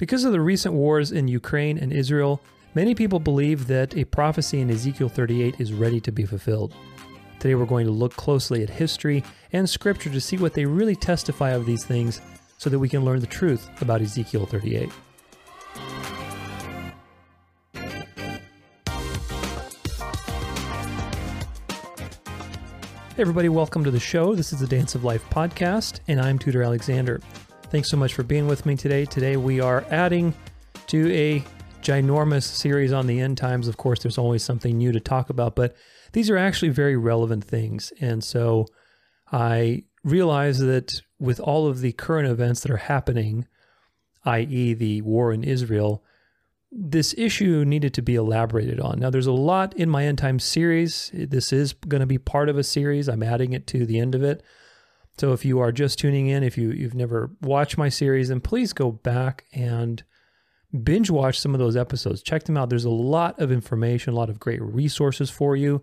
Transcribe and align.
Because 0.00 0.24
of 0.24 0.32
the 0.32 0.40
recent 0.40 0.74
wars 0.74 1.12
in 1.12 1.28
Ukraine 1.28 1.76
and 1.76 1.92
Israel, 1.92 2.40
many 2.74 2.94
people 2.94 3.20
believe 3.20 3.66
that 3.66 3.94
a 3.94 4.04
prophecy 4.04 4.58
in 4.62 4.70
Ezekiel 4.70 5.10
38 5.10 5.60
is 5.60 5.74
ready 5.74 6.00
to 6.00 6.10
be 6.10 6.24
fulfilled. 6.24 6.74
Today 7.38 7.54
we're 7.54 7.66
going 7.66 7.84
to 7.84 7.92
look 7.92 8.16
closely 8.16 8.62
at 8.62 8.70
history 8.70 9.22
and 9.52 9.68
scripture 9.68 10.08
to 10.08 10.18
see 10.18 10.38
what 10.38 10.54
they 10.54 10.64
really 10.64 10.96
testify 10.96 11.50
of 11.50 11.66
these 11.66 11.84
things 11.84 12.22
so 12.56 12.70
that 12.70 12.78
we 12.78 12.88
can 12.88 13.04
learn 13.04 13.20
the 13.20 13.26
truth 13.26 13.68
about 13.82 14.00
Ezekiel 14.00 14.46
38. 14.46 14.88
Hey 23.16 23.18
everybody, 23.18 23.50
welcome 23.50 23.84
to 23.84 23.90
the 23.90 24.00
show. 24.00 24.34
This 24.34 24.54
is 24.54 24.60
the 24.60 24.66
Dance 24.66 24.94
of 24.94 25.04
Life 25.04 25.28
podcast, 25.28 26.00
and 26.08 26.18
I'm 26.18 26.38
Tudor 26.38 26.62
Alexander. 26.62 27.20
Thanks 27.70 27.88
so 27.88 27.96
much 27.96 28.14
for 28.14 28.24
being 28.24 28.48
with 28.48 28.66
me 28.66 28.74
today. 28.74 29.04
Today 29.04 29.36
we 29.36 29.60
are 29.60 29.84
adding 29.90 30.34
to 30.88 31.08
a 31.14 31.44
ginormous 31.82 32.42
series 32.42 32.92
on 32.92 33.06
the 33.06 33.20
end 33.20 33.38
times. 33.38 33.68
Of 33.68 33.76
course, 33.76 34.02
there's 34.02 34.18
always 34.18 34.42
something 34.42 34.76
new 34.76 34.90
to 34.90 34.98
talk 34.98 35.30
about, 35.30 35.54
but 35.54 35.76
these 36.10 36.30
are 36.30 36.36
actually 36.36 36.70
very 36.70 36.96
relevant 36.96 37.44
things. 37.44 37.92
And 38.00 38.24
so 38.24 38.66
I 39.30 39.84
realize 40.02 40.58
that 40.58 41.00
with 41.20 41.38
all 41.38 41.68
of 41.68 41.80
the 41.80 41.92
current 41.92 42.28
events 42.28 42.62
that 42.62 42.72
are 42.72 42.76
happening, 42.76 43.46
i.e., 44.24 44.74
the 44.74 45.02
war 45.02 45.32
in 45.32 45.44
Israel, 45.44 46.02
this 46.72 47.14
issue 47.16 47.64
needed 47.64 47.94
to 47.94 48.02
be 48.02 48.16
elaborated 48.16 48.80
on. 48.80 48.98
Now, 48.98 49.10
there's 49.10 49.28
a 49.28 49.32
lot 49.32 49.76
in 49.76 49.88
my 49.88 50.06
end 50.06 50.18
times 50.18 50.42
series. 50.42 51.12
This 51.14 51.52
is 51.52 51.72
going 51.74 52.00
to 52.00 52.06
be 52.06 52.18
part 52.18 52.48
of 52.48 52.58
a 52.58 52.64
series. 52.64 53.08
I'm 53.08 53.22
adding 53.22 53.52
it 53.52 53.68
to 53.68 53.86
the 53.86 54.00
end 54.00 54.16
of 54.16 54.24
it. 54.24 54.42
So 55.20 55.34
if 55.34 55.44
you 55.44 55.60
are 55.60 55.70
just 55.70 55.98
tuning 55.98 56.28
in, 56.28 56.42
if 56.42 56.56
you 56.56 56.70
you've 56.70 56.94
never 56.94 57.30
watched 57.42 57.76
my 57.76 57.90
series, 57.90 58.30
then 58.30 58.40
please 58.40 58.72
go 58.72 58.90
back 58.90 59.44
and 59.52 60.02
binge 60.82 61.10
watch 61.10 61.38
some 61.38 61.52
of 61.54 61.58
those 61.58 61.76
episodes. 61.76 62.22
Check 62.22 62.44
them 62.44 62.56
out. 62.56 62.70
There's 62.70 62.86
a 62.86 62.90
lot 62.90 63.38
of 63.38 63.52
information, 63.52 64.14
a 64.14 64.16
lot 64.16 64.30
of 64.30 64.40
great 64.40 64.62
resources 64.62 65.28
for 65.28 65.56
you 65.56 65.82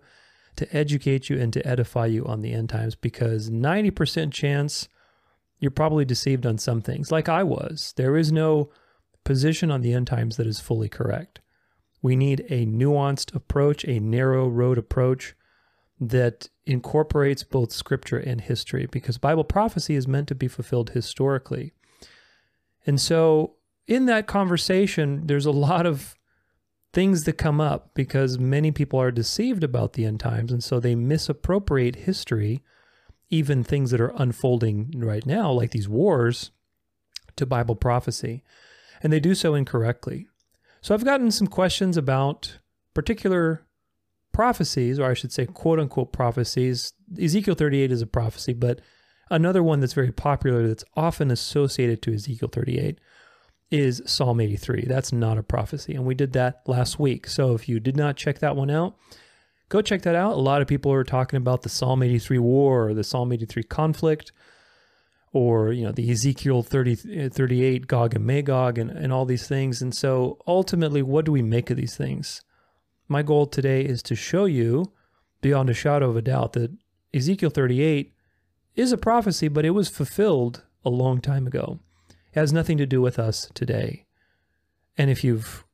to 0.56 0.76
educate 0.76 1.30
you 1.30 1.40
and 1.40 1.52
to 1.52 1.64
edify 1.64 2.06
you 2.06 2.26
on 2.26 2.40
the 2.40 2.52
end 2.52 2.70
times 2.70 2.96
because 2.96 3.48
90% 3.48 4.32
chance 4.32 4.88
you're 5.60 5.70
probably 5.70 6.04
deceived 6.04 6.44
on 6.44 6.58
some 6.58 6.80
things 6.80 7.12
like 7.12 7.28
I 7.28 7.44
was. 7.44 7.94
There 7.96 8.16
is 8.16 8.32
no 8.32 8.70
position 9.22 9.70
on 9.70 9.82
the 9.82 9.92
end 9.92 10.08
times 10.08 10.36
that 10.38 10.48
is 10.48 10.58
fully 10.58 10.88
correct. 10.88 11.38
We 12.02 12.16
need 12.16 12.44
a 12.50 12.66
nuanced 12.66 13.32
approach, 13.36 13.84
a 13.84 14.00
narrow 14.00 14.48
road 14.48 14.78
approach 14.78 15.36
that 16.00 16.48
incorporates 16.66 17.42
both 17.42 17.72
scripture 17.72 18.18
and 18.18 18.40
history 18.40 18.86
because 18.86 19.18
Bible 19.18 19.44
prophecy 19.44 19.94
is 19.94 20.06
meant 20.06 20.28
to 20.28 20.34
be 20.34 20.48
fulfilled 20.48 20.90
historically. 20.90 21.72
And 22.86 23.00
so, 23.00 23.54
in 23.86 24.06
that 24.06 24.26
conversation, 24.26 25.26
there's 25.26 25.46
a 25.46 25.50
lot 25.50 25.86
of 25.86 26.14
things 26.92 27.24
that 27.24 27.34
come 27.34 27.60
up 27.60 27.94
because 27.94 28.38
many 28.38 28.70
people 28.70 29.00
are 29.00 29.10
deceived 29.10 29.62
about 29.62 29.94
the 29.94 30.04
end 30.04 30.20
times. 30.20 30.52
And 30.52 30.62
so 30.62 30.80
they 30.80 30.94
misappropriate 30.94 31.96
history, 31.96 32.62
even 33.30 33.62
things 33.62 33.90
that 33.90 34.00
are 34.00 34.12
unfolding 34.16 34.92
right 34.96 35.24
now, 35.26 35.50
like 35.50 35.70
these 35.70 35.88
wars, 35.88 36.50
to 37.36 37.46
Bible 37.46 37.76
prophecy. 37.76 38.42
And 39.02 39.12
they 39.12 39.20
do 39.20 39.34
so 39.34 39.54
incorrectly. 39.54 40.28
So 40.80 40.94
I've 40.94 41.04
gotten 41.04 41.30
some 41.30 41.46
questions 41.46 41.96
about 41.96 42.58
particular 42.94 43.64
prophecies, 44.38 45.00
or 45.00 45.10
I 45.10 45.14
should 45.14 45.32
say, 45.32 45.46
quote 45.46 45.80
unquote 45.80 46.12
prophecies. 46.12 46.92
Ezekiel 47.20 47.56
38 47.56 47.90
is 47.90 48.02
a 48.02 48.06
prophecy, 48.06 48.52
but 48.52 48.80
another 49.30 49.64
one 49.64 49.80
that's 49.80 49.94
very 49.94 50.12
popular 50.12 50.64
that's 50.64 50.84
often 50.94 51.32
associated 51.32 52.02
to 52.02 52.14
Ezekiel 52.14 52.48
38 52.48 53.00
is 53.72 54.00
Psalm 54.06 54.40
83. 54.40 54.84
That's 54.86 55.12
not 55.12 55.38
a 55.38 55.42
prophecy. 55.42 55.92
And 55.96 56.04
we 56.04 56.14
did 56.14 56.34
that 56.34 56.62
last 56.66 57.00
week. 57.00 57.26
So 57.26 57.56
if 57.56 57.68
you 57.68 57.80
did 57.80 57.96
not 57.96 58.16
check 58.16 58.38
that 58.38 58.54
one 58.54 58.70
out, 58.70 58.94
go 59.70 59.82
check 59.82 60.02
that 60.02 60.14
out. 60.14 60.34
A 60.34 60.40
lot 60.40 60.62
of 60.62 60.68
people 60.68 60.92
are 60.92 61.02
talking 61.02 61.38
about 61.38 61.62
the 61.62 61.68
Psalm 61.68 62.00
83 62.00 62.38
war 62.38 62.90
or 62.90 62.94
the 62.94 63.02
Psalm 63.02 63.32
83 63.32 63.64
conflict 63.64 64.30
or, 65.32 65.72
you 65.72 65.82
know, 65.82 65.90
the 65.90 66.08
Ezekiel 66.12 66.62
30, 66.62 67.28
38 67.30 67.88
Gog 67.88 68.14
and 68.14 68.24
Magog 68.24 68.78
and, 68.78 68.88
and 68.88 69.12
all 69.12 69.24
these 69.24 69.48
things. 69.48 69.82
And 69.82 69.92
so 69.92 70.38
ultimately, 70.46 71.02
what 71.02 71.24
do 71.24 71.32
we 71.32 71.42
make 71.42 71.70
of 71.70 71.76
these 71.76 71.96
things? 71.96 72.40
My 73.08 73.22
goal 73.22 73.46
today 73.46 73.84
is 73.84 74.02
to 74.04 74.14
show 74.14 74.44
you, 74.44 74.92
beyond 75.40 75.70
a 75.70 75.74
shadow 75.74 76.10
of 76.10 76.16
a 76.16 76.22
doubt, 76.22 76.52
that 76.52 76.76
Ezekiel 77.14 77.50
38 77.50 78.12
is 78.74 78.92
a 78.92 78.98
prophecy, 78.98 79.48
but 79.48 79.64
it 79.64 79.70
was 79.70 79.88
fulfilled 79.88 80.64
a 80.84 80.90
long 80.90 81.20
time 81.20 81.46
ago. 81.46 81.80
It 82.08 82.38
has 82.38 82.52
nothing 82.52 82.76
to 82.78 82.86
do 82.86 83.00
with 83.00 83.18
us 83.18 83.50
today. 83.54 84.04
And 84.98 85.10
if 85.10 85.24
you've 85.24 85.64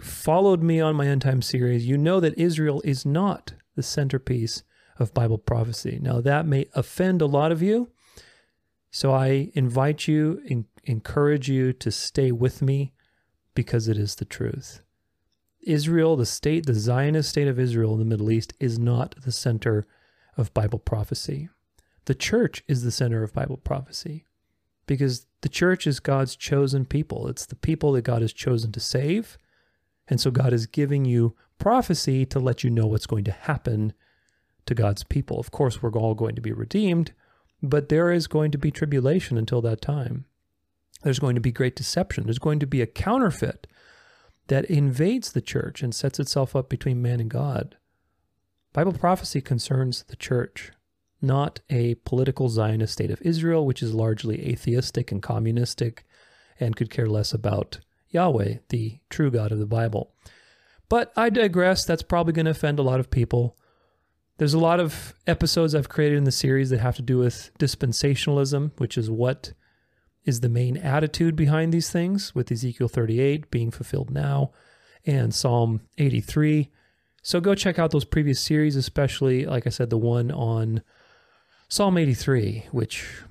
followed 0.00 0.62
me 0.62 0.80
on 0.80 0.96
my 0.96 1.06
end 1.06 1.22
time 1.22 1.42
series, 1.42 1.86
you 1.86 1.96
know 1.96 2.18
that 2.18 2.36
Israel 2.36 2.82
is 2.84 3.06
not 3.06 3.54
the 3.76 3.82
centerpiece 3.82 4.64
of 4.98 5.14
Bible 5.14 5.38
prophecy. 5.38 5.98
Now, 6.02 6.20
that 6.20 6.46
may 6.46 6.66
offend 6.74 7.22
a 7.22 7.26
lot 7.26 7.52
of 7.52 7.62
you. 7.62 7.90
So 8.90 9.12
I 9.12 9.50
invite 9.54 10.08
you, 10.08 10.42
and 10.50 10.64
encourage 10.84 11.48
you 11.48 11.72
to 11.74 11.92
stay 11.92 12.32
with 12.32 12.60
me 12.60 12.92
because 13.54 13.86
it 13.86 13.96
is 13.96 14.16
the 14.16 14.24
truth. 14.24 14.82
Israel, 15.62 16.16
the 16.16 16.26
state, 16.26 16.66
the 16.66 16.74
Zionist 16.74 17.30
state 17.30 17.48
of 17.48 17.58
Israel 17.58 17.92
in 17.92 17.98
the 17.98 18.04
Middle 18.04 18.30
East, 18.30 18.54
is 18.60 18.78
not 18.78 19.14
the 19.22 19.32
center 19.32 19.86
of 20.36 20.54
Bible 20.54 20.78
prophecy. 20.78 21.48
The 22.06 22.14
church 22.14 22.62
is 22.66 22.82
the 22.82 22.90
center 22.90 23.22
of 23.22 23.34
Bible 23.34 23.58
prophecy 23.58 24.24
because 24.86 25.26
the 25.42 25.48
church 25.48 25.86
is 25.86 26.00
God's 26.00 26.34
chosen 26.34 26.84
people. 26.84 27.28
It's 27.28 27.46
the 27.46 27.56
people 27.56 27.92
that 27.92 28.02
God 28.02 28.22
has 28.22 28.32
chosen 28.32 28.72
to 28.72 28.80
save. 28.80 29.38
And 30.08 30.20
so 30.20 30.30
God 30.30 30.52
is 30.52 30.66
giving 30.66 31.04
you 31.04 31.36
prophecy 31.58 32.26
to 32.26 32.40
let 32.40 32.64
you 32.64 32.70
know 32.70 32.86
what's 32.86 33.06
going 33.06 33.24
to 33.24 33.32
happen 33.32 33.92
to 34.66 34.74
God's 34.74 35.04
people. 35.04 35.38
Of 35.38 35.50
course, 35.50 35.82
we're 35.82 35.92
all 35.92 36.14
going 36.14 36.34
to 36.34 36.40
be 36.40 36.52
redeemed, 36.52 37.12
but 37.62 37.88
there 37.88 38.10
is 38.10 38.26
going 38.26 38.50
to 38.50 38.58
be 38.58 38.70
tribulation 38.70 39.38
until 39.38 39.60
that 39.62 39.80
time. 39.80 40.24
There's 41.02 41.18
going 41.18 41.34
to 41.34 41.40
be 41.40 41.52
great 41.52 41.76
deception. 41.76 42.24
There's 42.24 42.38
going 42.38 42.60
to 42.60 42.66
be 42.66 42.82
a 42.82 42.86
counterfeit 42.86 43.66
that 44.50 44.64
invades 44.64 45.30
the 45.30 45.40
church 45.40 45.80
and 45.80 45.94
sets 45.94 46.18
itself 46.18 46.56
up 46.56 46.68
between 46.68 47.00
man 47.00 47.20
and 47.20 47.30
God. 47.30 47.76
Bible 48.72 48.92
prophecy 48.92 49.40
concerns 49.40 50.02
the 50.08 50.16
church, 50.16 50.72
not 51.22 51.60
a 51.70 51.94
political 52.04 52.48
Zionist 52.48 52.92
state 52.92 53.12
of 53.12 53.22
Israel, 53.22 53.64
which 53.64 53.80
is 53.80 53.94
largely 53.94 54.48
atheistic 54.48 55.12
and 55.12 55.22
communistic 55.22 56.04
and 56.58 56.74
could 56.74 56.90
care 56.90 57.06
less 57.06 57.32
about 57.32 57.78
Yahweh, 58.08 58.56
the 58.70 58.98
true 59.08 59.30
God 59.30 59.52
of 59.52 59.60
the 59.60 59.66
Bible. 59.66 60.14
But 60.88 61.12
I 61.16 61.30
digress. 61.30 61.84
That's 61.84 62.02
probably 62.02 62.32
going 62.32 62.46
to 62.46 62.50
offend 62.50 62.80
a 62.80 62.82
lot 62.82 62.98
of 62.98 63.08
people. 63.08 63.56
There's 64.38 64.54
a 64.54 64.58
lot 64.58 64.80
of 64.80 65.14
episodes 65.28 65.76
I've 65.76 65.88
created 65.88 66.18
in 66.18 66.24
the 66.24 66.32
series 66.32 66.70
that 66.70 66.80
have 66.80 66.96
to 66.96 67.02
do 67.02 67.18
with 67.18 67.52
dispensationalism, 67.60 68.72
which 68.78 68.98
is 68.98 69.08
what 69.08 69.52
is 70.24 70.40
the 70.40 70.48
main 70.48 70.76
attitude 70.76 71.36
behind 71.36 71.72
these 71.72 71.90
things, 71.90 72.34
with 72.34 72.52
Ezekiel 72.52 72.88
38 72.88 73.50
being 73.50 73.70
fulfilled 73.70 74.10
now 74.10 74.52
and 75.06 75.34
Psalm 75.34 75.80
83. 75.98 76.70
So 77.22 77.40
go 77.40 77.54
check 77.54 77.78
out 77.78 77.90
those 77.90 78.04
previous 78.04 78.40
series, 78.40 78.76
especially, 78.76 79.44
like 79.46 79.66
I 79.66 79.70
said, 79.70 79.90
the 79.90 79.98
one 79.98 80.30
on 80.30 80.82
Psalm 81.68 81.98
83, 81.98 82.66
which, 82.70 83.22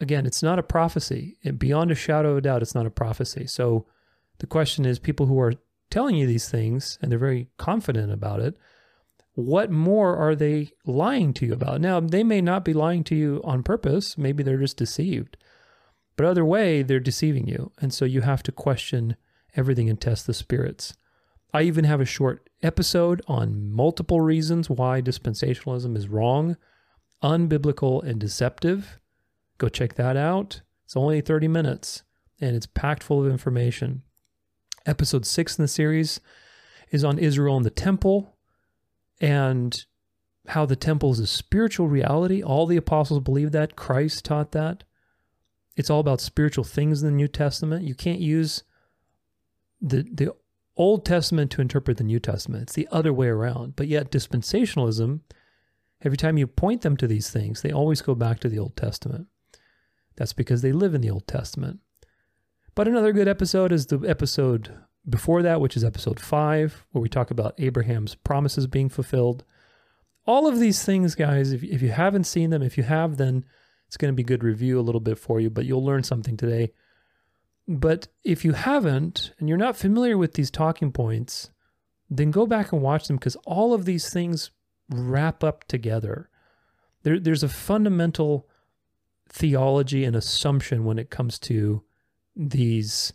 again, 0.00 0.26
it's 0.26 0.42
not 0.42 0.58
a 0.58 0.62
prophecy. 0.62 1.36
And 1.44 1.58
beyond 1.58 1.90
a 1.90 1.94
shadow 1.96 2.32
of 2.32 2.38
a 2.38 2.40
doubt, 2.40 2.62
it's 2.62 2.74
not 2.74 2.86
a 2.86 2.90
prophecy. 2.90 3.46
So 3.46 3.86
the 4.38 4.46
question 4.46 4.84
is 4.84 4.98
people 4.98 5.26
who 5.26 5.38
are 5.40 5.54
telling 5.90 6.16
you 6.16 6.26
these 6.26 6.48
things 6.48 6.98
and 7.00 7.10
they're 7.10 7.18
very 7.18 7.48
confident 7.56 8.12
about 8.12 8.40
it, 8.40 8.56
what 9.34 9.70
more 9.70 10.16
are 10.16 10.34
they 10.34 10.70
lying 10.84 11.32
to 11.34 11.46
you 11.46 11.52
about? 11.52 11.80
Now, 11.80 12.00
they 12.00 12.24
may 12.24 12.40
not 12.40 12.64
be 12.64 12.72
lying 12.72 13.04
to 13.04 13.14
you 13.14 13.40
on 13.44 13.62
purpose. 13.62 14.18
Maybe 14.18 14.42
they're 14.42 14.58
just 14.58 14.76
deceived. 14.76 15.36
But 16.18 16.26
other 16.26 16.44
way, 16.44 16.82
they're 16.82 16.98
deceiving 16.98 17.46
you. 17.46 17.70
And 17.80 17.94
so 17.94 18.04
you 18.04 18.22
have 18.22 18.42
to 18.42 18.50
question 18.50 19.14
everything 19.54 19.88
and 19.88 20.00
test 20.00 20.26
the 20.26 20.34
spirits. 20.34 20.94
I 21.54 21.62
even 21.62 21.84
have 21.84 22.00
a 22.00 22.04
short 22.04 22.50
episode 22.60 23.22
on 23.28 23.70
multiple 23.70 24.20
reasons 24.20 24.68
why 24.68 25.00
dispensationalism 25.00 25.96
is 25.96 26.08
wrong, 26.08 26.56
unbiblical, 27.22 28.02
and 28.02 28.18
deceptive. 28.18 28.98
Go 29.58 29.68
check 29.68 29.94
that 29.94 30.16
out. 30.16 30.62
It's 30.84 30.96
only 30.96 31.20
30 31.20 31.46
minutes 31.46 32.02
and 32.40 32.56
it's 32.56 32.66
packed 32.66 33.04
full 33.04 33.24
of 33.24 33.30
information. 33.30 34.02
Episode 34.86 35.24
six 35.24 35.56
in 35.56 35.62
the 35.62 35.68
series 35.68 36.18
is 36.90 37.04
on 37.04 37.20
Israel 37.20 37.56
and 37.56 37.64
the 37.64 37.70
temple 37.70 38.36
and 39.20 39.84
how 40.48 40.66
the 40.66 40.74
temple 40.74 41.12
is 41.12 41.20
a 41.20 41.28
spiritual 41.28 41.86
reality. 41.86 42.42
All 42.42 42.66
the 42.66 42.76
apostles 42.76 43.20
believe 43.20 43.52
that. 43.52 43.76
Christ 43.76 44.24
taught 44.24 44.50
that. 44.50 44.82
It's 45.78 45.90
all 45.90 46.00
about 46.00 46.20
spiritual 46.20 46.64
things 46.64 47.02
in 47.02 47.08
the 47.08 47.14
New 47.14 47.28
Testament. 47.28 47.84
You 47.84 47.94
can't 47.94 48.18
use 48.18 48.64
the 49.80 50.02
the 50.02 50.34
Old 50.76 51.06
Testament 51.06 51.52
to 51.52 51.60
interpret 51.60 51.96
the 51.96 52.04
New 52.04 52.18
Testament. 52.18 52.64
It's 52.64 52.72
the 52.72 52.88
other 52.90 53.12
way 53.12 53.28
around. 53.28 53.76
But 53.76 53.86
yet 53.86 54.10
dispensationalism, 54.10 55.20
every 56.04 56.16
time 56.16 56.36
you 56.36 56.48
point 56.48 56.82
them 56.82 56.96
to 56.96 57.06
these 57.06 57.30
things, 57.30 57.62
they 57.62 57.70
always 57.70 58.02
go 58.02 58.16
back 58.16 58.40
to 58.40 58.48
the 58.48 58.58
Old 58.58 58.76
Testament. 58.76 59.28
That's 60.16 60.32
because 60.32 60.62
they 60.62 60.72
live 60.72 60.94
in 60.94 61.00
the 61.00 61.10
Old 61.10 61.28
Testament. 61.28 61.78
But 62.74 62.88
another 62.88 63.12
good 63.12 63.28
episode 63.28 63.70
is 63.70 63.86
the 63.86 64.00
episode 64.00 64.74
before 65.08 65.42
that, 65.42 65.60
which 65.60 65.76
is 65.76 65.84
episode 65.84 66.18
five, 66.18 66.84
where 66.90 67.02
we 67.02 67.08
talk 67.08 67.30
about 67.30 67.54
Abraham's 67.58 68.16
promises 68.16 68.66
being 68.66 68.88
fulfilled. 68.88 69.44
All 70.26 70.48
of 70.48 70.58
these 70.58 70.84
things, 70.84 71.14
guys, 71.14 71.52
if, 71.52 71.62
if 71.62 71.82
you 71.82 71.90
haven't 71.90 72.24
seen 72.24 72.50
them, 72.50 72.62
if 72.62 72.76
you 72.76 72.82
have, 72.82 73.16
then 73.16 73.44
it's 73.88 73.96
going 73.96 74.12
to 74.12 74.16
be 74.16 74.22
good 74.22 74.44
review 74.44 74.78
a 74.78 74.82
little 74.82 75.00
bit 75.00 75.18
for 75.18 75.40
you, 75.40 75.50
but 75.50 75.64
you'll 75.64 75.84
learn 75.84 76.04
something 76.04 76.36
today. 76.36 76.72
But 77.66 78.08
if 78.22 78.44
you 78.44 78.52
haven't, 78.52 79.32
and 79.38 79.48
you're 79.48 79.58
not 79.58 79.76
familiar 79.76 80.16
with 80.16 80.34
these 80.34 80.50
talking 80.50 80.92
points, 80.92 81.50
then 82.10 82.30
go 82.30 82.46
back 82.46 82.72
and 82.72 82.82
watch 82.82 83.06
them 83.08 83.16
because 83.16 83.36
all 83.46 83.72
of 83.72 83.86
these 83.86 84.10
things 84.10 84.50
wrap 84.90 85.42
up 85.42 85.64
together. 85.64 86.28
There, 87.02 87.18
there's 87.18 87.42
a 87.42 87.48
fundamental 87.48 88.48
theology 89.28 90.04
and 90.04 90.14
assumption 90.16 90.84
when 90.84 90.98
it 90.98 91.10
comes 91.10 91.38
to 91.40 91.82
these 92.36 93.12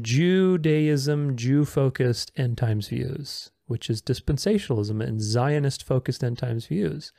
Judaism, 0.00 1.36
Jew 1.36 1.64
focused 1.64 2.32
end 2.36 2.58
times 2.58 2.88
views, 2.88 3.50
which 3.66 3.90
is 3.90 4.02
dispensationalism 4.02 5.00
and 5.02 5.20
Zionist 5.20 5.84
focused 5.84 6.24
end 6.24 6.38
times 6.38 6.66
views, 6.66 7.12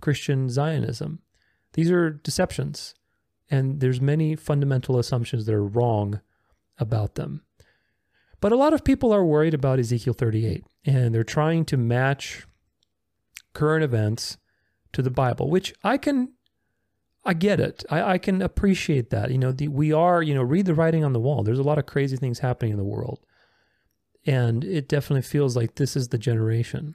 Christian 0.00 0.48
Zionism. 0.48 1.20
These 1.74 1.90
are 1.90 2.10
deceptions, 2.10 2.94
and 3.50 3.80
there's 3.80 4.00
many 4.00 4.36
fundamental 4.36 4.98
assumptions 4.98 5.46
that 5.46 5.54
are 5.54 5.64
wrong 5.64 6.20
about 6.78 7.14
them. 7.14 7.42
But 8.40 8.52
a 8.52 8.56
lot 8.56 8.72
of 8.72 8.84
people 8.84 9.12
are 9.12 9.24
worried 9.24 9.54
about 9.54 9.78
Ezekiel 9.78 10.14
38, 10.14 10.64
and 10.84 11.14
they're 11.14 11.24
trying 11.24 11.64
to 11.66 11.76
match 11.76 12.46
current 13.52 13.84
events 13.84 14.38
to 14.92 15.02
the 15.02 15.10
Bible, 15.10 15.50
which 15.50 15.74
I 15.82 15.98
can 15.98 16.32
I 17.24 17.34
get 17.34 17.60
it. 17.60 17.84
I, 17.90 18.12
I 18.12 18.18
can 18.18 18.40
appreciate 18.40 19.10
that. 19.10 19.30
You 19.30 19.36
know, 19.36 19.52
the, 19.52 19.68
we 19.68 19.92
are, 19.92 20.22
you 20.22 20.34
know, 20.34 20.42
read 20.42 20.64
the 20.64 20.74
writing 20.74 21.04
on 21.04 21.12
the 21.12 21.20
wall. 21.20 21.42
There's 21.42 21.58
a 21.58 21.64
lot 21.64 21.78
of 21.78 21.84
crazy 21.84 22.16
things 22.16 22.38
happening 22.38 22.72
in 22.72 22.78
the 22.78 22.84
world. 22.84 23.20
And 24.24 24.64
it 24.64 24.88
definitely 24.88 25.22
feels 25.22 25.54
like 25.54 25.74
this 25.74 25.94
is 25.94 26.08
the 26.08 26.16
generation. 26.16 26.94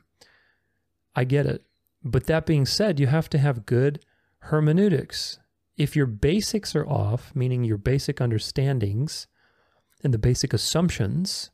I 1.16 1.24
get 1.26 1.46
it. 1.46 1.64
But 2.04 2.26
that 2.26 2.48
being 2.48 2.66
said, 2.66 3.00
you 3.00 3.08
have 3.08 3.30
to 3.30 3.38
have 3.38 3.68
good 3.68 4.04
hermeneutics. 4.45 5.40
If 5.78 5.95
your 5.95 6.06
basics 6.06 6.75
are 6.75 6.88
off, 6.88 7.31
meaning 7.36 7.63
your 7.63 7.78
basic 7.78 8.19
understandings 8.19 9.28
and 10.04 10.13
the 10.13 10.19
basic 10.19 10.54
assumptions, 10.54 11.50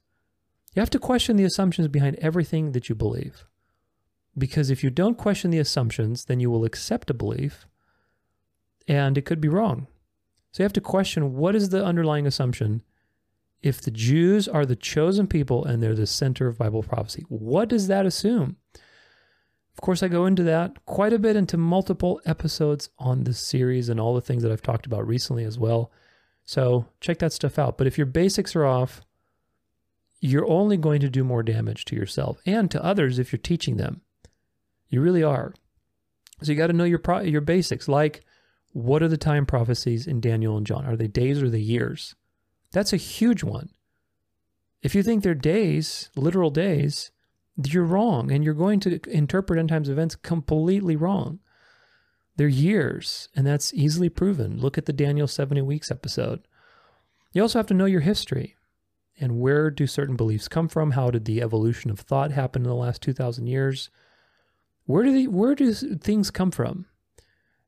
you 0.73 0.81
have 0.81 0.89
to 0.91 0.99
question 0.99 1.37
the 1.37 1.43
assumptions 1.43 1.87
behind 1.87 2.17
everything 2.17 2.71
that 2.71 2.89
you 2.89 2.95
believe. 2.95 3.45
Because 4.37 4.69
if 4.69 4.83
you 4.83 4.89
don't 4.89 5.17
question 5.17 5.51
the 5.51 5.59
assumptions, 5.59 6.25
then 6.25 6.39
you 6.39 6.49
will 6.49 6.65
accept 6.65 7.09
a 7.09 7.13
belief 7.13 7.67
and 8.87 9.17
it 9.17 9.25
could 9.25 9.39
be 9.39 9.47
wrong. 9.47 9.87
So 10.51 10.63
you 10.63 10.65
have 10.65 10.73
to 10.73 10.81
question 10.81 11.35
what 11.35 11.55
is 11.55 11.69
the 11.69 11.85
underlying 11.85 12.25
assumption 12.25 12.81
if 13.61 13.81
the 13.81 13.91
Jews 13.91 14.47
are 14.47 14.65
the 14.65 14.75
chosen 14.75 15.27
people 15.27 15.63
and 15.63 15.81
they're 15.81 15.95
the 15.95 16.07
center 16.07 16.47
of 16.47 16.57
Bible 16.57 16.81
prophecy? 16.81 17.23
What 17.29 17.69
does 17.69 17.87
that 17.87 18.05
assume? 18.05 18.57
Of 19.79 19.81
course, 19.81 20.03
I 20.03 20.09
go 20.09 20.25
into 20.25 20.43
that 20.43 20.85
quite 20.85 21.13
a 21.13 21.17
bit 21.17 21.37
into 21.37 21.55
multiple 21.55 22.19
episodes 22.25 22.89
on 22.99 23.23
this 23.23 23.39
series 23.39 23.87
and 23.87 23.97
all 23.97 24.13
the 24.13 24.19
things 24.19 24.43
that 24.43 24.51
I've 24.51 24.61
talked 24.61 24.85
about 24.85 25.07
recently 25.07 25.45
as 25.45 25.57
well. 25.57 25.89
So 26.43 26.87
check 26.99 27.19
that 27.19 27.31
stuff 27.31 27.57
out. 27.57 27.77
But 27.77 27.87
if 27.87 27.97
your 27.97 28.05
basics 28.05 28.57
are 28.57 28.65
off, 28.65 28.99
you're 30.19 30.45
only 30.51 30.75
going 30.75 30.99
to 30.99 31.09
do 31.09 31.23
more 31.23 31.43
damage 31.43 31.85
to 31.85 31.95
yourself 31.95 32.41
and 32.45 32.69
to 32.71 32.83
others 32.83 33.19
if 33.19 33.31
you're 33.31 33.39
teaching 33.39 33.77
them. 33.77 34.01
You 34.89 34.99
really 34.99 35.23
are. 35.23 35.53
So 36.43 36.51
you 36.51 36.57
got 36.57 36.67
to 36.67 36.73
know 36.73 36.83
your 36.83 36.99
pro- 36.99 37.21
your 37.21 37.39
basics, 37.39 37.87
like 37.87 38.25
what 38.73 39.01
are 39.01 39.07
the 39.07 39.15
time 39.15 39.45
prophecies 39.45 40.07
in 40.07 40.19
Daniel 40.19 40.57
and 40.57 40.67
John? 40.67 40.85
Are 40.85 40.97
they 40.97 41.07
days 41.07 41.41
or 41.41 41.49
the 41.49 41.61
years? 41.61 42.15
That's 42.73 42.91
a 42.91 42.97
huge 42.97 43.45
one. 43.45 43.69
If 44.81 44.93
you 44.93 45.03
think 45.03 45.23
they're 45.23 45.35
days, 45.35 46.09
literal 46.17 46.49
days, 46.49 47.11
you're 47.67 47.83
wrong 47.83 48.31
and 48.31 48.43
you're 48.43 48.53
going 48.53 48.79
to 48.81 48.99
interpret 49.09 49.59
end 49.59 49.69
times 49.69 49.89
events 49.89 50.15
completely 50.15 50.95
wrong. 50.95 51.39
They're 52.37 52.47
years, 52.47 53.27
and 53.35 53.45
that's 53.45 53.73
easily 53.73 54.07
proven. 54.07 54.59
Look 54.59 54.77
at 54.77 54.85
the 54.85 54.93
Daniel 54.93 55.27
70 55.27 55.61
weeks 55.61 55.91
episode. 55.91 56.41
You 57.33 57.41
also 57.41 57.59
have 57.59 57.67
to 57.67 57.73
know 57.73 57.85
your 57.85 57.99
history 57.99 58.55
and 59.19 59.39
where 59.39 59.69
do 59.69 59.85
certain 59.85 60.15
beliefs 60.15 60.47
come 60.47 60.67
from? 60.67 60.91
How 60.91 61.11
did 61.11 61.25
the 61.25 61.41
evolution 61.41 61.91
of 61.91 61.99
thought 61.99 62.31
happen 62.31 62.63
in 62.63 62.69
the 62.69 62.75
last 62.75 63.01
2,000 63.01 63.47
years? 63.47 63.89
Where 64.85 65.03
do, 65.03 65.11
the, 65.11 65.27
where 65.27 65.55
do 65.55 65.73
things 65.73 66.31
come 66.31 66.51
from? 66.51 66.85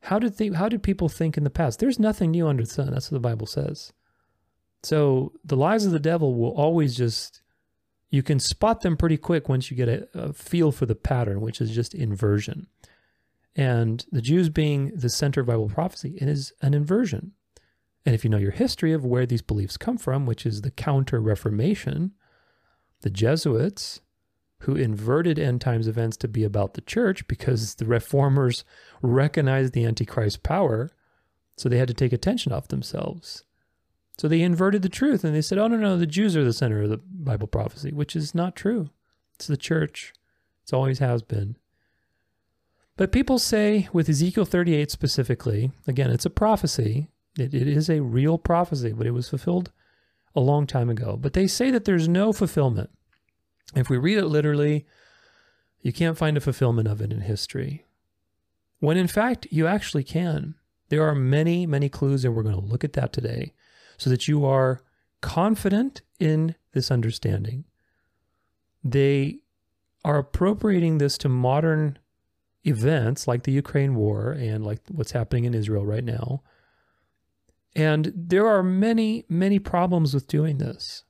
How 0.03 0.17
did 0.17 0.37
they, 0.37 0.49
how 0.49 0.69
did 0.69 0.81
people 0.81 1.09
think 1.09 1.37
in 1.37 1.44
the 1.44 1.49
past? 1.49 1.79
There's 1.79 1.99
nothing 1.99 2.31
new 2.31 2.47
under 2.47 2.63
the 2.63 2.69
sun. 2.69 2.91
That's 2.91 3.11
what 3.11 3.15
the 3.15 3.27
Bible 3.27 3.45
says. 3.45 3.91
So 4.83 5.33
the 5.44 5.57
lies 5.57 5.85
of 5.85 5.91
the 5.91 5.99
devil 5.99 6.33
will 6.33 6.51
always 6.51 6.95
just 6.95 7.40
you 8.11 8.21
can 8.21 8.39
spot 8.39 8.81
them 8.81 8.97
pretty 8.97 9.17
quick 9.17 9.49
once 9.49 9.71
you 9.71 9.77
get 9.77 9.89
a, 9.89 10.07
a 10.13 10.33
feel 10.33 10.71
for 10.71 10.85
the 10.85 10.95
pattern, 10.95 11.41
which 11.41 11.61
is 11.61 11.73
just 11.73 11.95
inversion. 11.95 12.67
And 13.55 14.05
the 14.11 14.21
Jews 14.21 14.49
being 14.49 14.91
the 14.93 15.09
center 15.09 15.41
of 15.41 15.47
Bible 15.47 15.69
prophecy, 15.69 16.17
is 16.17 16.53
an 16.61 16.73
inversion. 16.73 17.31
And 18.05 18.13
if 18.13 18.23
you 18.23 18.29
know 18.29 18.37
your 18.37 18.51
history 18.51 18.91
of 18.93 19.05
where 19.05 19.25
these 19.25 19.41
beliefs 19.41 19.77
come 19.77 19.97
from, 19.97 20.25
which 20.25 20.45
is 20.45 20.61
the 20.61 20.71
Counter 20.71 21.19
Reformation, 21.19 22.11
the 23.01 23.09
Jesuits, 23.09 24.01
who 24.59 24.75
inverted 24.75 25.39
end 25.39 25.61
times 25.61 25.87
events 25.87 26.17
to 26.17 26.27
be 26.27 26.43
about 26.43 26.73
the 26.73 26.81
church 26.81 27.27
because 27.27 27.75
the 27.75 27.85
reformers 27.85 28.63
recognized 29.01 29.73
the 29.73 29.85
Antichrist 29.85 30.43
power. 30.43 30.91
So 31.57 31.69
they 31.69 31.77
had 31.77 31.87
to 31.87 31.93
take 31.93 32.13
attention 32.13 32.51
off 32.51 32.67
themselves. 32.67 33.43
So 34.21 34.27
they 34.27 34.41
inverted 34.41 34.83
the 34.83 34.88
truth 34.88 35.23
and 35.23 35.35
they 35.35 35.41
said, 35.41 35.57
oh, 35.57 35.68
no, 35.68 35.77
no, 35.77 35.97
the 35.97 36.06
Jews 36.06 36.38
are 36.38 36.44
the 36.44 36.53
center 36.53 36.83
of 36.83 36.91
the 36.91 37.00
Bible 37.00 37.47
prophecy, 37.47 37.91
which 37.91 38.15
is 38.15 38.35
not 38.35 38.56
true. 38.56 38.91
It's 39.33 39.47
the 39.47 39.57
church, 39.57 40.13
it's 40.62 40.71
always 40.71 41.00
has 41.00 41.23
been. 41.23 41.56
But 42.97 43.12
people 43.12 43.39
say 43.39 43.89
with 43.91 44.07
Ezekiel 44.07 44.45
38 44.45 44.91
specifically, 44.91 45.71
again, 45.88 46.12
it's 46.12 46.27
a 46.27 46.29
prophecy. 46.29 47.07
It, 47.35 47.56
it 47.56 47.68
is 47.68 47.89
a 47.89 48.03
real 48.03 48.38
prophecy, 48.38 48.94
but 48.94 49.07
it 49.07 49.12
was 49.15 49.27
fulfilled 49.27 49.71
a 50.35 50.39
long 50.39 50.68
time 50.68 50.91
ago. 50.91 51.18
But 51.19 51.33
they 51.33 51.47
say 51.47 51.71
that 51.71 51.85
there's 51.85 52.07
no 52.07 52.31
fulfillment. 52.31 52.91
If 53.75 53.89
we 53.89 53.97
read 53.97 54.19
it 54.19 54.27
literally, 54.27 54.85
you 55.81 55.91
can't 55.91 56.15
find 56.15 56.38
a 56.38 56.41
fulfillment 56.41 56.88
of 56.88 57.01
it 57.01 57.12
in 57.12 57.21
history. 57.21 57.88
When 58.81 58.97
in 58.97 59.07
fact, 59.07 59.47
you 59.50 59.65
actually 59.65 60.03
can. 60.03 60.53
There 60.89 61.09
are 61.09 61.15
many, 61.15 61.65
many 61.65 61.89
clues, 61.89 62.23
and 62.23 62.35
we're 62.35 62.44
going 62.44 62.53
to 62.53 62.62
look 62.62 62.83
at 62.83 62.94
that 62.94 63.13
today 63.13 63.56
so 64.01 64.09
that 64.09 64.27
you 64.27 64.44
are 64.44 64.81
confident 65.21 66.01
in 66.19 66.56
this 66.74 66.89
understanding. 66.89 67.65
They 68.83 69.42
are 70.04 70.18
appropriating 70.18 70.97
this 70.97 71.19
to 71.19 71.30
modern 71.30 71.99
events 72.66 73.28
like 73.28 73.44
the 73.44 73.52
Ukraine 73.52 73.94
war 73.94 74.31
and 74.31 74.66
like 74.66 74.80
what's 74.87 75.11
happening 75.11 75.45
in 75.45 75.54
Israel 75.54 75.85
right 75.85 76.04
now. 76.04 76.42
And 77.75 78.11
there 78.16 78.47
are 78.47 78.64
many, 78.64 79.23
many 79.30 79.59
problems 79.59 80.16
with 80.16 80.25
doing 80.25 80.57
this 80.57 81.04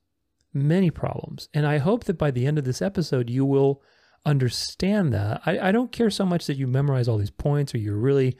many 0.53 0.91
problems. 0.91 1.47
And 1.53 1.65
I 1.65 1.77
hope 1.77 2.03
that 2.03 2.17
by 2.17 2.29
the 2.29 2.45
end 2.45 2.57
of 2.57 2.65
this 2.65 2.81
episode, 2.81 3.29
you 3.29 3.45
will 3.45 3.81
understand 4.25 5.13
that. 5.13 5.41
I, 5.45 5.69
I 5.69 5.71
don't 5.71 5.93
care 5.93 6.09
so 6.09 6.25
much 6.25 6.45
that 6.47 6.57
you 6.57 6.67
memorize 6.67 7.07
all 7.07 7.17
these 7.17 7.31
points 7.31 7.73
or 7.73 7.77
you're 7.77 7.95
really, 7.95 8.35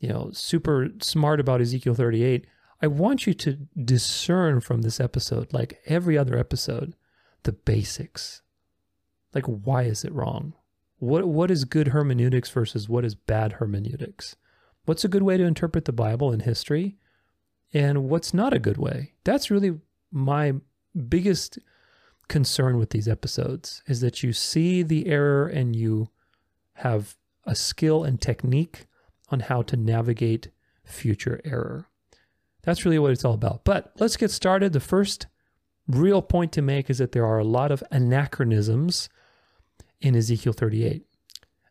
you 0.00 0.08
know, 0.08 0.30
super 0.32 0.88
smart 1.00 1.38
about 1.38 1.60
Ezekiel 1.60 1.94
38. 1.94 2.48
I 2.82 2.86
want 2.86 3.26
you 3.26 3.34
to 3.34 3.58
discern 3.82 4.60
from 4.60 4.82
this 4.82 5.00
episode, 5.00 5.52
like 5.52 5.80
every 5.86 6.16
other 6.16 6.38
episode, 6.38 6.94
the 7.42 7.52
basics. 7.52 8.42
Like, 9.34 9.44
why 9.44 9.82
is 9.82 10.04
it 10.04 10.12
wrong? 10.12 10.54
What 10.98 11.26
what 11.28 11.50
is 11.50 11.64
good 11.64 11.88
hermeneutics 11.88 12.50
versus 12.50 12.88
what 12.88 13.04
is 13.04 13.14
bad 13.14 13.54
hermeneutics? 13.54 14.36
What's 14.84 15.04
a 15.04 15.08
good 15.08 15.22
way 15.22 15.36
to 15.36 15.44
interpret 15.44 15.84
the 15.84 15.92
Bible 15.92 16.32
and 16.32 16.42
history? 16.42 16.96
And 17.72 18.08
what's 18.08 18.34
not 18.34 18.52
a 18.52 18.58
good 18.58 18.76
way? 18.76 19.12
That's 19.24 19.50
really 19.50 19.78
my 20.10 20.54
biggest 21.08 21.58
concern 22.28 22.78
with 22.78 22.90
these 22.90 23.08
episodes 23.08 23.82
is 23.86 24.00
that 24.00 24.22
you 24.22 24.32
see 24.32 24.82
the 24.82 25.06
error 25.06 25.46
and 25.46 25.76
you 25.76 26.08
have 26.74 27.16
a 27.44 27.54
skill 27.54 28.04
and 28.04 28.20
technique 28.20 28.86
on 29.28 29.40
how 29.40 29.62
to 29.62 29.76
navigate 29.76 30.48
future 30.84 31.40
error. 31.44 31.86
That's 32.62 32.84
really 32.84 32.98
what 32.98 33.12
it's 33.12 33.24
all 33.24 33.34
about. 33.34 33.64
But 33.64 33.92
let's 33.98 34.16
get 34.16 34.30
started. 34.30 34.72
The 34.72 34.80
first 34.80 35.26
real 35.88 36.22
point 36.22 36.52
to 36.52 36.62
make 36.62 36.90
is 36.90 36.98
that 36.98 37.12
there 37.12 37.26
are 37.26 37.38
a 37.38 37.44
lot 37.44 37.70
of 37.70 37.82
anachronisms 37.90 39.08
in 40.00 40.14
Ezekiel 40.14 40.52
38. 40.52 41.04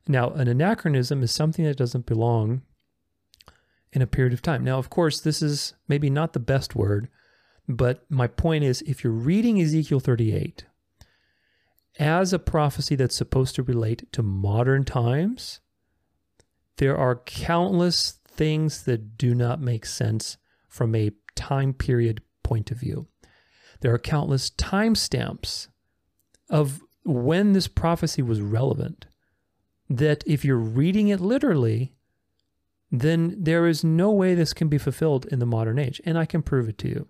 Now, 0.08 0.32
an 0.32 0.48
anachronism 0.48 1.22
is 1.22 1.32
something 1.32 1.66
that 1.66 1.78
doesn't 1.78 2.06
belong 2.06 2.64
in 3.92 4.02
a 4.02 4.08
period 4.08 4.34
of 4.34 4.42
time. 4.42 4.64
Now, 4.64 4.78
of 4.78 4.90
course, 4.90 5.20
this 5.22 5.42
is 5.42 5.74
maybe 5.88 6.10
not 6.10 6.34
the 6.34 6.40
best 6.40 6.76
word 6.76 7.10
but 7.70 8.04
my 8.10 8.26
point 8.26 8.64
is 8.64 8.82
if 8.82 9.04
you're 9.04 9.14
reading 9.14 9.62
Ezekiel 9.62 10.00
38 10.00 10.66
as 12.00 12.34
a 12.34 12.40
prophecy 12.40 12.96
that's 12.96 13.16
supposed 13.16 13.54
to 13.56 13.64
relate 13.64 14.12
to 14.12 14.24
modern 14.24 14.84
times, 14.84 15.60
there 16.78 16.98
are 16.98 17.22
countless 17.26 18.14
things 18.28 18.84
that 18.84 19.20
do 19.20 19.36
not 19.36 19.62
make 19.62 19.86
sense 19.86 20.38
from 20.70 20.96
a 20.96 21.12
time 21.36 21.74
period 21.74 22.22
point 22.44 22.72
of 22.72 22.80
view. 22.80 23.08
There 23.82 23.94
are 23.94 24.00
countless 24.00 24.50
timestamps 24.52 25.68
of 26.50 26.82
when 27.04 27.54
this 27.54 27.68
prophecy 27.68 28.22
was 28.22 28.42
relevant. 28.42 29.06
That 29.90 30.24
if 30.28 30.46
you're 30.46 30.58
reading 30.58 31.08
it 31.08 31.20
literally, 31.20 31.94
then 32.92 33.36
there 33.38 33.68
is 33.68 33.84
no 33.84 34.12
way 34.12 34.36
this 34.36 34.54
can 34.54 34.68
be 34.68 34.78
fulfilled 34.78 35.26
in 35.32 35.40
the 35.40 35.46
modern 35.46 35.80
age. 35.80 36.02
And 36.06 36.18
I 36.18 36.26
can 36.26 36.42
prove 36.42 36.70
it 36.70 36.78
to 36.80 36.88
you. 36.88 37.08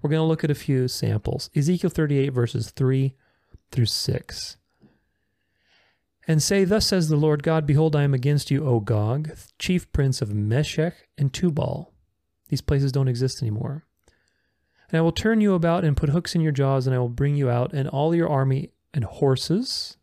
We're 0.00 0.10
going 0.10 0.20
to 0.20 0.26
look 0.26 0.44
at 0.44 0.50
a 0.50 0.54
few 0.54 0.86
samples. 0.86 1.50
Ezekiel 1.56 1.90
38, 1.90 2.28
verses 2.28 2.70
3 2.70 3.14
through 3.70 3.86
6. 3.86 4.56
And 6.26 6.42
say, 6.42 6.64
Thus 6.64 6.86
says 6.86 7.08
the 7.08 7.16
Lord 7.16 7.42
God, 7.42 7.66
Behold, 7.66 7.96
I 7.96 8.02
am 8.02 8.14
against 8.14 8.50
you, 8.50 8.66
O 8.66 8.80
Gog, 8.80 9.30
chief 9.58 9.90
prince 9.92 10.22
of 10.22 10.34
Meshech 10.34 11.08
and 11.18 11.32
Tubal. 11.32 11.93
These 12.54 12.60
places 12.60 12.92
don't 12.92 13.08
exist 13.08 13.42
anymore. 13.42 13.84
And 14.88 14.96
I 14.96 15.00
will 15.00 15.10
turn 15.10 15.40
you 15.40 15.54
about 15.54 15.84
and 15.84 15.96
put 15.96 16.10
hooks 16.10 16.36
in 16.36 16.40
your 16.40 16.52
jaws, 16.52 16.86
and 16.86 16.94
I 16.94 17.00
will 17.00 17.08
bring 17.08 17.34
you 17.34 17.50
out, 17.50 17.72
and 17.72 17.88
all 17.88 18.14
your 18.14 18.28
army 18.28 18.70
and 18.92 19.02
horses 19.02 19.96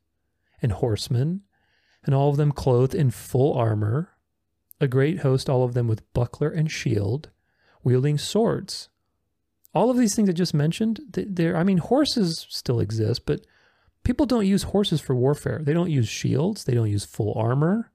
and 0.61 0.73
horsemen, 0.73 1.43
and 2.03 2.13
all 2.13 2.29
of 2.29 2.35
them 2.35 2.51
clothed 2.51 2.93
in 2.93 3.09
full 3.09 3.53
armor, 3.53 4.17
a 4.81 4.87
great 4.89 5.19
host, 5.19 5.49
all 5.49 5.63
of 5.63 5.75
them 5.75 5.87
with 5.87 6.13
buckler 6.13 6.49
and 6.49 6.69
shield, 6.69 7.29
wielding 7.85 8.17
swords. 8.17 8.89
All 9.73 9.89
of 9.89 9.95
these 9.95 10.13
things 10.13 10.27
I 10.27 10.33
just 10.33 10.53
mentioned, 10.53 10.99
there 11.13 11.55
I 11.55 11.63
mean 11.63 11.77
horses 11.77 12.47
still 12.49 12.81
exist, 12.81 13.25
but 13.25 13.45
people 14.03 14.25
don't 14.25 14.45
use 14.45 14.63
horses 14.63 14.99
for 14.99 15.15
warfare. 15.15 15.61
They 15.63 15.71
don't 15.71 15.89
use 15.89 16.09
shields, 16.09 16.65
they 16.65 16.73
don't 16.73 16.91
use 16.91 17.05
full 17.05 17.33
armor. 17.33 17.93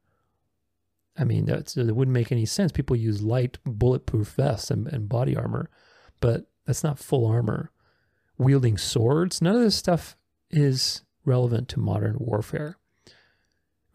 I 1.19 1.25
mean, 1.25 1.47
that's 1.47 1.77
it 1.77 1.95
wouldn't 1.95 2.15
make 2.15 2.31
any 2.31 2.47
sense. 2.47 2.73
People 2.73 2.97
use 2.97 3.23
light 3.23 3.59
bulletproof 3.65 4.29
vests 4.29 4.71
and, 4.71 4.87
and 4.89 5.09
body 5.09 5.37
armor, 5.37 5.71
but 6.21 6.47
that's 6.67 6.85
not 6.85 6.99
full 6.99 7.27
armor. 7.27 7.71
Wielding 8.39 8.77
swords, 8.77 9.41
none 9.41 9.57
of 9.57 9.63
this 9.63 9.77
stuff 9.77 10.17
is 10.51 11.03
relevant 11.25 11.69
to 11.71 11.81
modern 11.81 12.17
warfare. 12.19 12.77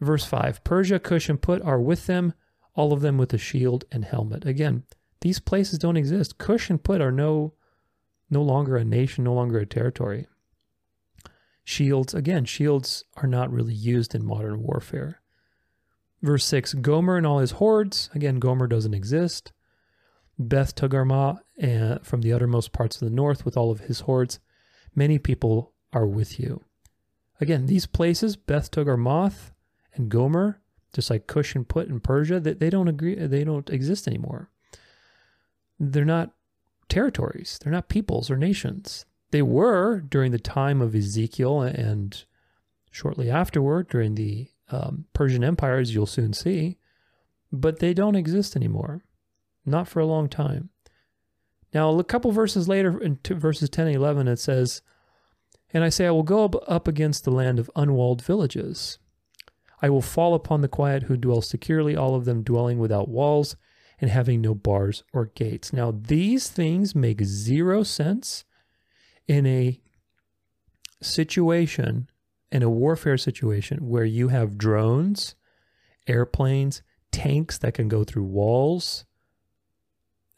Verse 0.00 0.24
5 0.24 0.64
Persia, 0.64 0.98
Cush, 0.98 1.28
and 1.28 1.40
Put 1.40 1.62
are 1.62 1.80
with 1.80 2.06
them, 2.06 2.34
all 2.74 2.92
of 2.92 3.02
them 3.02 3.18
with 3.18 3.32
a 3.32 3.38
shield 3.38 3.84
and 3.92 4.04
helmet. 4.04 4.44
Again, 4.44 4.82
these 5.20 5.38
places 5.38 5.78
don't 5.78 5.96
exist. 5.96 6.38
Cush 6.38 6.70
and 6.70 6.82
Put 6.82 7.00
are 7.00 7.12
no, 7.12 7.54
no 8.28 8.42
longer 8.42 8.76
a 8.76 8.84
nation, 8.84 9.24
no 9.24 9.34
longer 9.34 9.60
a 9.60 9.66
territory. 9.66 10.26
Shields, 11.64 12.12
again, 12.12 12.44
shields 12.44 13.04
are 13.16 13.28
not 13.28 13.52
really 13.52 13.74
used 13.74 14.14
in 14.16 14.24
modern 14.24 14.62
warfare. 14.62 15.21
Verse 16.22 16.44
6 16.44 16.74
Gomer 16.74 17.16
and 17.16 17.26
all 17.26 17.38
his 17.38 17.52
hordes. 17.52 18.08
Again, 18.14 18.38
Gomer 18.38 18.66
doesn't 18.66 18.94
exist. 18.94 19.52
Beth 20.38 20.74
Togarmah 20.74 21.40
uh, 21.62 21.98
from 22.02 22.22
the 22.22 22.32
uttermost 22.32 22.72
parts 22.72 23.00
of 23.00 23.08
the 23.08 23.14
north 23.14 23.44
with 23.44 23.56
all 23.56 23.70
of 23.70 23.80
his 23.80 24.00
hordes. 24.00 24.38
Many 24.94 25.18
people 25.18 25.72
are 25.92 26.06
with 26.06 26.40
you. 26.40 26.64
Again, 27.40 27.66
these 27.66 27.86
places, 27.86 28.36
Beth 28.36 28.70
Togarmah 28.70 29.32
and 29.94 30.08
Gomer, 30.08 30.60
just 30.92 31.10
like 31.10 31.26
Cush 31.26 31.54
and 31.54 31.68
Put 31.68 31.88
in 31.88 32.00
Persia, 32.00 32.40
they, 32.40 32.52
they 32.52 32.70
don't 32.70 32.88
agree 32.88 33.14
they 33.14 33.44
don't 33.44 33.68
exist 33.70 34.06
anymore. 34.06 34.50
They're 35.78 36.04
not 36.04 36.32
territories, 36.88 37.58
they're 37.62 37.72
not 37.72 37.88
peoples 37.88 38.30
or 38.30 38.36
nations. 38.36 39.06
They 39.32 39.42
were 39.42 40.00
during 40.00 40.30
the 40.30 40.38
time 40.38 40.80
of 40.80 40.94
Ezekiel 40.94 41.62
and 41.62 42.22
shortly 42.90 43.30
afterward 43.30 43.88
during 43.88 44.14
the 44.14 44.48
um, 44.72 45.04
Persian 45.12 45.44
Empire, 45.44 45.78
as 45.78 45.94
you'll 45.94 46.06
soon 46.06 46.32
see, 46.32 46.78
but 47.52 47.78
they 47.78 47.94
don't 47.94 48.16
exist 48.16 48.56
anymore. 48.56 49.04
Not 49.64 49.86
for 49.86 50.00
a 50.00 50.06
long 50.06 50.28
time. 50.28 50.70
Now, 51.72 51.98
a 51.98 52.04
couple 52.04 52.32
verses 52.32 52.68
later, 52.68 53.00
in 53.00 53.18
verses 53.22 53.70
10 53.70 53.86
and 53.86 53.96
11, 53.96 54.28
it 54.28 54.38
says, 54.38 54.82
And 55.72 55.84
I 55.84 55.88
say, 55.88 56.06
I 56.06 56.10
will 56.10 56.22
go 56.22 56.44
up 56.44 56.88
against 56.88 57.24
the 57.24 57.30
land 57.30 57.58
of 57.58 57.70
unwalled 57.76 58.22
villages. 58.22 58.98
I 59.80 59.88
will 59.88 60.02
fall 60.02 60.34
upon 60.34 60.60
the 60.60 60.68
quiet 60.68 61.04
who 61.04 61.16
dwell 61.16 61.42
securely, 61.42 61.96
all 61.96 62.14
of 62.14 62.24
them 62.24 62.42
dwelling 62.42 62.78
without 62.78 63.08
walls 63.08 63.56
and 64.00 64.10
having 64.10 64.40
no 64.40 64.54
bars 64.54 65.04
or 65.12 65.26
gates. 65.26 65.72
Now, 65.72 65.92
these 65.92 66.48
things 66.48 66.94
make 66.94 67.22
zero 67.22 67.82
sense 67.82 68.44
in 69.26 69.46
a 69.46 69.80
situation, 71.00 72.08
in 72.52 72.62
a 72.62 72.70
warfare 72.70 73.16
situation 73.16 73.88
where 73.88 74.04
you 74.04 74.28
have 74.28 74.58
drones, 74.58 75.34
airplanes, 76.06 76.82
tanks 77.10 77.56
that 77.58 77.72
can 77.72 77.88
go 77.88 78.04
through 78.04 78.24
walls. 78.24 79.06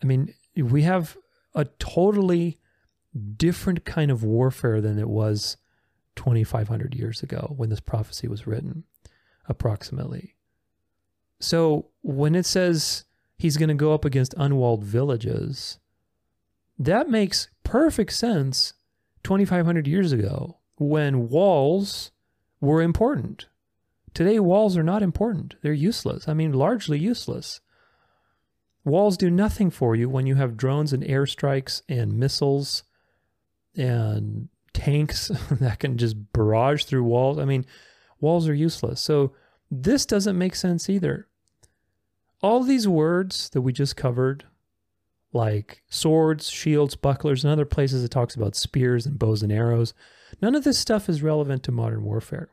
I 0.01 0.07
mean, 0.07 0.33
we 0.57 0.83
have 0.83 1.17
a 1.55 1.65
totally 1.81 2.59
different 3.37 3.85
kind 3.85 4.13
of 4.13 4.23
warfare 4.23 4.81
than 4.81 4.99
it 4.99 5.09
was 5.09 5.57
2,500 6.15 6.95
years 6.95 7.23
ago 7.23 7.53
when 7.57 7.69
this 7.69 7.81
prophecy 7.81 8.29
was 8.29 8.47
written, 8.47 8.85
approximately. 9.49 10.37
So 11.41 11.89
when 12.03 12.37
it 12.37 12.47
says 12.47 13.07
he's 13.37 13.57
going 13.57 13.69
to 13.71 13.75
go 13.75 13.93
up 13.93 14.05
against 14.05 14.35
unwalled 14.37 14.85
villages, 14.85 15.81
that 16.79 17.11
makes 17.11 17.49
perfect 17.65 18.13
sense 18.13 18.75
2,500 19.25 19.89
years 19.89 20.13
ago 20.13 20.59
when 20.77 21.29
walls 21.29 22.11
were 22.61 22.83
important. 22.83 23.47
Today, 24.13 24.39
walls 24.39 24.77
are 24.77 24.83
not 24.83 25.03
important. 25.03 25.57
They're 25.63 25.73
useless. 25.73 26.29
I 26.29 26.35
mean, 26.35 26.53
largely 26.53 26.99
useless. 26.99 27.61
Walls 28.85 29.17
do 29.17 29.31
nothing 29.31 29.71
for 29.71 29.97
you 29.97 30.09
when 30.09 30.27
you 30.27 30.37
have 30.37 30.57
drones 30.57 30.93
and 30.93 31.03
airstrikes 31.03 31.83
and 31.89 32.19
missiles 32.19 32.85
and 33.77 34.49
tanks 34.73 35.29
that 35.51 35.79
can 35.81 35.99
just 35.99 36.33
barrage 36.33 36.85
through 36.85 37.05
walls. 37.05 37.39
I 37.39 37.45
mean, 37.45 37.65
walls 38.21 38.49
are 38.49 38.55
useless. 38.55 39.01
So 39.01 39.33
this 39.71 40.07
doesn't 40.07 40.39
make 40.39 40.55
sense 40.55 40.89
either. 40.89 41.29
All 42.43 42.63
these 42.63 42.87
words 42.87 43.49
that 43.51 43.63
we 43.63 43.73
just 43.73 43.97
covered, 43.97 44.45
like 45.35 45.83
swords, 45.89 46.49
shields, 46.49 46.97
bucklers, 46.97 47.45
and 47.45 47.53
other 47.53 47.65
places 47.65 48.05
it 48.05 48.11
talks 48.11 48.35
about 48.35 48.55
spears 48.55 49.05
and 49.05 49.19
bows 49.19 49.43
and 49.43 49.53
arrows, 49.53 49.93
none 50.41 50.55
of 50.55 50.65
this 50.65 50.79
stuff 50.79 51.09
is 51.09 51.23
relevant 51.23 51.63
to 51.65 51.73
modern 51.73 52.05
warfare. 52.05 52.51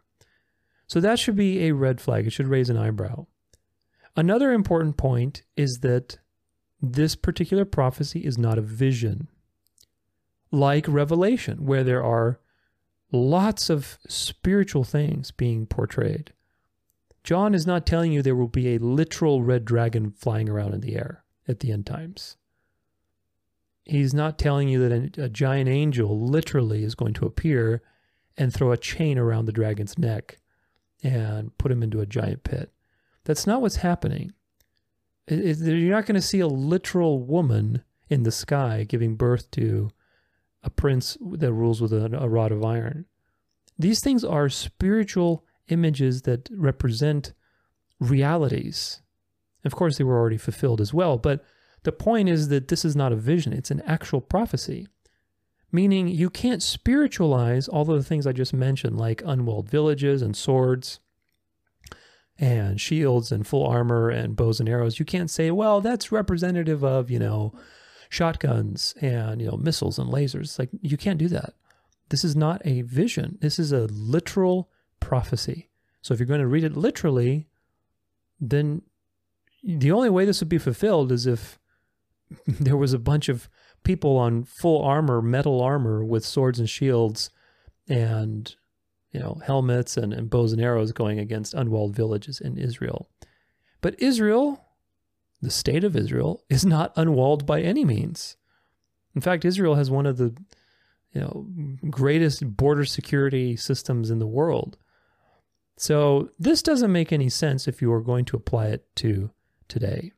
So 0.88 1.00
that 1.00 1.20
should 1.20 1.36
be 1.36 1.68
a 1.68 1.74
red 1.74 2.02
flag. 2.02 2.28
It 2.28 2.34
should 2.34 2.48
raise 2.48 2.70
an 2.70 2.78
eyebrow. 2.78 3.28
Another 4.16 4.52
important 4.52 4.98
point 4.98 5.44
is 5.56 5.80
that 5.84 6.18
this 6.82 7.16
particular 7.16 7.64
prophecy 7.64 8.22
is 8.22 8.38
not 8.38 8.58
a 8.58 8.62
vision. 8.62 9.28
Like 10.52 10.86
Revelation, 10.88 11.66
where 11.66 11.84
there 11.84 12.04
are 12.04 12.40
lots 13.12 13.70
of 13.70 14.00
spiritual 14.08 14.84
things 14.84 15.32
being 15.32 15.66
portrayed. 15.66 16.34
John 17.24 17.54
is 17.54 17.68
not 17.68 17.86
telling 17.86 18.12
you 18.12 18.22
there 18.22 18.36
will 18.36 18.48
be 18.48 18.74
a 18.74 18.80
literal 18.80 19.44
red 19.44 19.64
dragon 19.64 20.12
flying 20.12 20.50
around 20.50 20.74
in 20.74 20.82
the 20.82 20.96
air 20.96 21.24
at 21.48 21.60
the 21.60 21.72
end 21.72 21.86
times. 21.86 22.36
He's 23.92 24.14
not 24.14 24.40
telling 24.40 24.70
you 24.70 24.88
that 24.88 25.18
a, 25.18 25.26
a 25.26 25.30
giant 25.30 25.68
angel 25.68 26.26
literally 26.26 26.86
is 26.86 26.96
going 26.96 27.14
to 27.16 27.26
appear 27.26 27.82
and 28.38 28.54
throw 28.54 28.72
a 28.72 28.78
chain 28.78 29.18
around 29.18 29.48
the 29.48 29.52
dragon's 29.52 29.98
neck 29.98 30.40
and 31.04 31.58
put 31.58 31.74
him 31.74 31.84
into 31.84 32.00
a 32.00 32.06
giant 32.06 32.46
pit. 32.46 32.72
That's 33.26 33.46
not 33.46 33.62
what's 33.62 33.76
happening. 33.76 34.32
It, 35.28 35.40
it, 35.40 35.58
you're 35.60 35.94
not 35.94 36.06
going 36.06 36.16
to 36.16 36.22
see 36.22 36.40
a 36.40 36.48
literal 36.48 37.22
woman 37.22 37.84
in 38.08 38.24
the 38.24 38.32
sky 38.32 38.86
giving 38.88 39.18
birth 39.18 39.52
to 39.52 39.90
a 40.64 40.70
prince 40.70 41.18
that 41.20 41.52
rules 41.52 41.82
with 41.82 41.92
a, 41.92 42.18
a 42.18 42.30
rod 42.30 42.54
of 42.54 42.64
iron. 42.64 43.08
These 43.78 44.00
things 44.00 44.24
are 44.24 44.48
spiritual 44.48 45.44
images 45.68 46.22
that 46.22 46.48
represent 46.54 47.34
realities. 48.00 49.02
Of 49.66 49.76
course, 49.76 49.98
they 49.98 50.06
were 50.06 50.18
already 50.18 50.38
fulfilled 50.38 50.80
as 50.80 50.94
well, 50.94 51.18
but 51.18 51.44
the 51.84 51.92
point 51.92 52.30
is 52.30 52.50
that 52.50 52.68
this 52.68 52.86
is 52.86 52.96
not 52.96 53.12
a 53.12 53.16
vision, 53.16 53.54
it's 53.54 53.72
an 53.72 53.82
actual 53.82 54.22
prophecy. 54.22 54.88
Meaning, 55.74 56.10
you 56.10 56.30
can't 56.30 56.62
spiritualize 56.62 57.70
all 57.70 57.90
of 57.90 57.98
the 57.98 58.04
things 58.04 58.28
I 58.28 58.34
just 58.34 58.54
mentioned, 58.54 58.98
like 58.98 59.22
unwalled 59.26 59.70
villages 59.70 60.22
and 60.22 60.36
swords 60.36 61.00
and 62.38 62.82
shields 62.82 63.32
and 63.32 63.48
full 63.48 63.66
armor 63.66 64.10
and 64.10 64.36
bows 64.36 64.60
and 64.60 64.68
arrows. 64.68 65.00
You 65.00 65.06
can't 65.06 65.30
say, 65.30 65.50
well, 65.50 65.80
that's 65.80 66.12
representative 66.12 66.84
of, 66.84 67.10
you 67.10 67.20
know, 67.20 67.54
shotguns 68.10 68.94
and, 69.00 69.42
you 69.42 69.48
know, 69.48 69.56
missiles 69.56 69.98
and 69.98 70.12
lasers. 70.12 70.60
Like, 70.60 70.70
you 70.82 70.98
can't 70.98 71.18
do 71.20 71.30
that. 71.30 71.54
This 72.10 72.26
is 72.26 72.36
not 72.36 72.62
a 72.66 72.82
vision. 72.82 73.38
This 73.40 73.58
is 73.58 73.72
a 73.72 73.88
literal 73.88 74.70
prophecy. 75.00 75.70
So 76.02 76.14
if 76.14 76.20
you're 76.20 76.28
going 76.28 76.42
to 76.42 76.48
read 76.48 76.66
it 76.66 76.76
literally, 76.76 77.48
then 78.42 78.82
the 79.64 79.94
only 79.94 80.10
way 80.10 80.26
this 80.26 80.42
would 80.42 80.50
be 80.50 80.58
fulfilled 80.58 81.14
is 81.14 81.26
if 81.26 81.58
there 82.48 82.78
was 82.78 82.94
a 82.94 83.00
bunch 83.00 83.30
of 83.30 83.50
people 83.84 84.18
on 84.18 84.44
full 84.44 84.84
armor, 84.84 85.22
metal 85.22 85.62
armor 85.62 86.04
with 86.04 86.26
swords 86.26 86.60
and 86.60 86.70
shields 86.70 87.30
and 87.88 88.56
you 89.12 89.20
know, 89.20 89.42
helmets 89.46 89.98
and, 89.98 90.14
and 90.14 90.30
bows 90.30 90.54
and 90.54 90.62
arrows 90.62 90.92
going 90.92 91.20
against 91.20 91.54
unwalled 91.54 91.96
villages 91.96 92.40
in 92.40 92.58
Israel. 92.58 93.10
But 93.82 94.00
Israel, 94.00 94.66
the 95.42 95.52
state 95.52 95.84
of 95.84 95.96
Israel, 95.96 96.44
is 96.50 96.66
not 96.66 96.94
unwalled 96.96 97.46
by 97.46 97.62
any 97.62 97.86
means. 97.86 98.38
In 99.14 99.22
fact, 99.22 99.44
Israel 99.44 99.76
has 99.76 99.92
one 99.92 100.06
of 100.06 100.18
the 100.18 100.36
you 101.14 101.20
know 101.20 101.46
greatest 101.90 102.56
border 102.56 102.86
security 102.86 103.58
systems 103.58 104.10
in 104.10 104.20
the 104.20 104.28
world. 104.28 104.78
So 105.78 106.30
this 106.40 106.62
doesn't 106.62 106.92
make 106.92 107.12
any 107.12 107.28
sense 107.28 107.68
if 107.68 107.82
you 107.82 107.92
are 107.92 108.02
going 108.02 108.24
to 108.26 108.38
apply 108.38 108.68
it 108.68 108.86
to 108.98 109.32
today. 109.68 110.14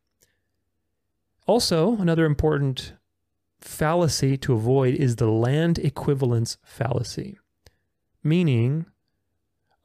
Also, 1.45 1.97
another 1.97 2.25
important 2.25 2.93
fallacy 3.59 4.38
to 4.38 4.53
avoid 4.53 4.95
is 4.95 5.15
the 5.15 5.29
land 5.29 5.77
equivalence 5.79 6.57
fallacy, 6.63 7.38
meaning, 8.23 8.85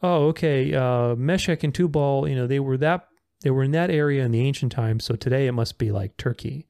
oh, 0.02 0.26
okay, 0.26 0.74
uh, 0.74 1.14
Meshech 1.16 1.64
and 1.64 1.74
Tubal, 1.74 2.28
you 2.28 2.34
know, 2.34 2.46
they 2.46 2.60
were 2.60 2.76
that 2.76 3.08
they 3.42 3.50
were 3.50 3.62
in 3.62 3.70
that 3.70 3.90
area 3.90 4.24
in 4.24 4.32
the 4.32 4.40
ancient 4.40 4.72
times, 4.72 5.04
so 5.04 5.14
today 5.14 5.46
it 5.46 5.52
must 5.52 5.78
be 5.78 5.92
like 5.92 6.16
Turkey 6.16 6.66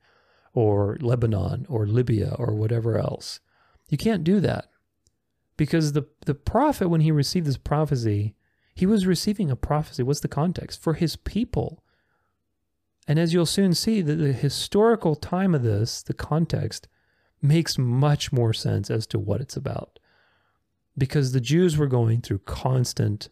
or 0.52 0.98
Lebanon 1.00 1.66
or 1.68 1.86
Libya 1.86 2.34
or 2.38 2.54
whatever 2.54 2.98
else. 2.98 3.40
You 3.88 3.96
can't 3.96 4.24
do 4.24 4.40
that 4.40 4.66
because 5.56 5.92
the 5.92 6.04
the 6.26 6.34
prophet 6.34 6.88
when 6.88 7.00
he 7.00 7.10
received 7.10 7.46
this 7.46 7.56
prophecy, 7.56 8.34
he 8.74 8.86
was 8.86 9.06
receiving 9.06 9.50
a 9.50 9.56
prophecy. 9.56 10.02
What's 10.02 10.20
the 10.20 10.28
context 10.28 10.82
for 10.82 10.94
his 10.94 11.16
people? 11.16 11.82
And 13.08 13.18
as 13.18 13.32
you'll 13.32 13.46
soon 13.46 13.72
see, 13.72 14.02
the, 14.02 14.32
historical 14.34 15.16
time 15.16 15.54
of 15.54 15.62
this, 15.62 16.02
the 16.02 16.12
context, 16.12 16.86
makes 17.40 17.78
much 17.78 18.32
more 18.32 18.52
sense 18.52 18.90
as 18.90 19.06
to 19.06 19.18
what 19.18 19.40
it's 19.40 19.56
about. 19.56 19.98
Because 20.96 21.32
the 21.32 21.40
Jews 21.40 21.78
were 21.78 21.86
going 21.86 22.20
through 22.20 22.40
constant 22.40 23.30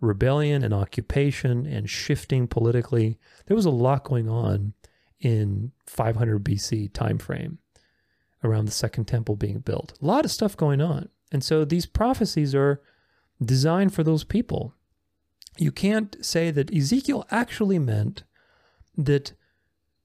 rebellion 0.00 0.62
and 0.62 0.74
occupation 0.74 1.64
and 1.64 1.88
shifting 1.88 2.46
politically. 2.46 3.18
There 3.46 3.56
was 3.56 3.64
a 3.64 3.70
lot 3.70 4.04
going 4.04 4.28
on 4.28 4.74
in 5.18 5.72
500 5.86 6.44
BC 6.44 6.92
time 6.92 7.16
frame 7.16 7.58
around 8.44 8.66
the 8.66 8.72
second 8.72 9.06
temple 9.06 9.36
being 9.36 9.60
built. 9.60 9.94
A 10.02 10.04
lot 10.04 10.26
of 10.26 10.30
stuff 10.30 10.56
going 10.56 10.82
on. 10.82 11.08
And 11.32 11.42
so 11.42 11.64
these 11.64 11.86
prophecies 11.86 12.54
are 12.54 12.82
designed 13.42 13.94
for 13.94 14.04
those 14.04 14.24
people. 14.24 14.74
You 15.56 15.72
can't 15.72 16.16
say 16.24 16.50
that 16.50 16.74
Ezekiel 16.74 17.26
actually 17.30 17.78
meant 17.78 18.24
that 18.96 19.32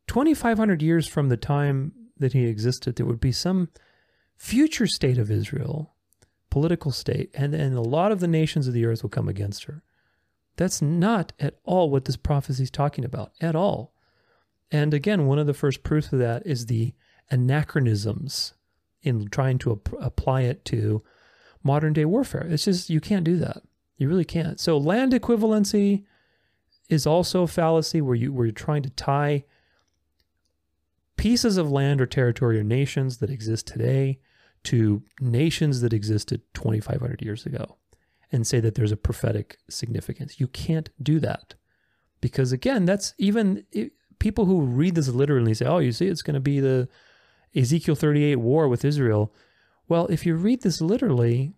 2,500 0.07 0.81
years 0.81 1.07
from 1.07 1.29
the 1.29 1.37
time 1.37 1.93
that 2.17 2.33
he 2.33 2.45
existed, 2.45 2.95
there 2.95 3.05
would 3.05 3.19
be 3.19 3.31
some 3.31 3.69
future 4.37 4.87
state 4.87 5.17
of 5.17 5.31
Israel, 5.31 5.93
political 6.49 6.91
state, 6.91 7.29
and, 7.33 7.53
and 7.53 7.75
a 7.75 7.81
lot 7.81 8.11
of 8.11 8.19
the 8.19 8.27
nations 8.27 8.67
of 8.67 8.73
the 8.73 8.85
earth 8.85 9.03
will 9.03 9.09
come 9.09 9.29
against 9.29 9.65
her. 9.65 9.83
That's 10.57 10.81
not 10.81 11.33
at 11.39 11.55
all 11.63 11.89
what 11.89 12.05
this 12.05 12.17
prophecy 12.17 12.63
is 12.63 12.71
talking 12.71 13.05
about, 13.05 13.31
at 13.39 13.55
all. 13.55 13.93
And 14.71 14.93
again, 14.93 15.25
one 15.25 15.39
of 15.39 15.47
the 15.47 15.53
first 15.53 15.83
proofs 15.83 16.11
of 16.11 16.19
that 16.19 16.45
is 16.45 16.65
the 16.65 16.93
anachronisms 17.29 18.53
in 19.01 19.27
trying 19.29 19.57
to 19.59 19.71
ap- 19.71 19.93
apply 19.99 20.41
it 20.41 20.63
to 20.65 21.03
modern 21.63 21.93
day 21.93 22.05
warfare. 22.05 22.45
It's 22.49 22.65
just, 22.65 22.89
you 22.89 22.99
can't 22.99 23.23
do 23.23 23.37
that. 23.37 23.63
You 23.97 24.07
really 24.07 24.25
can't. 24.25 24.59
So, 24.59 24.77
land 24.77 25.13
equivalency 25.13 26.05
is 26.91 27.07
also 27.07 27.43
a 27.43 27.47
fallacy 27.47 28.01
where 28.01 28.15
you 28.15 28.33
where 28.33 28.45
you're 28.45 28.51
trying 28.51 28.83
to 28.83 28.89
tie 28.91 29.45
pieces 31.15 31.55
of 31.57 31.71
land 31.71 32.01
or 32.01 32.05
territory 32.05 32.59
or 32.59 32.63
nations 32.63 33.17
that 33.17 33.29
exist 33.29 33.65
today 33.65 34.19
to 34.63 35.01
nations 35.19 35.81
that 35.81 35.93
existed 35.93 36.41
2500 36.53 37.21
years 37.21 37.45
ago 37.45 37.77
and 38.31 38.45
say 38.45 38.59
that 38.59 38.75
there's 38.75 38.91
a 38.91 38.97
prophetic 38.97 39.57
significance. 39.69 40.39
You 40.39 40.47
can't 40.47 40.89
do 41.01 41.19
that. 41.19 41.55
Because 42.19 42.51
again, 42.51 42.85
that's 42.85 43.13
even 43.17 43.63
it, 43.71 43.93
people 44.19 44.45
who 44.45 44.61
read 44.61 44.95
this 44.95 45.07
literally 45.07 45.53
say, 45.53 45.65
"Oh, 45.65 45.79
you 45.79 45.93
see 45.93 46.07
it's 46.07 46.21
going 46.21 46.35
to 46.35 46.39
be 46.41 46.59
the 46.59 46.89
Ezekiel 47.55 47.95
38 47.95 48.35
war 48.35 48.67
with 48.67 48.83
Israel." 48.83 49.33
Well, 49.87 50.07
if 50.07 50.25
you 50.25 50.35
read 50.35 50.61
this 50.61 50.81
literally, 50.81 51.53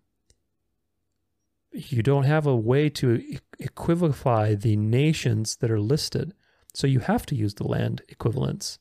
you 1.74 2.03
don't 2.03 2.24
have 2.24 2.46
a 2.46 2.56
way 2.56 2.89
to 2.89 3.38
equivocify 3.60 4.60
the 4.60 4.76
nations 4.76 5.58
that 5.58 5.71
are 5.71 5.80
listed. 5.80 6.34
So 6.74 6.88
you 6.88 7.00
have 7.00 7.26
to 7.28 7.36
use 7.36 7.56
the 7.56 7.67
land 7.67 8.02
equivalence 8.10 8.80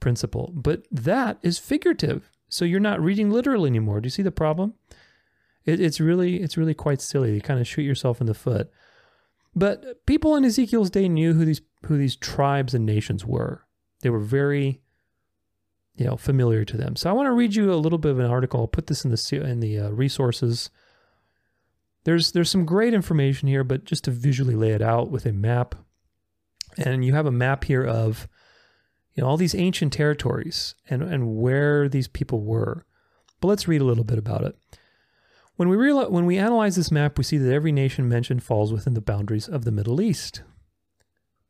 principle. 0.00 0.52
But 0.54 0.84
that 0.90 1.38
is 1.42 1.58
figurative. 1.58 2.30
So 2.48 2.64
you're 2.64 2.80
not 2.80 3.00
reading 3.00 3.30
literal 3.30 3.66
anymore. 3.66 4.00
Do 4.00 4.06
you 4.06 4.10
see 4.10 4.22
the 4.22 4.30
problem? 4.30 4.74
It, 5.64 5.80
it's 5.80 6.00
really 6.00 6.42
it's 6.42 6.56
really 6.56 6.74
quite 6.74 7.00
silly. 7.00 7.34
You 7.34 7.40
kind 7.40 7.60
of 7.60 7.68
shoot 7.68 7.82
yourself 7.82 8.20
in 8.20 8.26
the 8.26 8.34
foot. 8.34 8.70
But 9.54 10.04
people 10.06 10.36
in 10.36 10.44
Ezekiel's 10.44 10.90
day 10.90 11.08
knew 11.08 11.34
who 11.34 11.44
these 11.44 11.62
who 11.86 11.96
these 11.96 12.16
tribes 12.16 12.74
and 12.74 12.84
nations 12.84 13.24
were. 13.24 13.64
They 14.00 14.10
were 14.10 14.18
very 14.18 14.82
you 15.94 16.04
know 16.04 16.16
familiar 16.16 16.64
to 16.64 16.76
them. 16.76 16.96
So 16.96 17.08
I 17.08 17.12
want 17.12 17.26
to 17.26 17.32
read 17.32 17.54
you 17.54 17.72
a 17.72 17.76
little 17.76 17.98
bit 17.98 18.12
of 18.12 18.18
an 18.18 18.30
article. 18.30 18.60
I'll 18.60 18.66
put 18.66 18.88
this 18.88 19.04
in 19.04 19.10
the 19.10 19.42
in 19.44 19.60
the 19.60 19.78
uh, 19.78 19.88
resources 19.90 20.70
there's 22.04 22.32
there's 22.32 22.50
some 22.50 22.66
great 22.66 22.94
information 22.94 23.48
here, 23.48 23.64
but 23.64 23.84
just 23.84 24.04
to 24.04 24.10
visually 24.10 24.54
lay 24.54 24.70
it 24.70 24.82
out 24.82 25.10
with 25.10 25.26
a 25.26 25.32
map, 25.32 25.74
and 26.76 27.04
you 27.04 27.14
have 27.14 27.26
a 27.26 27.32
map 27.32 27.64
here 27.64 27.84
of 27.84 28.28
you 29.14 29.22
know 29.22 29.28
all 29.28 29.36
these 29.36 29.54
ancient 29.54 29.92
territories 29.92 30.74
and 30.88 31.02
and 31.02 31.36
where 31.36 31.88
these 31.88 32.08
people 32.08 32.40
were. 32.40 32.84
But 33.40 33.48
let's 33.48 33.68
read 33.68 33.80
a 33.80 33.84
little 33.84 34.04
bit 34.04 34.18
about 34.18 34.44
it. 34.44 34.56
When 35.56 35.68
we 35.68 35.76
realize, 35.76 36.08
when 36.08 36.26
we 36.26 36.38
analyze 36.38 36.76
this 36.76 36.90
map, 36.90 37.18
we 37.18 37.24
see 37.24 37.38
that 37.38 37.52
every 37.52 37.72
nation 37.72 38.08
mentioned 38.08 38.42
falls 38.42 38.72
within 38.72 38.94
the 38.94 39.00
boundaries 39.00 39.48
of 39.48 39.64
the 39.64 39.72
Middle 39.72 40.00
East. 40.00 40.42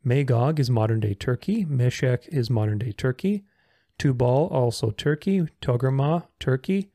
Magog 0.05 0.59
is 0.59 0.69
modern 0.69 1.01
day 1.01 1.15
Turkey. 1.15 1.65
Meshech 1.65 2.27
is 2.29 2.51
modern 2.51 2.79
day 2.79 2.93
Turkey. 2.93 3.45
Tubal, 3.99 4.49
also 4.51 4.91
Turkey. 4.91 5.47
Togarmah, 5.61 6.27
Turkey. 6.41 6.91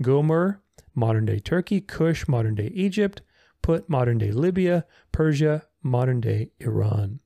Gomer, 0.00 0.62
modern 0.98 1.24
day 1.24 1.38
Turkey, 1.38 1.80
Cush, 1.80 2.28
modern 2.28 2.54
day 2.54 2.70
Egypt, 2.74 3.22
Put, 3.62 3.88
modern 3.88 4.18
day 4.18 4.32
Libya, 4.32 4.84
Persia, 5.12 5.64
modern 5.82 6.20
day 6.20 6.50
Iran. 6.60 7.20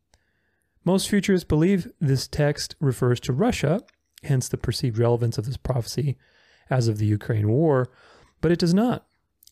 Most 0.85 1.09
futurists 1.09 1.47
believe 1.49 1.91
this 2.01 2.27
text 2.27 2.75
refers 2.81 3.21
to 3.21 3.33
Russia, 3.33 3.81
hence 4.25 4.49
the 4.49 4.57
perceived 4.57 4.99
relevance 4.99 5.39
of 5.39 5.47
this 5.47 5.57
prophecy 5.57 6.17
as 6.71 6.89
of 6.89 6.99
the 6.99 7.07
Ukraine 7.07 7.49
war, 7.49 7.91
but 8.41 8.53
it 8.53 8.59
does 8.59 8.75
not. 8.75 9.07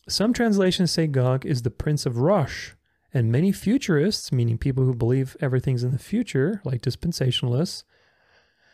Some 0.09 0.33
translations 0.33 0.91
say 0.91 1.07
Gog 1.07 1.45
is 1.45 1.61
the 1.61 1.69
prince 1.69 2.05
of 2.05 2.17
Rosh, 2.17 2.71
and 3.13 3.31
many 3.31 3.51
futurists, 3.51 4.31
meaning 4.31 4.57
people 4.57 4.83
who 4.83 4.93
believe 4.93 5.37
everything's 5.39 5.83
in 5.83 5.91
the 5.91 5.99
future, 5.99 6.61
like 6.65 6.81
dispensationalists, 6.81 7.83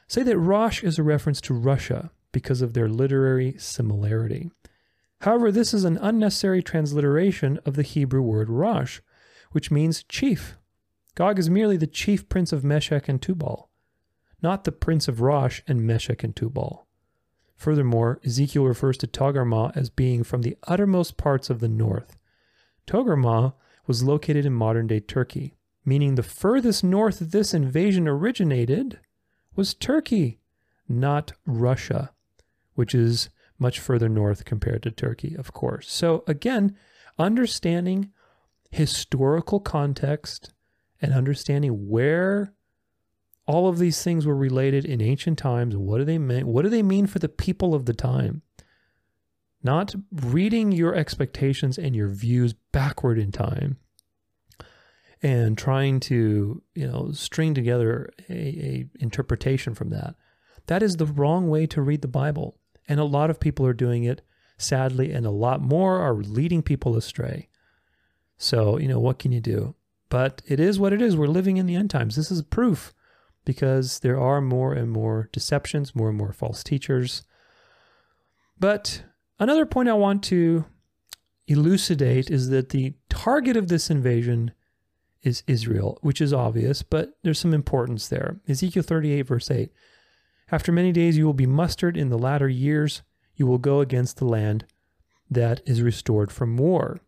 say 0.08 0.24
that 0.24 0.38
Rosh 0.38 0.84
is 0.84 0.98
a 0.98 1.04
reference 1.04 1.42
to 1.42 1.54
Russia 1.54 2.12
because 2.32 2.62
of 2.62 2.74
their 2.74 2.88
literary 2.88 3.56
similarity. 3.58 4.52
However, 5.22 5.52
this 5.52 5.74
is 5.74 5.84
an 5.84 5.98
unnecessary 5.98 6.62
transliteration 6.62 7.60
of 7.66 7.76
the 7.76 7.84
Hebrew 7.84 8.22
word 8.22 8.50
Rosh, 8.50 9.00
which 9.52 9.72
means 9.72 10.04
chief. 10.04 10.58
Gog 11.16 11.40
is 11.40 11.50
merely 11.50 11.78
the 11.78 11.88
chief 11.88 12.30
prince 12.30 12.54
of 12.54 12.64
Meshech 12.64 13.10
and 13.10 13.22
Tubal, 13.22 13.70
not 14.42 14.64
the 14.64 14.72
prince 14.72 15.08
of 15.08 15.22
Rosh 15.22 15.62
and 15.68 15.86
Meshech 15.86 16.24
and 16.24 16.36
Tubal. 16.36 16.86
Furthermore, 17.56 18.20
Ezekiel 18.24 18.66
refers 18.66 18.98
to 18.98 19.08
Togarmah 19.08 19.76
as 19.76 19.90
being 19.90 20.24
from 20.24 20.44
the 20.44 20.56
uttermost 20.68 21.18
parts 21.18 21.50
of 21.50 21.60
the 21.60 21.68
north. 21.68 22.16
Togarmah 22.86 23.54
was 23.88 24.04
located 24.04 24.46
in 24.46 24.54
modern 24.54 24.86
day 24.86 25.00
Turkey, 25.00 25.56
meaning 25.84 26.14
the 26.16 26.24
furthest 26.24 26.84
north 26.84 27.18
this 27.20 27.54
invasion 27.54 28.08
originated 28.08 29.00
was 29.56 29.74
Turkey, 29.74 30.40
not 30.88 31.32
Russia, 31.48 32.12
which 32.76 32.94
is 32.94 33.30
much 33.60 33.80
further 33.80 34.10
north 34.10 34.46
compared 34.46 34.84
to 34.84 34.92
Turkey, 34.92 35.36
of 35.36 35.54
course. 35.54 35.92
So, 35.92 36.24
again, 36.28 36.76
understanding 37.18 38.12
historical 38.72 39.60
context 39.60 40.54
and 41.02 41.14
understanding 41.14 41.90
where 41.90 42.54
all 43.46 43.68
of 43.70 43.80
these 43.80 44.04
things 44.04 44.26
were 44.26 44.36
related 44.36 44.86
in 44.86 45.02
ancient 45.02 45.38
times, 45.38 45.76
what 45.76 46.00
do 46.00 46.06
they 46.06 46.18
mean? 46.18 46.48
What 46.48 46.64
do 46.64 46.70
they 46.70 46.84
mean 46.84 47.08
for 47.08 47.20
the 47.20 47.30
people 47.30 47.74
of 47.74 47.86
the 47.86 47.94
time? 47.94 48.42
Not 49.64 49.96
reading 50.12 50.72
your 50.72 50.94
expectations 50.94 51.78
and 51.78 51.96
your 51.96 52.10
views 52.10 52.54
backward 52.72 53.18
in 53.18 53.32
time 53.32 53.78
and 55.24 55.58
trying 55.58 56.00
to, 56.00 56.62
you 56.76 56.88
know, 56.88 57.12
string 57.12 57.54
together 57.54 58.12
a, 58.30 58.34
a 58.34 58.86
interpretation 59.00 59.74
from 59.74 59.90
that. 59.90 60.16
That 60.68 60.84
is 60.84 60.98
the 60.98 61.06
wrong 61.06 61.50
way 61.50 61.66
to 61.68 61.82
read 61.82 62.02
the 62.02 62.08
Bible. 62.08 62.60
And 62.88 63.00
a 63.00 63.06
lot 63.06 63.30
of 63.30 63.40
people 63.40 63.66
are 63.66 63.74
doing 63.74 64.04
it, 64.04 64.22
sadly, 64.58 65.12
and 65.12 65.26
a 65.26 65.32
lot 65.32 65.62
more 65.62 66.00
are 66.00 66.16
leading 66.16 66.62
people 66.62 66.96
astray. 66.96 67.50
So, 68.38 68.78
you 68.78 68.88
know, 68.88 69.00
what 69.00 69.20
can 69.20 69.32
you 69.32 69.42
do? 69.42 69.76
But 70.10 70.42
it 70.46 70.60
is 70.60 70.80
what 70.80 70.94
it 70.94 71.02
is. 71.02 71.18
We're 71.18 71.28
living 71.28 71.58
in 71.58 71.66
the 71.66 71.76
end 71.76 71.90
times. 71.90 72.16
This 72.16 72.32
is 72.32 72.42
proof 72.42 72.94
because 73.46 74.00
there 74.00 74.20
are 74.20 74.42
more 74.42 74.74
and 74.74 74.92
more 74.92 75.30
deceptions, 75.32 75.96
more 75.96 76.10
and 76.10 76.18
more 76.18 76.34
false 76.34 76.64
teachers. 76.64 77.24
But 78.60 79.04
another 79.40 79.66
point 79.66 79.90
I 79.90 79.94
want 79.94 80.24
to 80.26 80.66
elucidate 81.48 82.30
is 82.30 82.50
that 82.50 82.70
the 82.70 82.94
target 83.10 83.58
of 83.58 83.68
this 83.68 83.90
invasion 83.90 84.52
is 85.24 85.44
Israel, 85.48 85.98
which 86.02 86.22
is 86.22 86.34
obvious, 86.34 86.84
but 86.84 87.18
there's 87.24 87.40
some 87.40 87.54
importance 87.54 88.08
there. 88.08 88.40
Ezekiel 88.48 88.84
38, 88.84 89.22
verse 89.24 89.50
8 89.50 89.72
After 90.52 90.72
many 90.72 90.92
days 90.92 91.18
you 91.18 91.26
will 91.26 91.34
be 91.34 91.46
mustered 91.46 91.98
in 91.98 92.10
the 92.10 92.18
latter 92.18 92.48
years, 92.48 93.02
you 93.36 93.46
will 93.46 93.58
go 93.58 93.82
against 93.82 94.18
the 94.18 94.26
land 94.26 94.66
that 95.30 95.62
is 95.66 95.82
restored 95.82 96.32
from 96.32 96.58
war, 96.58 97.00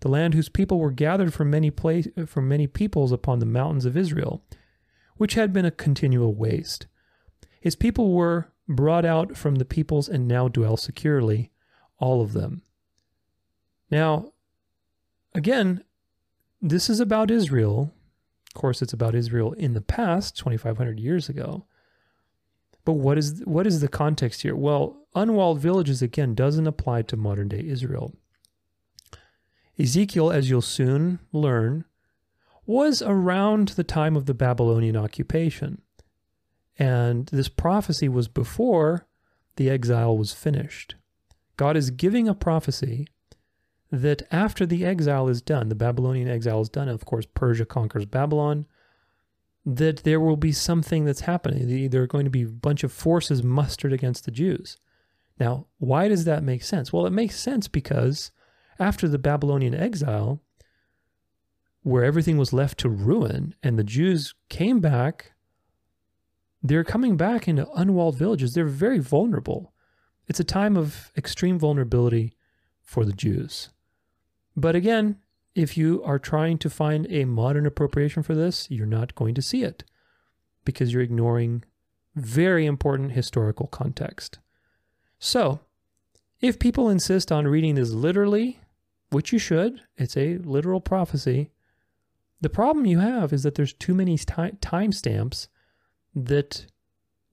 the 0.00 0.08
land 0.08 0.34
whose 0.34 0.48
people 0.48 0.78
were 0.78 0.90
gathered 0.90 1.32
from 1.32 1.50
many 1.50 1.70
place, 1.70 2.06
from 2.26 2.48
many 2.48 2.66
peoples 2.66 3.12
upon 3.12 3.38
the 3.38 3.46
mountains 3.46 3.84
of 3.84 3.96
Israel, 3.96 4.42
which 5.16 5.34
had 5.34 5.52
been 5.52 5.64
a 5.64 5.70
continual 5.70 6.34
waste. 6.34 6.86
His 7.60 7.76
people 7.76 8.12
were 8.12 8.48
brought 8.68 9.04
out 9.04 9.36
from 9.36 9.56
the 9.56 9.64
peoples 9.64 10.08
and 10.08 10.28
now 10.28 10.48
dwell 10.48 10.76
securely, 10.76 11.50
all 11.98 12.20
of 12.20 12.32
them. 12.32 12.62
Now, 13.90 14.32
again, 15.34 15.84
this 16.60 16.90
is 16.90 17.00
about 17.00 17.30
Israel. 17.30 17.94
Of 18.48 18.60
course, 18.60 18.82
it's 18.82 18.92
about 18.92 19.14
Israel 19.14 19.52
in 19.52 19.72
the 19.72 19.80
past, 19.80 20.36
2,500 20.36 21.00
years 21.00 21.28
ago. 21.28 21.66
But 22.84 22.94
what 22.94 23.18
is 23.18 23.42
what 23.44 23.66
is 23.66 23.80
the 23.80 23.88
context 23.88 24.42
here? 24.42 24.56
Well, 24.56 25.06
unwalled 25.14 25.60
villages 25.60 26.02
again 26.02 26.34
doesn't 26.34 26.66
apply 26.66 27.02
to 27.02 27.16
modern 27.16 27.48
day 27.48 27.64
Israel. 27.66 28.14
Ezekiel, 29.78 30.30
as 30.30 30.50
you'll 30.50 30.60
soon 30.60 31.20
learn, 31.32 31.84
was 32.66 33.02
around 33.02 33.68
the 33.68 33.84
time 33.84 34.16
of 34.16 34.26
the 34.26 34.34
Babylonian 34.34 34.96
occupation. 34.96 35.82
And 36.78 37.26
this 37.26 37.48
prophecy 37.48 38.08
was 38.08 38.28
before 38.28 39.06
the 39.56 39.70
exile 39.70 40.16
was 40.16 40.32
finished. 40.32 40.96
God 41.56 41.76
is 41.76 41.90
giving 41.90 42.28
a 42.28 42.34
prophecy 42.34 43.06
that 43.90 44.22
after 44.30 44.64
the 44.64 44.84
exile 44.86 45.28
is 45.28 45.42
done, 45.42 45.68
the 45.68 45.74
Babylonian 45.74 46.28
exile 46.28 46.62
is 46.62 46.70
done, 46.70 46.88
and 46.88 46.98
of 46.98 47.04
course, 47.04 47.26
Persia 47.34 47.66
conquers 47.66 48.06
Babylon, 48.06 48.66
that 49.64 50.04
there 50.04 50.20
will 50.20 50.36
be 50.36 50.52
something 50.52 51.04
that's 51.04 51.20
happening. 51.20 51.88
There 51.90 52.02
are 52.02 52.06
going 52.08 52.24
to 52.24 52.30
be 52.30 52.42
a 52.42 52.48
bunch 52.48 52.82
of 52.82 52.92
forces 52.92 53.42
mustered 53.42 53.92
against 53.92 54.24
the 54.24 54.30
Jews. 54.30 54.76
Now, 55.38 55.66
why 55.78 56.08
does 56.08 56.24
that 56.24 56.42
make 56.42 56.62
sense? 56.62 56.92
Well, 56.92 57.06
it 57.06 57.12
makes 57.12 57.38
sense 57.38 57.68
because 57.68 58.32
after 58.78 59.08
the 59.08 59.18
Babylonian 59.18 59.74
exile, 59.74 60.40
where 61.82 62.04
everything 62.04 62.38
was 62.38 62.52
left 62.52 62.78
to 62.78 62.88
ruin 62.88 63.54
and 63.62 63.78
the 63.78 63.84
Jews 63.84 64.34
came 64.48 64.80
back, 64.80 65.32
they're 66.62 66.84
coming 66.84 67.16
back 67.16 67.48
into 67.48 67.70
unwalled 67.72 68.16
villages. 68.16 68.54
They're 68.54 68.66
very 68.66 68.98
vulnerable. 69.00 69.72
It's 70.28 70.40
a 70.40 70.44
time 70.44 70.76
of 70.76 71.10
extreme 71.16 71.58
vulnerability 71.58 72.36
for 72.80 73.04
the 73.04 73.12
Jews. 73.12 73.70
But 74.56 74.76
again, 74.76 75.18
if 75.54 75.76
you 75.76 76.02
are 76.04 76.18
trying 76.18 76.58
to 76.58 76.70
find 76.70 77.06
a 77.10 77.24
modern 77.24 77.66
appropriation 77.66 78.22
for 78.22 78.34
this, 78.34 78.70
you're 78.70 78.86
not 78.86 79.14
going 79.14 79.34
to 79.34 79.42
see 79.42 79.62
it 79.62 79.84
because 80.64 80.92
you're 80.92 81.02
ignoring 81.02 81.64
very 82.14 82.66
important 82.66 83.12
historical 83.12 83.66
context. 83.66 84.38
So, 85.18 85.60
if 86.40 86.58
people 86.58 86.88
insist 86.88 87.30
on 87.30 87.46
reading 87.46 87.74
this 87.74 87.90
literally, 87.90 88.60
which 89.10 89.32
you 89.32 89.38
should, 89.38 89.80
it's 89.96 90.16
a 90.16 90.38
literal 90.38 90.80
prophecy, 90.80 91.50
the 92.40 92.50
problem 92.50 92.86
you 92.86 92.98
have 92.98 93.32
is 93.32 93.44
that 93.44 93.54
there's 93.54 93.72
too 93.72 93.94
many 93.94 94.16
timestamps 94.16 95.48
that 96.14 96.66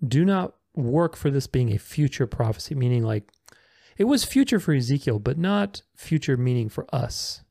do 0.06 0.24
not 0.24 0.56
work 0.76 1.16
for 1.16 1.32
this 1.32 1.48
being 1.48 1.74
a 1.74 1.80
future 1.80 2.28
prophecy, 2.28 2.76
meaning 2.76 3.04
like 3.04 3.32
it 3.98 4.04
was 4.06 4.24
future 4.24 4.60
for 4.60 4.74
Ezekiel, 4.74 5.20
but 5.20 5.38
not 5.38 5.82
future 5.96 6.38
meaning 6.38 6.70
for 6.70 6.86
us. 6.94 7.42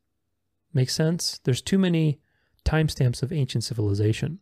Make 0.79 0.91
sense? 0.91 1.41
There's 1.43 1.61
too 1.61 1.77
many 1.77 2.21
timestamps 2.65 3.21
of 3.25 3.33
ancient 3.33 3.65
civilization. 3.65 4.39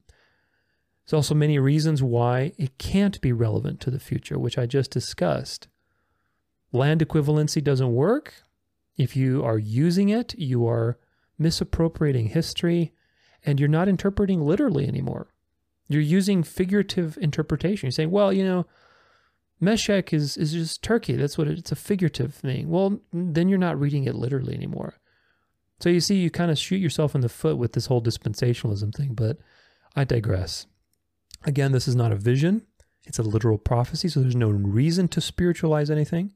There's 1.02 1.14
also 1.14 1.34
many 1.34 1.58
reasons 1.58 2.02
why 2.02 2.52
it 2.58 2.76
can't 2.76 3.18
be 3.22 3.32
relevant 3.32 3.80
to 3.80 3.90
the 3.90 3.98
future, 3.98 4.38
which 4.38 4.58
I 4.58 4.66
just 4.66 4.90
discussed. 4.90 5.68
Land 6.72 7.00
equivalency 7.00 7.64
doesn't 7.64 7.90
work. 7.90 8.34
If 8.98 9.16
you 9.16 9.42
are 9.46 9.56
using 9.56 10.10
it, 10.10 10.34
you 10.36 10.66
are 10.66 10.98
misappropriating 11.38 12.26
history 12.26 12.92
and 13.42 13.58
you're 13.58 13.66
not 13.66 13.88
interpreting 13.88 14.42
literally 14.42 14.86
anymore. 14.86 15.32
You're 15.88 16.02
using 16.02 16.42
figurative 16.42 17.16
interpretation. 17.18 17.86
You're 17.86 17.92
saying, 17.92 18.10
well, 18.10 18.30
you 18.30 18.44
know, 18.44 18.66
Meshech 19.58 20.12
is, 20.12 20.36
is 20.36 20.52
just 20.52 20.82
Turkey. 20.82 21.16
That's 21.16 21.38
what 21.38 21.48
it, 21.48 21.60
it's 21.60 21.72
a 21.72 21.76
figurative 21.76 22.34
thing. 22.34 22.68
Well, 22.68 23.00
then 23.10 23.48
you're 23.48 23.56
not 23.56 23.80
reading 23.80 24.04
it 24.04 24.16
literally 24.16 24.54
anymore. 24.54 24.98
So 25.80 25.88
you 25.88 26.00
see, 26.00 26.16
you 26.16 26.30
kind 26.30 26.50
of 26.50 26.58
shoot 26.58 26.76
yourself 26.76 27.14
in 27.14 27.20
the 27.20 27.28
foot 27.28 27.58
with 27.58 27.72
this 27.72 27.86
whole 27.86 28.02
dispensationalism 28.02 28.94
thing, 28.94 29.14
but 29.14 29.38
I 29.94 30.04
digress. 30.04 30.66
Again, 31.44 31.72
this 31.72 31.86
is 31.86 31.94
not 31.94 32.12
a 32.12 32.16
vision, 32.16 32.62
it's 33.04 33.18
a 33.18 33.22
literal 33.22 33.58
prophecy, 33.58 34.08
so 34.08 34.20
there's 34.20 34.34
no 34.34 34.50
reason 34.50 35.06
to 35.08 35.20
spiritualize 35.20 35.90
anything. 35.90 36.32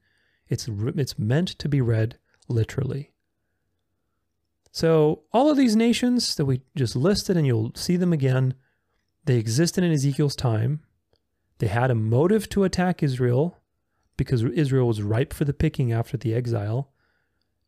It's, 0.48 0.68
it's 0.68 1.18
meant 1.18 1.48
to 1.48 1.68
be 1.68 1.80
read 1.80 2.18
literally. 2.48 3.12
So, 4.72 5.22
all 5.32 5.50
of 5.50 5.56
these 5.56 5.74
nations 5.74 6.36
that 6.36 6.44
we 6.44 6.62
just 6.76 6.94
listed, 6.94 7.36
and 7.36 7.46
you'll 7.46 7.72
see 7.74 7.96
them 7.96 8.12
again, 8.12 8.54
they 9.24 9.36
existed 9.36 9.82
in 9.82 9.92
Ezekiel's 9.92 10.36
time. 10.36 10.80
They 11.58 11.66
had 11.66 11.90
a 11.90 11.94
motive 11.96 12.48
to 12.50 12.64
attack 12.64 13.02
Israel 13.02 13.58
because 14.16 14.44
Israel 14.44 14.86
was 14.86 15.02
ripe 15.02 15.32
for 15.32 15.44
the 15.44 15.52
picking 15.52 15.92
after 15.92 16.16
the 16.16 16.34
exile. 16.34 16.92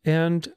And 0.05 0.47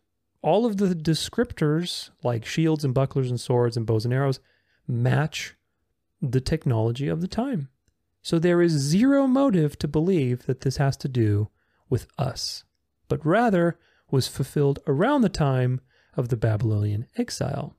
all 0.47 0.65
of 0.65 0.77
the 0.77 0.95
descriptors, 0.95 2.11
like 2.23 2.45
shields 2.45 2.85
and 2.85 2.95
bucklers 2.95 3.31
and 3.31 3.41
swords 3.41 3.77
and 3.77 3.85
bows 3.85 4.05
and 4.05 4.15
arrows, 4.15 4.39
match 4.87 5.57
the 6.23 6.41
technology 6.41 7.09
of 7.09 7.21
the 7.21 7.27
time. 7.27 7.69
So 8.23 8.39
there 8.39 8.63
is 8.63 8.71
zero 8.71 9.27
motive 9.27 9.77
to 9.81 9.89
believe 9.89 10.47
that 10.47 10.61
this 10.61 10.77
has 10.77 10.97
to 10.99 11.09
do 11.09 11.49
with 11.91 12.07
us, 12.17 12.63
but 13.09 13.27
rather 13.27 13.77
was 14.09 14.29
fulfilled 14.29 14.79
around 14.87 15.23
the 15.23 15.29
time 15.29 15.81
of 16.17 16.29
the 16.29 16.37
Babylonian 16.37 17.09
exile. 17.17 17.75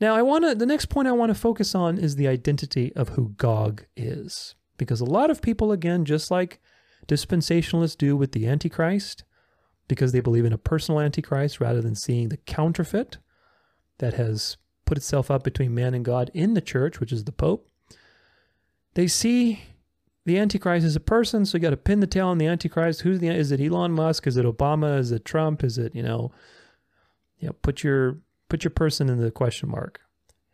Now, 0.00 0.14
I 0.14 0.22
want 0.22 0.44
to 0.44 0.54
the 0.54 0.64
next 0.64 0.86
point 0.86 1.08
I 1.08 1.12
want 1.12 1.28
to 1.28 1.34
focus 1.34 1.74
on 1.74 1.98
is 1.98 2.16
the 2.16 2.26
identity 2.26 2.90
of 2.96 3.10
who 3.10 3.34
Gog 3.36 3.84
is. 3.96 4.54
Because 4.78 5.02
a 5.02 5.04
lot 5.04 5.30
of 5.30 5.42
people 5.42 5.72
again 5.72 6.06
just 6.06 6.30
like 6.30 6.58
dispensationalists 7.06 7.98
do 7.98 8.16
with 8.16 8.32
the 8.32 8.48
antichrist, 8.48 9.24
because 9.88 10.12
they 10.12 10.20
believe 10.20 10.44
in 10.44 10.52
a 10.52 10.58
personal 10.58 11.00
antichrist 11.00 11.60
rather 11.60 11.80
than 11.80 11.94
seeing 11.94 12.28
the 12.28 12.36
counterfeit 12.36 13.18
that 13.98 14.14
has 14.14 14.56
put 14.84 14.98
itself 14.98 15.30
up 15.30 15.44
between 15.44 15.74
man 15.74 15.94
and 15.94 16.04
God 16.04 16.30
in 16.34 16.54
the 16.54 16.60
church, 16.60 17.00
which 17.00 17.12
is 17.12 17.24
the 17.24 17.32
Pope. 17.32 17.68
They 18.94 19.06
see 19.06 19.62
the 20.24 20.38
Antichrist 20.38 20.86
as 20.86 20.96
a 20.96 21.00
person, 21.00 21.44
so 21.44 21.58
you 21.58 21.62
got 21.62 21.70
to 21.70 21.76
pin 21.76 22.00
the 22.00 22.06
tail 22.06 22.28
on 22.28 22.38
the 22.38 22.46
Antichrist. 22.46 23.02
Who's 23.02 23.20
the? 23.20 23.28
Is 23.28 23.52
it 23.52 23.60
Elon 23.60 23.92
Musk? 23.92 24.26
Is 24.26 24.36
it 24.36 24.46
Obama? 24.46 24.98
Is 24.98 25.12
it 25.12 25.24
Trump? 25.24 25.62
Is 25.62 25.78
it 25.78 25.94
you 25.94 26.02
know? 26.02 26.32
You 27.38 27.48
know, 27.48 27.52
put 27.62 27.82
your 27.82 28.18
put 28.48 28.64
your 28.64 28.70
person 28.70 29.08
in 29.08 29.18
the 29.20 29.30
question 29.30 29.68
mark. 29.68 30.00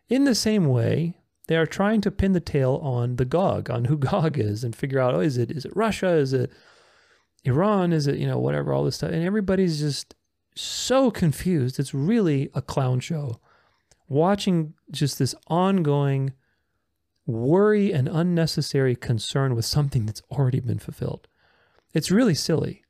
In 0.09 0.25
the 0.25 0.35
same 0.35 0.65
way, 0.65 1.15
they 1.47 1.55
are 1.55 1.65
trying 1.65 2.01
to 2.01 2.11
pin 2.11 2.33
the 2.33 2.39
tail 2.41 2.79
on 2.83 3.15
the 3.15 3.25
Gog, 3.25 3.69
on 3.69 3.85
who 3.85 3.97
Gog 4.11 4.37
is, 4.37 4.63
and 4.63 4.75
figure 4.75 4.99
out, 4.99 5.15
oh, 5.15 5.21
is 5.21 5.37
it 5.37 5.51
is 5.51 5.65
it 5.65 5.75
Russia? 5.75 6.09
Is 6.09 6.33
it 6.33 6.51
Iran? 7.43 7.93
Is 7.93 8.07
it, 8.07 8.17
you 8.17 8.27
know, 8.27 8.39
whatever, 8.39 8.73
all 8.73 8.83
this 8.83 8.95
stuff. 8.95 9.11
And 9.11 9.23
everybody's 9.23 9.79
just 9.79 10.15
so 10.55 11.11
confused. 11.11 11.79
It's 11.79 11.93
really 11.93 12.49
a 12.53 12.61
clown 12.61 12.99
show. 12.99 13.39
Watching 14.07 14.73
just 14.91 15.17
this 15.17 15.33
ongoing 15.47 16.33
worry 17.25 17.93
and 17.93 18.07
unnecessary 18.07 18.95
concern 18.95 19.55
with 19.55 19.65
something 19.65 20.05
that's 20.05 20.21
already 20.31 20.59
been 20.59 20.79
fulfilled. 20.79 21.27
It's 21.93 22.11
really 22.11 22.35
silly. 22.35 22.83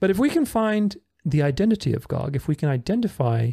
But 0.00 0.10
if 0.10 0.18
we 0.18 0.30
can 0.30 0.44
find 0.44 0.96
the 1.24 1.42
identity 1.42 1.92
of 1.92 2.08
Gog, 2.08 2.36
if 2.36 2.48
we 2.48 2.54
can 2.54 2.68
identify 2.68 3.52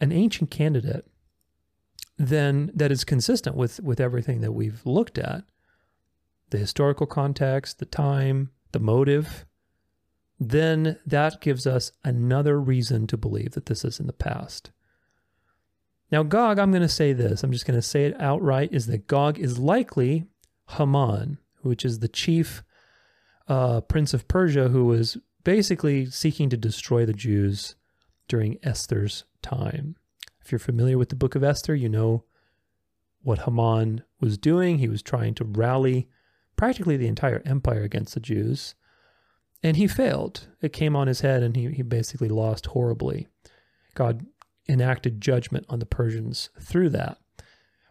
an 0.00 0.12
ancient 0.12 0.50
candidate, 0.50 1.06
then 2.16 2.70
that 2.74 2.92
is 2.92 3.04
consistent 3.04 3.56
with, 3.56 3.80
with 3.80 4.00
everything 4.00 4.40
that 4.40 4.52
we've 4.52 4.84
looked 4.84 5.18
at 5.18 5.44
the 6.50 6.58
historical 6.58 7.06
context, 7.06 7.78
the 7.78 7.86
time, 7.86 8.50
the 8.74 8.78
motive, 8.78 9.46
then 10.38 10.98
that 11.06 11.40
gives 11.40 11.66
us 11.66 11.92
another 12.04 12.60
reason 12.60 13.06
to 13.06 13.16
believe 13.16 13.52
that 13.52 13.66
this 13.66 13.84
is 13.84 13.98
in 13.98 14.06
the 14.06 14.12
past. 14.12 14.70
Now, 16.12 16.22
Gog, 16.22 16.58
I'm 16.58 16.70
going 16.70 16.82
to 16.82 16.88
say 16.88 17.14
this, 17.14 17.42
I'm 17.42 17.52
just 17.52 17.66
going 17.66 17.78
to 17.78 17.82
say 17.82 18.04
it 18.04 18.20
outright, 18.20 18.72
is 18.72 18.86
that 18.88 19.06
Gog 19.06 19.38
is 19.38 19.58
likely 19.58 20.26
Haman, 20.76 21.38
which 21.62 21.84
is 21.84 22.00
the 22.00 22.08
chief 22.08 22.62
uh, 23.48 23.80
prince 23.80 24.12
of 24.12 24.28
Persia 24.28 24.68
who 24.68 24.84
was 24.84 25.16
basically 25.44 26.06
seeking 26.06 26.50
to 26.50 26.56
destroy 26.56 27.06
the 27.06 27.12
Jews 27.12 27.76
during 28.28 28.58
Esther's 28.62 29.24
time. 29.42 29.96
If 30.44 30.52
you're 30.52 30.58
familiar 30.58 30.98
with 30.98 31.08
the 31.08 31.16
book 31.16 31.34
of 31.34 31.44
Esther, 31.44 31.74
you 31.74 31.88
know 31.88 32.24
what 33.22 33.40
Haman 33.40 34.02
was 34.20 34.36
doing. 34.36 34.78
He 34.78 34.88
was 34.88 35.02
trying 35.02 35.34
to 35.36 35.44
rally 35.44 36.08
practically 36.56 36.96
the 36.96 37.08
entire 37.08 37.42
empire 37.44 37.82
against 37.82 38.14
the 38.14 38.20
Jews. 38.20 38.74
And 39.62 39.76
he 39.76 39.86
failed. 39.86 40.48
It 40.60 40.72
came 40.72 40.94
on 40.94 41.06
his 41.06 41.20
head 41.20 41.42
and 41.42 41.56
he, 41.56 41.70
he 41.72 41.82
basically 41.82 42.28
lost 42.28 42.66
horribly. 42.66 43.28
God 43.94 44.26
enacted 44.68 45.20
judgment 45.20 45.66
on 45.68 45.78
the 45.78 45.86
Persians 45.86 46.50
through 46.60 46.90
that. 46.90 47.18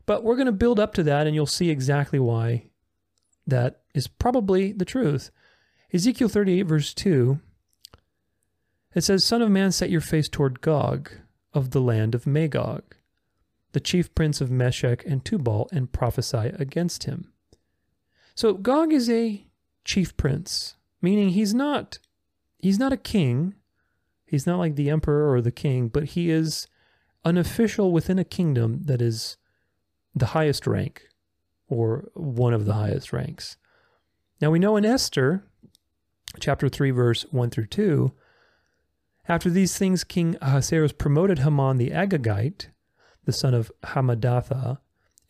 But 0.06 0.24
we're 0.24 0.36
going 0.36 0.48
to 0.48 0.52
build 0.52 0.80
up 0.80 0.94
to 0.96 1.04
that 1.04 1.26
and 1.26 1.36
you'll 1.36 1.46
see 1.46 1.70
exactly 1.70 2.20
why 2.20 2.68
that 3.48 3.82
is 3.94 4.08
probably 4.08 4.72
the 4.72 4.86
truth. 4.86 5.32
Ezekiel 5.94 6.30
38, 6.30 6.64
verse 6.64 6.94
2, 6.94 7.40
it 8.96 9.04
says, 9.04 9.24
Son 9.24 9.42
of 9.42 9.50
man, 9.50 9.72
set 9.72 9.90
your 9.90 10.02
face 10.02 10.30
toward 10.30 10.62
Gog 10.62 11.12
of 11.54 11.72
the 11.72 11.82
land 11.82 12.16
of 12.16 12.28
Magog, 12.28 12.96
the 13.72 13.80
chief 13.80 14.14
prince 14.14 14.42
of 14.42 14.52
Meshech 14.52 15.04
and 15.06 15.24
Tubal, 15.24 15.68
and 15.72 15.92
prophesy 15.92 16.52
against 16.60 17.04
him. 17.04 17.33
So 18.36 18.54
Gog 18.54 18.92
is 18.92 19.10
a 19.10 19.46
chief 19.86 20.16
prince, 20.18 20.76
meaning 21.02 21.30
he's 21.30 21.54
not 21.54 22.00
he's 22.60 22.80
not 22.80 22.94
a 22.94 22.98
king. 22.98 23.56
He's 24.26 24.48
not 24.48 24.58
like 24.58 24.76
the 24.76 24.90
emperor 24.90 25.32
or 25.32 25.42
the 25.42 25.52
king, 25.52 25.90
but 25.90 26.06
he 26.06 26.32
is 26.32 26.68
an 27.24 27.38
official 27.38 27.92
within 27.92 28.18
a 28.18 28.24
kingdom 28.24 28.82
that 28.86 29.02
is 29.02 29.38
the 30.16 30.28
highest 30.28 30.66
rank 30.66 31.04
or 31.68 32.10
one 32.14 32.54
of 32.54 32.66
the 32.66 32.74
highest 32.74 33.14
ranks. 33.14 33.58
Now 34.42 34.50
we 34.50 34.60
know 34.60 34.76
in 34.76 34.86
Esther 34.86 35.44
chapter 36.40 36.68
3 36.68 36.92
verse 36.92 37.26
1 37.30 37.50
through 37.52 37.68
2 37.68 38.12
after 39.28 39.50
these 39.50 39.78
things 39.78 40.04
King 40.04 40.36
Ahasuerus 40.42 40.92
promoted 40.92 41.40
Haman 41.40 41.78
the 41.78 41.92
Agagite, 41.92 42.68
the 43.26 43.32
son 43.32 43.54
of 43.54 43.72
Hammedatha, 43.84 44.80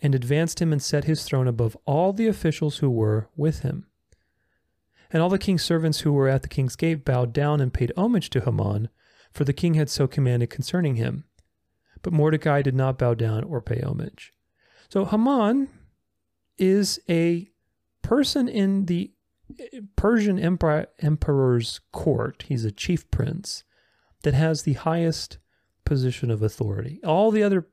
and 0.04 0.14
advanced 0.14 0.62
him 0.62 0.74
and 0.74 0.84
set 0.84 1.06
his 1.06 1.24
throne 1.24 1.48
above 1.48 1.78
all 1.86 2.12
the 2.12 2.28
officials 2.28 2.80
who 2.80 2.90
were 2.90 3.30
with 3.38 3.60
him. 3.60 3.88
And 5.10 5.24
all 5.24 5.30
the 5.30 5.40
king's 5.40 5.64
servants 5.64 6.02
who 6.02 6.12
were 6.12 6.28
at 6.28 6.42
the 6.42 6.50
king's 6.50 6.76
gate 6.76 7.06
bowed 7.06 7.32
down 7.32 7.62
and 7.62 7.74
paid 7.74 7.94
homage 7.96 8.30
to 8.32 8.42
Haman, 8.42 8.90
for 9.32 9.46
the 9.46 9.54
king 9.54 9.76
had 9.76 9.90
so 9.90 10.06
commanded 10.06 10.50
concerning 10.50 10.96
him. 10.96 11.24
But 12.02 12.12
Mordecai 12.12 12.62
did 12.62 12.76
not 12.76 12.98
bow 12.98 13.14
down 13.14 13.46
or 13.46 13.62
pay 13.62 13.80
homage. 13.80 14.34
So 14.90 15.06
Haman 15.06 15.70
is 16.58 17.00
a 17.10 17.50
person 18.02 18.50
in 18.50 18.88
the 18.88 19.14
Persian 19.96 20.38
emperor's 20.38 21.80
court. 21.94 22.44
He's 22.48 22.66
a 22.66 22.72
chief 22.72 23.10
prince 23.10 23.64
that 24.24 24.34
has 24.34 24.64
the 24.64 24.74
highest 24.74 25.38
position 25.86 26.30
of 26.30 26.42
authority. 26.42 27.00
All 27.06 27.32
the 27.32 27.44
other 27.44 27.68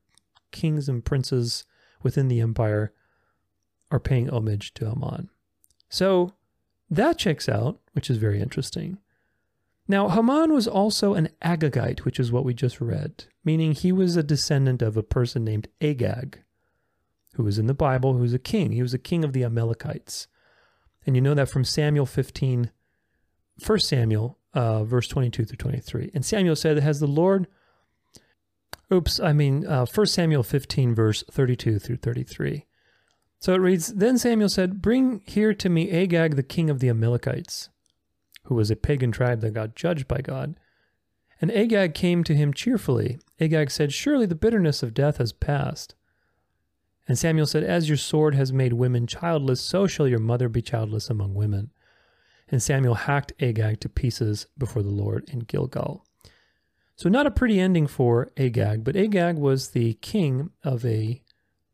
kings 0.52 0.88
and 0.88 1.04
princes 1.04 1.64
within 2.02 2.28
the 2.28 2.40
empire 2.40 2.92
are 3.90 4.00
paying 4.00 4.30
homage 4.30 4.72
to 4.74 4.88
Haman. 4.88 5.28
So 5.88 6.34
that 6.88 7.18
checks 7.18 7.48
out, 7.48 7.80
which 7.92 8.10
is 8.10 8.18
very 8.18 8.40
interesting. 8.40 8.98
Now, 9.88 10.08
Haman 10.08 10.52
was 10.52 10.68
also 10.68 11.14
an 11.14 11.30
Agagite, 11.42 12.00
which 12.00 12.20
is 12.20 12.30
what 12.30 12.44
we 12.44 12.54
just 12.54 12.80
read, 12.80 13.24
meaning 13.44 13.72
he 13.72 13.90
was 13.90 14.16
a 14.16 14.22
descendant 14.22 14.82
of 14.82 14.96
a 14.96 15.02
person 15.02 15.44
named 15.44 15.68
Agag, 15.80 16.42
who 17.34 17.42
was 17.42 17.58
in 17.58 17.66
the 17.66 17.74
Bible, 17.74 18.12
who 18.12 18.20
was 18.20 18.34
a 18.34 18.38
king. 18.38 18.72
He 18.72 18.82
was 18.82 18.94
a 18.94 18.98
king 18.98 19.24
of 19.24 19.32
the 19.32 19.42
Amalekites. 19.42 20.28
And 21.06 21.16
you 21.16 21.22
know 21.22 21.34
that 21.34 21.48
from 21.48 21.64
Samuel 21.64 22.06
15, 22.06 22.70
1 23.66 23.78
Samuel 23.80 24.38
uh, 24.54 24.84
verse 24.84 25.08
22 25.08 25.44
through 25.44 25.56
23. 25.56 26.10
And 26.14 26.24
Samuel 26.24 26.56
said, 26.56 26.78
Has 26.78 27.00
the 27.00 27.06
Lord, 27.06 27.46
oops, 28.92 29.20
I 29.20 29.32
mean, 29.32 29.66
uh, 29.66 29.86
1 29.86 30.06
Samuel 30.06 30.42
15, 30.42 30.94
verse 30.94 31.24
32 31.30 31.78
through 31.78 31.96
33. 31.96 32.66
So 33.38 33.54
it 33.54 33.60
reads, 33.60 33.94
Then 33.94 34.18
Samuel 34.18 34.50
said, 34.50 34.82
Bring 34.82 35.22
here 35.26 35.54
to 35.54 35.68
me 35.68 35.90
Agag, 35.90 36.36
the 36.36 36.42
king 36.42 36.68
of 36.68 36.80
the 36.80 36.90
Amalekites, 36.90 37.70
who 38.44 38.54
was 38.54 38.70
a 38.70 38.76
pagan 38.76 39.12
tribe 39.12 39.40
that 39.40 39.54
got 39.54 39.74
judged 39.74 40.06
by 40.06 40.20
God. 40.20 40.56
And 41.40 41.50
Agag 41.50 41.94
came 41.94 42.22
to 42.24 42.34
him 42.34 42.52
cheerfully. 42.52 43.18
Agag 43.40 43.70
said, 43.70 43.92
Surely 43.92 44.26
the 44.26 44.34
bitterness 44.34 44.82
of 44.82 44.92
death 44.92 45.16
has 45.16 45.32
passed. 45.32 45.94
And 47.08 47.18
Samuel 47.18 47.46
said, 47.46 47.64
As 47.64 47.88
your 47.88 47.96
sword 47.96 48.34
has 48.34 48.52
made 48.52 48.74
women 48.74 49.06
childless, 49.06 49.60
so 49.60 49.86
shall 49.86 50.06
your 50.06 50.18
mother 50.18 50.50
be 50.50 50.60
childless 50.60 51.08
among 51.08 51.34
women. 51.34 51.70
And 52.48 52.62
Samuel 52.62 52.94
hacked 52.94 53.32
Agag 53.40 53.80
to 53.80 53.88
pieces 53.88 54.48
before 54.58 54.82
the 54.82 54.90
Lord 54.90 55.24
in 55.28 55.40
Gilgal. 55.40 56.04
So, 57.00 57.08
not 57.08 57.26
a 57.26 57.30
pretty 57.30 57.58
ending 57.58 57.86
for 57.86 58.30
Agag, 58.36 58.84
but 58.84 58.94
Agag 58.94 59.38
was 59.38 59.70
the 59.70 59.94
king 60.02 60.50
of 60.62 60.84
a 60.84 61.22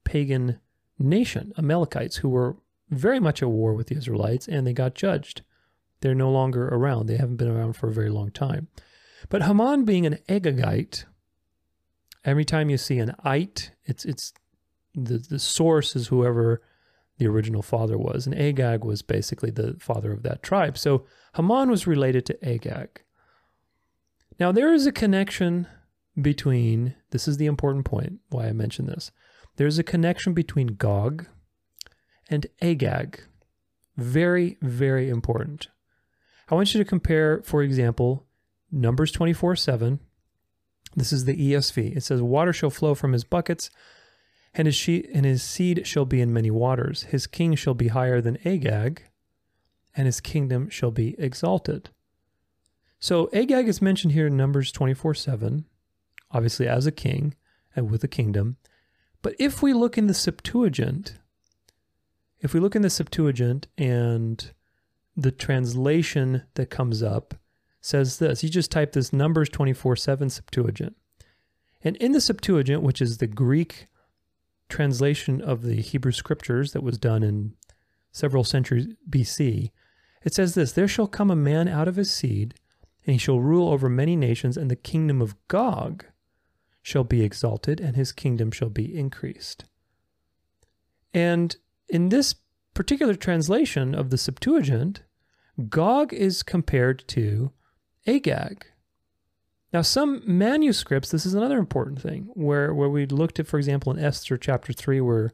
pagan 0.05 0.61
nation, 1.01 1.53
Amalekites, 1.59 2.19
who 2.19 2.29
were 2.29 2.59
very 2.91 3.19
much 3.19 3.43
at 3.43 3.49
war 3.49 3.75
with 3.75 3.89
the 3.89 3.97
Israelites 3.97 4.47
and 4.47 4.65
they 4.65 4.73
got 4.73 4.95
judged. 4.95 5.43
They're 6.01 6.15
no 6.15 6.31
longer 6.31 6.69
around. 6.69 7.07
They 7.07 7.17
haven't 7.17 7.39
been 7.39 7.51
around 7.51 7.73
for 7.73 7.89
a 7.89 7.93
very 7.93 8.09
long 8.09 8.31
time. 8.31 8.69
But 9.29 9.43
Haman 9.43 9.85
being 9.85 10.07
an 10.07 10.19
Agagite, 10.29 11.07
every 12.25 12.45
time 12.45 12.71
you 12.71 12.77
see 12.77 12.99
an 12.99 13.13
ite, 13.25 13.73
it's 13.85 14.05
it's 14.05 14.33
the, 14.95 15.19
the 15.19 15.41
source 15.41 15.97
is 15.97 16.07
whoever 16.07 16.63
the 17.19 17.27
original 17.27 17.63
father 17.63 17.99
was. 17.99 18.27
And 18.27 18.39
Agag 18.39 18.85
was 18.85 19.03
basically 19.03 19.51
the 19.51 19.75
father 19.81 20.13
of 20.13 20.23
that 20.23 20.45
tribe. 20.45 20.79
So 20.79 21.05
Haman 21.35 21.69
was 21.69 21.85
related 21.89 22.25
to 22.27 22.49
Agag. 22.49 23.03
Now, 24.39 24.53
there 24.53 24.73
is 24.73 24.87
a 24.87 24.93
connection 24.93 25.67
between, 26.21 26.95
this 27.11 27.27
is 27.27 27.37
the 27.37 27.47
important 27.47 27.85
point 27.85 28.21
why 28.29 28.47
I 28.47 28.53
mention 28.53 28.87
this. 28.87 29.11
There's 29.57 29.79
a 29.79 29.85
connection 29.85 30.35
between 30.35 30.69
Gog 30.69 31.27
and 32.29 32.47
Agag. 32.61 33.23
Very, 33.97 34.59
very 34.61 35.09
important. 35.09 35.69
I 36.49 36.55
want 36.55 36.75
you 36.75 36.83
to 36.83 36.89
compare, 36.89 37.43
for 37.43 37.63
example, 37.63 38.27
Numbers 38.71 39.11
24 39.13 39.57
7. 39.57 40.01
This 40.95 41.13
is 41.13 41.25
the 41.25 41.53
ESV. 41.53 41.97
It 41.97 42.03
says, 42.03 42.23
Water 42.23 42.53
shall 42.53 42.71
flow 42.71 42.95
from 42.95 43.13
his 43.13 43.25
buckets 43.25 43.71
and 44.55 44.67
his, 44.67 44.75
she- 44.75 45.07
and 45.13 45.27
his 45.27 45.43
seed 45.43 45.87
shall 45.87 46.07
be 46.07 46.21
in 46.21 46.33
many 46.33 46.51
waters. 46.51 47.05
His 47.05 47.27
king 47.27 47.55
shall 47.55 47.75
be 47.75 47.89
higher 47.89 48.21
than 48.21 48.39
Agag, 48.47 49.03
and 49.95 50.07
his 50.07 50.21
kingdom 50.21 50.71
shall 50.71 50.91
be 50.91 51.15
exalted. 51.19 51.91
So 52.99 53.29
Agag 53.33 53.69
is 53.69 53.83
mentioned 53.83 54.13
here 54.13 54.27
in 54.27 54.37
Numbers 54.37 54.73
24 54.73 55.15
7, 55.15 55.65
obviously 56.31 56.67
as 56.69 56.87
a 56.87 56.93
king 56.93 57.35
and 57.75 57.91
with 57.91 58.03
a 58.05 58.09
kingdom. 58.09 58.57
But 59.23 59.35
if 59.39 59.63
we 59.63 59.73
look 59.73 59.99
in 59.99 60.07
the 60.07 60.15
Septuagint, 60.15 61.19
if 62.41 62.55
we 62.55 62.61
look 62.61 62.77
in 62.77 62.83
the 62.83 62.91
Septuagint 62.91 63.67
and 63.77 64.53
the 65.17 65.31
translation 65.31 66.43
that 66.55 66.71
comes 66.71 67.03
up 67.03 67.35
says 67.81 68.19
this, 68.19 68.43
you 68.43 68.49
just 68.49 68.71
type 68.71 68.93
this 68.93 69.13
Numbers 69.13 69.49
24 69.49 69.97
7 69.97 70.31
Septuagint. 70.31 70.97
And 71.83 71.97
in 71.97 72.13
the 72.13 72.21
Septuagint, 72.21 72.83
which 72.83 73.01
is 73.01 73.19
the 73.19 73.27
Greek 73.27 73.87
translation 74.69 75.41
of 75.41 75.63
the 75.63 75.81
Hebrew 75.81 76.13
scriptures 76.13 76.73
that 76.73 76.83
was 76.83 76.99
done 76.99 77.23
in 77.23 77.55
several 78.11 78.43
centuries 78.43 78.89
BC, 79.09 79.71
it 80.25 80.35
says 80.35 80.55
this 80.55 80.73
There 80.73 80.89
shall 80.89 81.07
come 81.07 81.31
a 81.31 81.37
man 81.37 81.69
out 81.69 81.87
of 81.87 81.97
his 81.97 82.11
seed, 82.11 82.55
and 83.07 83.15
he 83.15 83.19
shall 83.19 83.41
rule 83.41 83.73
over 83.73 83.89
many 83.89 84.17
nations, 84.17 84.57
and 84.57 84.71
the 84.71 84.77
kingdom 84.77 85.23
of 85.23 85.37
Gog 85.49 86.05
shall 86.83 87.05
be 87.05 87.23
exalted, 87.23 87.81
and 87.81 87.95
his 87.97 88.13
kingdom 88.13 88.51
shall 88.51 88.69
be 88.69 88.97
increased. 88.97 89.65
And 91.15 91.57
in 91.89 92.09
this 92.09 92.35
particular 92.75 93.15
translation 93.15 93.95
of 93.95 94.11
the 94.11 94.19
Septuagint, 94.19 95.03
Gog 95.69 96.13
is 96.13 96.43
compared 96.43 97.07
to 97.09 97.53
Agag. 98.07 98.67
Now, 99.73 99.83
some 99.83 100.23
manuscripts, 100.27 101.11
this 101.11 101.27
is 101.27 101.35
another 101.35 101.59
important 101.59 102.01
thing, 102.01 102.29
where, 102.35 102.75
where 102.75 102.89
we 102.89 103.07
looked 103.07 103.39
at, 103.39 103.47
for 103.47 103.59
example, 103.59 103.93
in 103.93 103.99
Esther 103.99 104.37
chapter 104.37 104.73
3, 104.73 105.01
where 105.01 105.33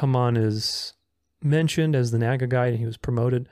Haman 0.00 0.36
is 0.36 0.94
mentioned 1.42 1.94
as 1.94 2.10
the 2.10 2.18
Agagite 2.18 2.70
and 2.70 2.78
he 2.78 2.86
was 2.86 2.96
promoted. 2.96 3.48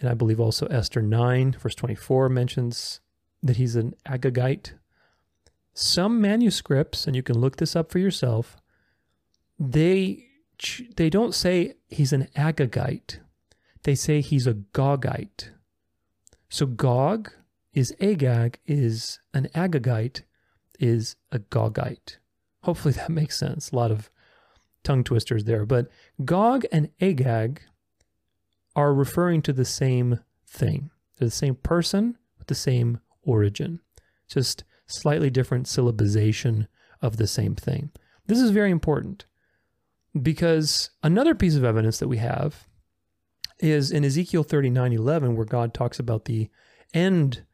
And 0.00 0.08
I 0.08 0.14
believe 0.14 0.40
also 0.40 0.66
Esther 0.66 1.02
9, 1.02 1.52
verse 1.52 1.74
24, 1.74 2.28
mentions 2.30 3.00
that 3.42 3.56
he's 3.56 3.76
an 3.76 3.94
Agagite. 4.06 4.72
Some 5.74 6.20
manuscripts, 6.20 7.06
and 7.06 7.14
you 7.14 7.22
can 7.22 7.38
look 7.38 7.56
this 7.56 7.76
up 7.76 7.90
for 7.90 7.98
yourself, 7.98 8.56
they 9.58 10.26
they 10.96 11.08
don't 11.08 11.34
say 11.34 11.74
he's 11.88 12.12
an 12.12 12.28
Agagite. 12.36 13.20
They 13.84 13.94
say 13.94 14.20
he's 14.20 14.46
a 14.46 14.54
Gogite. 14.54 15.50
So 16.50 16.66
Gog 16.66 17.32
is 17.72 17.94
Agag, 18.00 18.58
is 18.66 19.20
an 19.32 19.48
Agagite, 19.54 20.22
is 20.78 21.16
a 21.32 21.38
Gogite. 21.38 22.16
Hopefully 22.62 22.92
that 22.94 23.10
makes 23.20 23.38
sense. 23.38 23.70
A 23.70 23.76
lot 23.76 23.90
of 23.90 24.10
tongue 24.82 25.04
twisters 25.04 25.44
there. 25.44 25.64
But 25.64 25.88
Gog 26.24 26.64
and 26.72 26.90
Agag 27.00 27.62
are 28.76 28.94
referring 28.94 29.42
to 29.42 29.52
the 29.52 29.64
same 29.64 30.20
thing. 30.46 30.90
They're 31.18 31.28
the 31.28 31.32
same 31.32 31.56
person 31.56 32.16
with 32.38 32.48
the 32.48 32.54
same 32.54 33.00
origin, 33.22 33.80
just 34.28 34.64
slightly 34.86 35.30
different 35.30 35.66
syllabization 35.66 36.66
of 37.02 37.16
the 37.16 37.26
same 37.26 37.54
thing. 37.54 37.90
This 38.26 38.40
is 38.40 38.50
very 38.50 38.70
important 38.70 39.24
because 40.20 40.90
another 41.02 41.34
piece 41.34 41.56
of 41.56 41.64
evidence 41.64 41.98
that 41.98 42.08
we 42.08 42.18
have 42.18 42.66
is 43.58 43.90
in 43.90 44.04
Ezekiel 44.04 44.42
39 44.42 44.92
11, 44.92 45.36
where 45.36 45.44
God 45.44 45.74
talks 45.74 45.98
about 45.98 46.24
the 46.24 46.48
end 46.94 47.44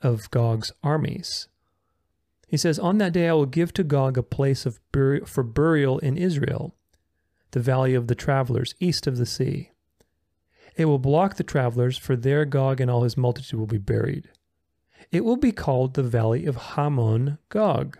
of 0.00 0.30
Gog's 0.30 0.72
armies. 0.82 1.48
He 2.46 2.56
says, 2.56 2.78
On 2.78 2.98
that 2.98 3.12
day 3.12 3.28
I 3.28 3.32
will 3.32 3.46
give 3.46 3.72
to 3.74 3.84
Gog 3.84 4.16
a 4.16 4.22
place 4.22 4.66
of 4.66 4.78
bur- 4.92 5.24
for 5.26 5.42
burial 5.42 5.98
in 5.98 6.16
Israel, 6.16 6.74
the 7.50 7.60
valley 7.60 7.94
of 7.94 8.06
the 8.06 8.14
travelers, 8.14 8.74
east 8.80 9.06
of 9.06 9.16
the 9.16 9.26
sea. 9.26 9.70
It 10.78 10.84
will 10.84 11.00
block 11.00 11.34
the 11.34 11.42
travelers, 11.42 11.98
for 11.98 12.14
there 12.14 12.44
Gog 12.44 12.80
and 12.80 12.88
all 12.88 13.02
his 13.02 13.16
multitude 13.16 13.58
will 13.58 13.66
be 13.66 13.78
buried. 13.78 14.30
It 15.10 15.24
will 15.24 15.36
be 15.36 15.50
called 15.50 15.94
the 15.94 16.04
Valley 16.04 16.46
of 16.46 16.54
Hamon 16.56 17.38
Gog. 17.48 17.98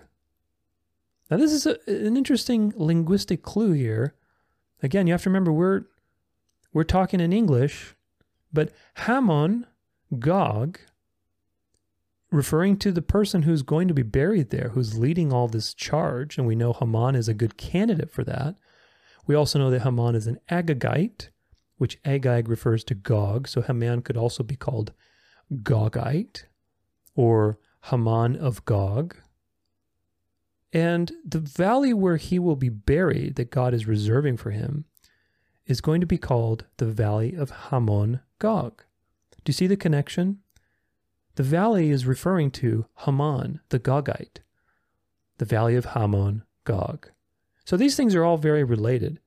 Now, 1.29 1.39
this 1.39 1.53
is 1.53 1.67
a, 1.67 1.77
an 1.89 2.17
interesting 2.17 2.73
linguistic 2.77 3.43
clue 3.43 3.73
here. 3.73 4.15
Again, 4.81 5.09
you 5.09 5.13
have 5.13 5.25
to 5.25 5.29
remember 5.29 5.53
we're 5.53 5.87
we're 6.73 6.85
talking 6.85 7.19
in 7.19 7.33
English, 7.33 7.97
but 8.53 8.71
Hamon 8.95 9.67
Gog, 10.21 10.79
referring 12.31 12.77
to 12.77 12.93
the 12.93 13.03
person 13.03 13.43
who's 13.43 13.63
going 13.63 13.89
to 13.89 13.95
be 13.95 14.03
buried 14.03 14.51
there, 14.51 14.69
who's 14.69 14.97
leading 14.97 15.33
all 15.33 15.49
this 15.49 15.75
charge, 15.75 16.39
and 16.39 16.47
we 16.47 16.55
know 16.55 16.73
Haman 16.73 17.17
is 17.17 17.29
a 17.29 17.35
good 17.35 17.57
candidate 17.57 18.13
for 18.13 18.23
that. 18.23 18.55
We 19.27 19.35
also 19.35 19.59
know 19.59 19.71
that 19.71 19.83
Haman 19.83 20.15
is 20.15 20.29
an 20.29 20.39
Agagite, 20.49 21.31
which 21.79 21.99
Agag 22.05 22.49
refers 22.49 22.85
to 22.85 22.95
Gog, 22.95 23.49
so 23.49 23.63
Haman 23.63 24.03
could 24.03 24.17
also 24.17 24.43
be 24.43 24.57
called 24.57 24.93
Gogite 25.53 26.45
or 27.15 27.59
Haman 27.85 28.37
of 28.37 28.65
Gog. 28.65 29.17
And 30.73 31.13
the 31.25 31.39
valley 31.41 31.95
where 31.95 32.19
he 32.19 32.39
will 32.39 32.57
be 32.57 32.69
buried, 32.69 33.37
that 33.37 33.51
God 33.51 33.73
is 33.73 33.87
reserving 33.87 34.37
for 34.37 34.51
him, 34.51 34.85
is 35.67 35.81
going 35.81 36.01
to 36.01 36.07
be 36.07 36.19
called 36.19 36.67
the 36.77 36.87
Valley 36.87 37.35
of 37.35 37.51
Hamon 37.51 38.21
Gog. 38.39 38.85
Do 39.45 39.51
you 39.51 39.55
see 39.55 39.67
the 39.67 39.77
connection? 39.77 40.41
The 41.37 41.43
valley 41.43 41.91
is 41.91 42.05
referring 42.05 42.51
to 42.53 42.87
Haman, 43.07 43.61
the 43.69 43.79
Gogite, 43.79 44.41
the 45.39 45.45
Valley 45.45 45.77
of 45.77 45.87
Hamon 45.87 46.43
Gog. 46.65 47.11
So 47.65 47.77
these 47.77 47.97
things 47.97 48.15
are 48.15 48.25
all 48.25 48.39
very 48.39 48.65
related, 48.65 49.21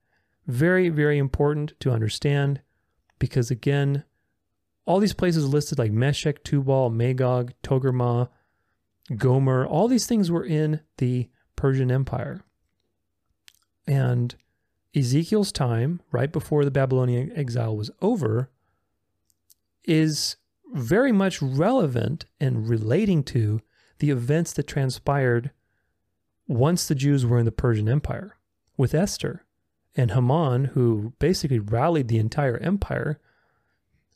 very, 0.48 0.90
very 0.90 1.18
important 1.18 1.74
to 1.80 1.92
understand 1.92 2.62
because, 3.20 3.52
again, 3.52 4.04
all 4.86 5.00
these 5.00 5.14
places 5.14 5.48
listed 5.48 5.78
like 5.78 5.92
Meshech, 5.92 6.44
Tubal, 6.44 6.90
Magog, 6.90 7.54
Togarmah, 7.64 8.30
Gomer, 9.16 9.66
all 9.66 9.88
these 9.88 10.08
things 10.08 10.32
were 10.32 10.46
in 10.46 10.82
the 10.98 11.30
Persian 11.56 11.92
Empire. 11.92 12.42
And 13.88 14.36
Ezekiel's 14.96 15.52
time, 15.52 16.02
right 16.12 16.32
before 16.32 16.66
the 16.66 16.72
Babylonian 16.72 17.32
exile 17.36 17.76
was 17.76 17.92
over, 18.02 18.50
is 19.86 20.38
very 20.74 21.12
much 21.12 21.42
relevant 21.42 22.26
and 22.40 22.68
relating 22.68 23.24
to 23.24 23.62
the 24.00 24.10
events 24.10 24.54
that 24.54 24.68
transpired 24.68 25.52
once 26.48 26.88
the 26.88 26.96
Jews 26.96 27.26
were 27.26 27.40
in 27.40 27.46
the 27.46 27.52
Persian 27.52 27.88
Empire 27.88 28.38
with 28.78 28.94
Esther 28.94 29.46
and 29.96 30.12
Haman, 30.12 30.66
who 30.66 31.14
basically 31.20 31.60
rallied 31.60 32.08
the 32.08 32.20
entire 32.20 32.58
empire, 32.58 33.20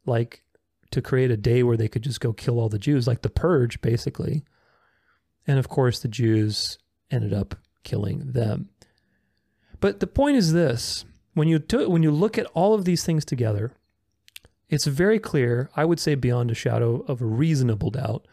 like 0.06 0.44
to 0.92 1.02
create 1.02 1.32
a 1.32 1.38
day 1.38 1.64
where 1.64 1.78
they 1.78 1.88
could 1.88 2.04
just 2.04 2.22
go 2.22 2.32
kill 2.32 2.60
all 2.60 2.70
the 2.70 2.80
Jews, 2.80 3.08
like 3.08 3.22
the 3.22 3.30
purge, 3.30 3.82
basically. 3.82 4.44
And 5.46 5.60
of 5.60 5.68
course, 5.68 6.00
the 6.00 6.08
Jews 6.08 6.78
ended 7.12 7.34
up 7.34 7.56
killing 7.84 8.32
them. 8.32 8.70
But 9.80 10.00
the 10.00 10.08
point 10.08 10.38
is 10.38 10.54
this 10.54 11.06
when 11.34 11.48
you, 11.48 11.60
t- 11.60 11.86
when 11.86 12.04
you 12.04 12.12
look 12.12 12.38
at 12.38 12.48
all 12.54 12.74
of 12.74 12.86
these 12.86 13.04
things 13.04 13.26
together, 13.26 13.74
it's 14.70 14.86
very 14.86 15.20
clear, 15.20 15.70
I 15.76 15.86
would 15.86 16.00
say 16.00 16.16
beyond 16.16 16.50
a 16.50 16.56
shadow 16.56 17.02
of 17.08 17.22
a 17.22 17.26
reasonable 17.26 17.92
doubt, 17.92 18.26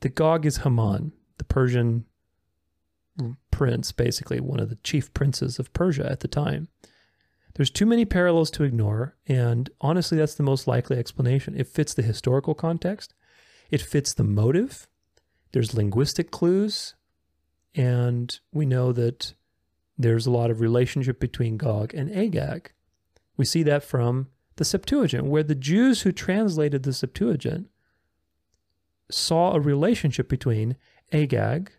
that 0.00 0.14
Gog 0.14 0.46
is 0.46 0.58
Haman, 0.58 1.12
the 1.36 1.44
Persian 1.44 2.06
prince, 3.50 3.92
basically, 3.92 4.40
one 4.40 4.60
of 4.60 4.68
the 4.68 4.78
chief 4.84 5.12
princes 5.14 5.58
of 5.58 5.72
Persia 5.72 6.10
at 6.10 6.20
the 6.20 6.28
time. 6.28 6.68
There's 7.54 7.70
too 7.70 7.86
many 7.86 8.04
parallels 8.04 8.50
to 8.52 8.62
ignore, 8.62 9.16
and 9.26 9.68
honestly, 9.80 10.16
that's 10.16 10.36
the 10.36 10.44
most 10.44 10.68
likely 10.68 10.96
explanation. 10.96 11.56
It 11.56 11.66
fits 11.66 11.92
the 11.92 12.02
historical 12.02 12.54
context, 12.54 13.14
it 13.70 13.82
fits 13.82 14.14
the 14.14 14.24
motive, 14.24 14.86
there's 15.52 15.74
linguistic 15.74 16.30
clues, 16.30 16.94
and 17.74 18.38
we 18.52 18.64
know 18.64 18.92
that 18.92 19.34
there's 19.96 20.26
a 20.26 20.30
lot 20.30 20.50
of 20.50 20.60
relationship 20.60 21.18
between 21.18 21.56
Gog 21.56 21.92
and 21.94 22.14
Agag. 22.14 22.72
We 23.36 23.44
see 23.44 23.62
that 23.64 23.82
from 23.82 24.28
the 24.56 24.64
Septuagint, 24.64 25.24
where 25.24 25.42
the 25.42 25.54
Jews 25.54 26.02
who 26.02 26.12
translated 26.12 26.82
the 26.82 26.92
Septuagint 26.92 27.68
saw 29.10 29.52
a 29.54 29.60
relationship 29.60 30.28
between 30.28 30.76
Agag 31.12 31.72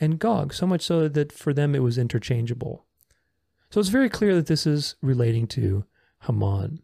and 0.00 0.18
Gog, 0.18 0.54
so 0.54 0.66
much 0.66 0.82
so 0.82 1.08
that 1.08 1.30
for 1.30 1.52
them 1.52 1.74
it 1.74 1.82
was 1.82 1.98
interchangeable. 1.98 2.86
So 3.70 3.78
it's 3.78 3.90
very 3.90 4.08
clear 4.08 4.34
that 4.34 4.46
this 4.46 4.66
is 4.66 4.96
relating 5.02 5.46
to 5.48 5.84
Haman. 6.26 6.80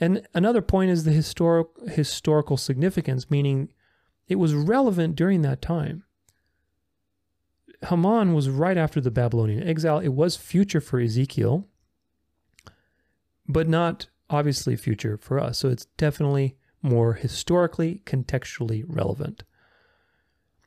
And 0.00 0.26
another 0.34 0.62
point 0.62 0.90
is 0.90 1.04
the 1.04 1.12
historic, 1.12 1.68
historical 1.88 2.56
significance, 2.56 3.30
meaning 3.30 3.70
it 4.26 4.36
was 4.36 4.54
relevant 4.54 5.14
during 5.14 5.42
that 5.42 5.60
time. 5.60 6.04
Haman 7.88 8.34
was 8.34 8.48
right 8.48 8.76
after 8.76 9.00
the 9.00 9.10
Babylonian 9.10 9.62
exile. 9.62 9.98
It 9.98 10.08
was 10.08 10.36
future 10.36 10.80
for 10.80 10.98
Ezekiel, 10.98 11.66
but 13.46 13.68
not 13.68 14.08
obviously 14.28 14.76
future 14.76 15.18
for 15.18 15.38
us. 15.38 15.58
So 15.58 15.68
it's 15.68 15.86
definitely 15.96 16.56
more 16.82 17.14
historically, 17.14 18.02
contextually 18.06 18.84
relevant. 18.86 19.44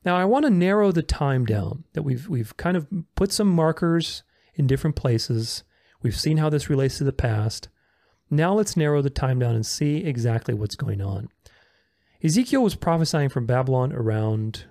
Now 0.05 0.17
I 0.17 0.25
want 0.25 0.45
to 0.45 0.49
narrow 0.49 0.91
the 0.91 1.03
time 1.03 1.45
down 1.45 1.85
that 1.93 2.03
we've 2.03 2.27
we've 2.27 2.55
kind 2.57 2.75
of 2.75 2.87
put 3.15 3.31
some 3.31 3.47
markers 3.47 4.23
in 4.55 4.67
different 4.67 4.95
places. 4.95 5.63
We've 6.01 6.19
seen 6.19 6.37
how 6.37 6.49
this 6.49 6.69
relates 6.69 6.97
to 6.97 7.03
the 7.03 7.13
past. 7.13 7.69
Now 8.29 8.53
let's 8.53 8.75
narrow 8.75 9.01
the 9.01 9.09
time 9.09 9.39
down 9.39 9.55
and 9.55 9.65
see 9.65 9.97
exactly 9.97 10.53
what's 10.53 10.75
going 10.75 11.01
on. 11.01 11.29
Ezekiel 12.23 12.63
was 12.63 12.75
prophesying 12.75 13.29
from 13.29 13.45
Babylon 13.45 13.93
around 13.93 14.65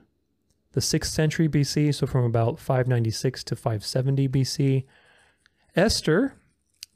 the 0.73 0.81
6th 0.81 1.07
century 1.07 1.49
BC, 1.49 1.95
so 1.95 2.07
from 2.07 2.25
about 2.25 2.59
596 2.59 3.45
to 3.45 3.57
570 3.57 4.29
BC. 4.29 4.85
Esther, 5.77 6.35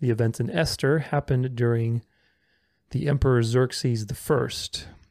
the 0.00 0.10
events 0.10 0.40
in 0.40 0.50
Esther, 0.50 0.98
happened 0.98 1.54
during 1.54 2.02
the 2.90 3.06
Emperor 3.06 3.42
Xerxes 3.42 4.06
I, 4.10 4.48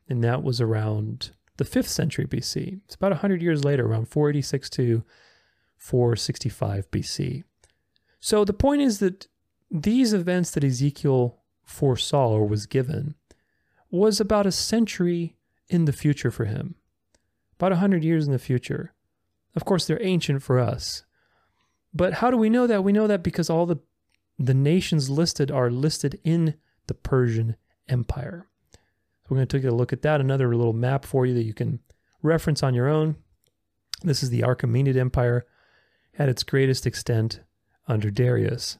and 0.09 0.23
that 0.23 0.43
was 0.43 0.59
around 0.59 1.31
the 1.57 1.63
5th 1.63 1.87
century 1.87 2.25
BC. 2.25 2.81
It's 2.85 2.95
about 2.95 3.11
100 3.11 3.41
years 3.41 3.63
later, 3.63 3.85
around 3.85 4.09
486 4.09 4.69
to 4.71 5.03
465 5.77 6.89
BC. 6.91 7.43
So 8.19 8.43
the 8.43 8.53
point 8.53 8.81
is 8.81 8.99
that 8.99 9.27
these 9.69 10.13
events 10.13 10.51
that 10.51 10.63
Ezekiel 10.63 11.39
foresaw 11.63 12.29
or 12.29 12.47
was 12.47 12.65
given 12.65 13.15
was 13.89 14.19
about 14.19 14.45
a 14.45 14.51
century 14.51 15.35
in 15.69 15.85
the 15.85 15.93
future 15.93 16.31
for 16.31 16.45
him, 16.45 16.75
about 17.59 17.71
a 17.71 17.77
hundred 17.77 18.03
years 18.03 18.25
in 18.25 18.33
the 18.33 18.39
future. 18.39 18.93
Of 19.55 19.65
course, 19.65 19.87
they're 19.87 20.03
ancient 20.03 20.43
for 20.43 20.59
us. 20.59 21.03
But 21.93 22.15
how 22.15 22.29
do 22.29 22.37
we 22.37 22.49
know 22.49 22.67
that? 22.67 22.83
We 22.83 22.91
know 22.91 23.07
that 23.07 23.23
because 23.23 23.49
all 23.49 23.65
the 23.65 23.79
the 24.37 24.53
nations 24.53 25.09
listed 25.09 25.49
are 25.49 25.71
listed 25.71 26.19
in 26.23 26.55
the 26.87 26.93
Persian 26.93 27.55
Empire. 27.87 28.49
So 29.25 29.29
we're 29.33 29.38
going 29.38 29.47
to 29.47 29.57
take 29.57 29.67
a 29.67 29.73
look 29.73 29.91
at 29.91 30.03
that. 30.03 30.21
Another 30.21 30.55
little 30.55 30.73
map 30.73 31.03
for 31.03 31.25
you 31.25 31.33
that 31.33 31.45
you 31.45 31.53
can 31.53 31.79
reference 32.21 32.61
on 32.61 32.75
your 32.75 32.88
own. 32.88 33.15
This 34.03 34.21
is 34.21 34.29
the 34.29 34.41
Achaemenid 34.41 34.95
Empire 34.95 35.47
at 36.19 36.29
its 36.29 36.43
greatest 36.43 36.85
extent 36.85 37.39
under 37.88 38.11
Darius. 38.11 38.77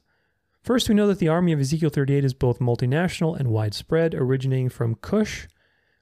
First, 0.62 0.88
we 0.88 0.94
know 0.94 1.08
that 1.08 1.18
the 1.18 1.28
army 1.28 1.52
of 1.52 1.60
Ezekiel 1.60 1.90
38 1.90 2.24
is 2.24 2.34
both 2.34 2.60
multinational 2.60 3.36
and 3.38 3.48
widespread, 3.48 4.14
originating 4.14 4.68
from 4.68 4.94
Cush, 4.96 5.48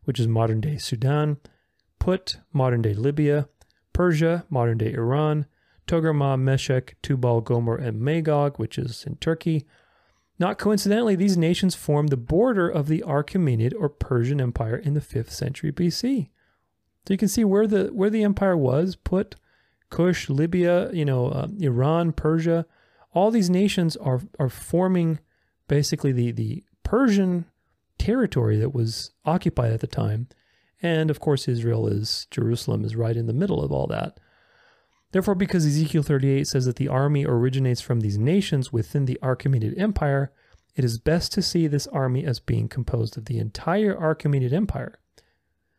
which 0.04 0.20
is 0.20 0.28
modern 0.28 0.61
day 0.61 0.76
Sudan, 0.76 1.38
Put, 1.98 2.38
modern 2.52 2.83
day 2.83 2.92
Libya, 2.92 3.48
Persia, 3.94 4.44
modern 4.50 4.76
day 4.76 4.92
Iran, 4.92 5.46
Togarmah, 5.87 6.38
Meshech, 6.38 6.96
Tubal, 7.02 7.40
Gomer, 7.40 7.76
and 7.76 8.00
Magog, 8.00 8.59
which 8.59 8.78
is 8.78 9.04
in 9.07 9.16
Turkey. 9.16 9.64
Not 10.39 10.59
coincidentally, 10.59 11.14
these 11.14 11.37
nations 11.37 11.74
formed 11.74 12.09
the 12.09 12.16
border 12.16 12.68
of 12.68 12.89
the 12.89 13.05
Achaemenid 13.07 13.72
or 13.78 13.89
Persian 13.89 14.41
Empire 14.41 14.76
in 14.76 14.95
the 14.95 15.01
5th 15.01 15.30
century 15.30 15.70
BC. 15.70 16.30
So 17.07 17.14
you 17.14 17.18
can 17.18 17.28
see 17.28 17.45
where 17.45 17.66
the 17.66 17.87
where 17.89 18.11
the 18.11 18.24
empire 18.24 18.57
was, 18.57 18.97
Put, 18.97 19.37
Cush, 19.91 20.28
Libya, 20.28 20.91
you 20.93 21.05
know, 21.05 21.28
uh, 21.28 21.49
Iran, 21.61 22.12
Persia, 22.12 22.66
all 23.12 23.30
these 23.30 23.51
nations 23.51 23.97
are 23.97 24.22
are 24.39 24.49
forming 24.49 25.20
basically 25.68 26.12
the 26.12 26.32
the 26.32 26.64
Persian 26.82 27.45
territory 27.99 28.59
that 28.59 28.74
was 28.74 29.12
occupied 29.24 29.72
at 29.72 29.80
the 29.80 29.87
time. 29.87 30.28
And 30.82 31.11
of 31.11 31.20
course, 31.20 31.49
Israel 31.49 31.87
is, 31.87 32.26
Jerusalem 32.30 32.85
is 32.85 32.97
right 32.97 33.16
in 33.16 33.26
the 33.26 33.32
middle 33.32 33.62
of 33.62 33.72
all 33.72 33.87
that. 33.87 34.18
Therefore, 35.14 35.36
because 35.36 35.64
Ezekiel 35.64 36.02
38 36.02 36.48
says 36.48 36.64
that 36.64 36.74
the 36.74 36.88
army 36.88 37.24
originates 37.24 37.80
from 37.80 38.00
these 38.00 38.18
nations 38.18 38.72
within 38.72 39.04
the 39.04 39.16
Achaemenid 39.22 39.78
Empire, 39.78 40.32
it 40.74 40.84
is 40.84 40.98
best 40.98 41.30
to 41.34 41.40
see 41.40 41.68
this 41.68 41.86
army 41.86 42.24
as 42.24 42.40
being 42.40 42.68
composed 42.68 43.16
of 43.16 43.26
the 43.26 43.38
entire 43.38 43.94
Achaemenid 43.94 44.52
Empire. 44.52 44.98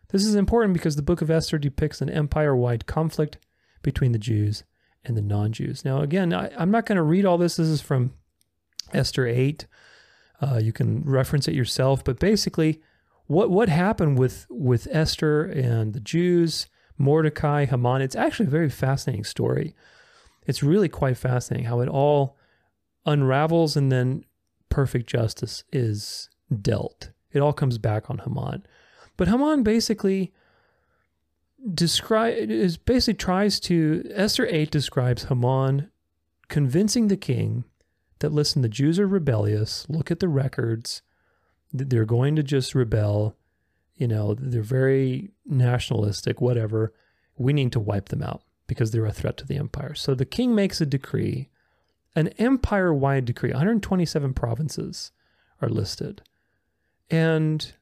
This 0.07 0.25
is 0.25 0.35
important 0.35 0.71
because 0.71 0.95
the 0.95 1.01
book 1.01 1.21
of 1.21 1.29
Esther 1.29 1.57
depicts 1.57 1.99
an 1.99 2.09
empire 2.09 2.55
wide 2.55 2.85
conflict 2.85 3.37
between 3.81 4.13
the 4.13 4.17
Jews 4.17 4.63
and 5.03 5.17
the 5.17 5.21
non 5.21 5.51
Jews. 5.51 5.83
Now, 5.83 5.99
again, 5.99 6.31
I, 6.33 6.47
am 6.57 6.71
not 6.71 6.85
going 6.85 6.95
to 6.95 7.03
read 7.03 7.25
all 7.25 7.37
this. 7.37 7.57
This 7.57 7.67
is 7.67 7.81
from 7.81 8.13
Esther 8.93 9.27
8. 9.27 9.67
Uh, 10.39 10.61
you 10.63 10.71
can 10.71 11.03
reference 11.03 11.49
it 11.49 11.55
yourself, 11.55 12.05
but 12.05 12.19
basically, 12.21 12.79
what 13.25 13.49
what 13.49 13.67
happened 13.67 14.17
with 14.17 14.47
with 14.49 14.87
Esther 14.89 15.43
and 15.43 15.91
the 15.91 15.99
Jews, 15.99 16.67
Mordecai, 16.97 17.65
Haman? 17.65 18.01
It's 18.01 18.15
actually 18.15 18.47
a 18.47 18.51
very 18.51 18.69
fascinating 18.69 19.23
story. 19.23 19.75
It's 20.45 20.63
really 20.63 20.89
quite 20.89 21.17
fascinating 21.17 21.67
how 21.67 21.79
it 21.81 21.89
all 21.89 22.37
unravels 23.05 23.75
and 23.75 23.91
then 23.91 24.23
perfect 24.69 25.07
justice 25.07 25.63
is 25.71 26.29
dealt. 26.61 27.11
It 27.31 27.39
all 27.39 27.53
comes 27.53 27.77
back 27.77 28.09
on 28.09 28.19
Haman. 28.19 28.65
But 29.17 29.27
Haman 29.27 29.63
basically 29.63 30.33
describe 31.73 32.35
is 32.51 32.77
basically 32.77 33.15
tries 33.15 33.59
to 33.61 34.09
Esther 34.13 34.47
8 34.47 34.69
describes 34.69 35.25
Haman 35.25 35.89
convincing 36.47 37.07
the 37.07 37.17
king 37.17 37.63
that 38.19 38.31
listen 38.31 38.61
the 38.61 38.69
Jews 38.69 38.99
are 38.99 39.07
rebellious, 39.07 39.85
look 39.89 40.11
at 40.11 40.19
the 40.19 40.27
records, 40.27 41.01
they're 41.73 42.05
going 42.05 42.35
to 42.35 42.43
just 42.43 42.75
rebel, 42.75 43.35
you 43.95 44.07
know, 44.07 44.33
they're 44.33 44.61
very 44.61 45.31
nationalistic, 45.45 46.41
whatever. 46.41 46.93
We 47.37 47.53
need 47.53 47.71
to 47.73 47.79
wipe 47.79 48.09
them 48.09 48.23
out 48.23 48.41
because 48.67 48.91
they're 48.91 49.05
a 49.05 49.11
threat 49.11 49.37
to 49.37 49.47
the 49.47 49.57
empire. 49.57 49.93
So 49.93 50.15
the 50.15 50.25
king 50.25 50.55
makes 50.55 50.81
a 50.81 50.85
decree, 50.85 51.49
an 52.15 52.29
empire-wide 52.39 53.25
decree, 53.25 53.51
127 53.51 54.33
provinces 54.33 55.11
are 55.61 55.69
listed. 55.69 56.21
And 57.09 57.73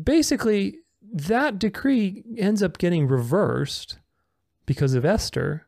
basically 0.00 0.78
that 1.12 1.58
decree 1.58 2.24
ends 2.36 2.62
up 2.62 2.78
getting 2.78 3.08
reversed 3.08 3.98
because 4.66 4.94
of 4.94 5.04
Esther, 5.04 5.66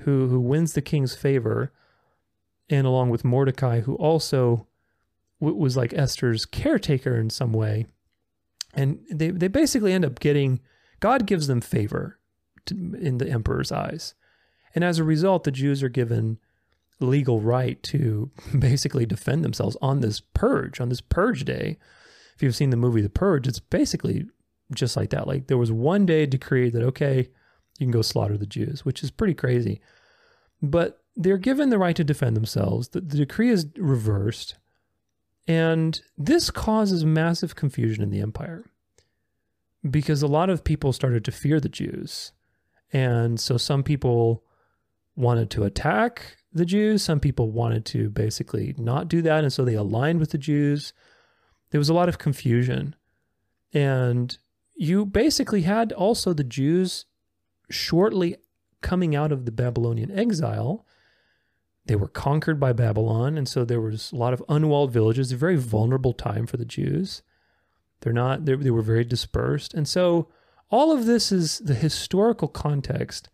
who 0.00 0.28
who 0.28 0.40
wins 0.40 0.72
the 0.72 0.80
king's 0.80 1.14
favor, 1.14 1.72
and 2.70 2.86
along 2.86 3.10
with 3.10 3.24
Mordecai, 3.24 3.80
who 3.80 3.94
also 3.96 4.66
was 5.40 5.76
like 5.76 5.92
Esther's 5.92 6.46
caretaker 6.46 7.16
in 7.16 7.30
some 7.30 7.52
way, 7.52 7.86
and 8.74 9.00
they 9.10 9.30
they 9.30 9.48
basically 9.48 9.92
end 9.92 10.04
up 10.04 10.20
getting 10.20 10.60
God 11.00 11.26
gives 11.26 11.46
them 11.46 11.60
favor 11.60 12.18
to, 12.66 12.74
in 12.74 13.18
the 13.18 13.28
emperor's 13.30 13.72
eyes, 13.72 14.14
and 14.74 14.84
as 14.84 14.98
a 14.98 15.04
result, 15.04 15.44
the 15.44 15.50
Jews 15.50 15.82
are 15.82 15.88
given 15.88 16.38
legal 17.00 17.40
right 17.40 17.82
to 17.84 18.30
basically 18.58 19.06
defend 19.06 19.44
themselves 19.44 19.76
on 19.80 20.00
this 20.00 20.20
purge 20.20 20.80
on 20.80 20.88
this 20.88 21.00
purge 21.00 21.44
day. 21.44 21.78
If 22.34 22.42
you've 22.42 22.56
seen 22.56 22.70
the 22.70 22.76
movie 22.76 23.00
The 23.00 23.08
Purge, 23.08 23.48
it's 23.48 23.58
basically 23.58 24.26
just 24.72 24.96
like 24.96 25.10
that. 25.10 25.26
Like 25.26 25.48
there 25.48 25.58
was 25.58 25.72
one 25.72 26.06
day 26.06 26.24
decreed 26.24 26.72
that, 26.74 26.84
okay, 26.84 27.28
you 27.78 27.86
can 27.86 27.90
go 27.90 28.02
slaughter 28.02 28.36
the 28.36 28.46
Jews, 28.46 28.84
which 28.84 29.02
is 29.02 29.10
pretty 29.10 29.34
crazy. 29.34 29.80
But 30.62 31.02
they're 31.16 31.36
given 31.36 31.70
the 31.70 31.78
right 31.78 31.96
to 31.96 32.04
defend 32.04 32.36
themselves. 32.36 32.90
The, 32.90 33.00
the 33.00 33.16
decree 33.16 33.50
is 33.50 33.66
reversed. 33.76 34.56
And 35.48 36.00
this 36.16 36.50
causes 36.50 37.04
massive 37.04 37.56
confusion 37.56 38.02
in 38.02 38.10
the 38.10 38.20
empire 38.20 38.66
because 39.88 40.22
a 40.22 40.26
lot 40.26 40.50
of 40.50 40.62
people 40.62 40.92
started 40.92 41.24
to 41.24 41.32
fear 41.32 41.58
the 41.58 41.70
Jews. 41.70 42.32
And 42.92 43.40
so 43.40 43.56
some 43.56 43.82
people 43.82 44.44
wanted 45.16 45.50
to 45.50 45.64
attack 45.64 46.36
the 46.52 46.64
Jews, 46.64 47.02
some 47.02 47.20
people 47.20 47.50
wanted 47.50 47.84
to 47.86 48.08
basically 48.10 48.74
not 48.78 49.08
do 49.08 49.22
that. 49.22 49.42
And 49.42 49.52
so 49.52 49.64
they 49.64 49.74
aligned 49.74 50.20
with 50.20 50.30
the 50.30 50.38
Jews. 50.38 50.92
There 51.70 51.78
was 51.78 51.88
a 51.88 51.94
lot 51.94 52.08
of 52.08 52.18
confusion. 52.18 52.94
And 53.72 54.36
you 54.74 55.04
basically 55.04 55.62
had 55.62 55.92
also 55.92 56.32
the 56.32 56.44
Jews 56.44 57.04
shortly 57.70 58.36
coming 58.80 59.14
out 59.14 59.32
of 59.32 59.44
the 59.44 59.52
Babylonian 59.52 60.10
exile. 60.10 60.86
They 61.88 61.96
were 61.96 62.08
conquered 62.08 62.60
by 62.60 62.74
Babylon, 62.74 63.36
and 63.36 63.48
so 63.48 63.64
there 63.64 63.80
was 63.80 64.12
a 64.12 64.16
lot 64.16 64.34
of 64.34 64.44
unwalled 64.48 64.92
villages. 64.92 65.32
A 65.32 65.36
very 65.36 65.56
vulnerable 65.56 66.12
time 66.12 66.46
for 66.46 66.58
the 66.58 66.66
Jews. 66.66 67.22
They're 68.00 68.12
not. 68.12 68.44
They're, 68.44 68.56
they 68.56 68.70
were 68.70 68.82
very 68.82 69.04
dispersed, 69.04 69.74
and 69.74 69.88
so 69.88 70.28
all 70.70 70.92
of 70.92 71.06
this 71.06 71.32
is 71.32 71.58
the 71.60 71.74
historical 71.74 72.46
context 72.46 73.30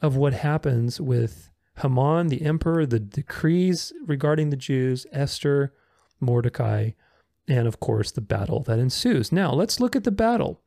of 0.00 0.16
what 0.16 0.32
happens 0.32 1.00
with 1.00 1.50
Haman, 1.82 2.28
the 2.28 2.42
emperor, 2.42 2.86
the 2.86 2.98
decrees 2.98 3.92
regarding 4.06 4.48
the 4.48 4.56
Jews, 4.56 5.06
Esther, 5.12 5.74
Mordecai, 6.18 6.92
and 7.46 7.68
of 7.68 7.78
course 7.78 8.10
the 8.10 8.22
battle 8.22 8.60
that 8.60 8.78
ensues. 8.78 9.30
Now, 9.30 9.52
let's 9.52 9.80
look 9.80 9.94
at 9.94 10.04
the 10.04 10.10
battle 10.10 10.62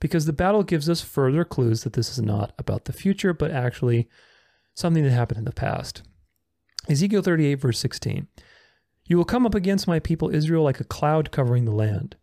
because 0.00 0.26
the 0.26 0.32
battle 0.32 0.64
gives 0.64 0.88
us 0.88 1.02
further 1.02 1.44
clues 1.44 1.84
that 1.84 1.92
this 1.92 2.10
is 2.10 2.20
not 2.20 2.52
about 2.58 2.86
the 2.86 2.92
future, 2.92 3.32
but 3.32 3.52
actually 3.52 4.08
something 4.74 5.04
that 5.04 5.10
happened 5.10 5.38
in 5.38 5.44
the 5.44 5.52
past. 5.52 6.02
Ezekiel 6.88 7.20
38, 7.20 7.54
verse 7.56 7.78
16 7.78 8.28
You 9.06 9.16
will 9.16 9.24
come 9.24 9.44
up 9.44 9.54
against 9.54 9.86
my 9.86 9.98
people 9.98 10.34
Israel 10.34 10.64
like 10.64 10.80
a 10.80 10.84
cloud 10.84 11.30
covering 11.30 11.64
the 11.64 11.72
land. 11.72 12.16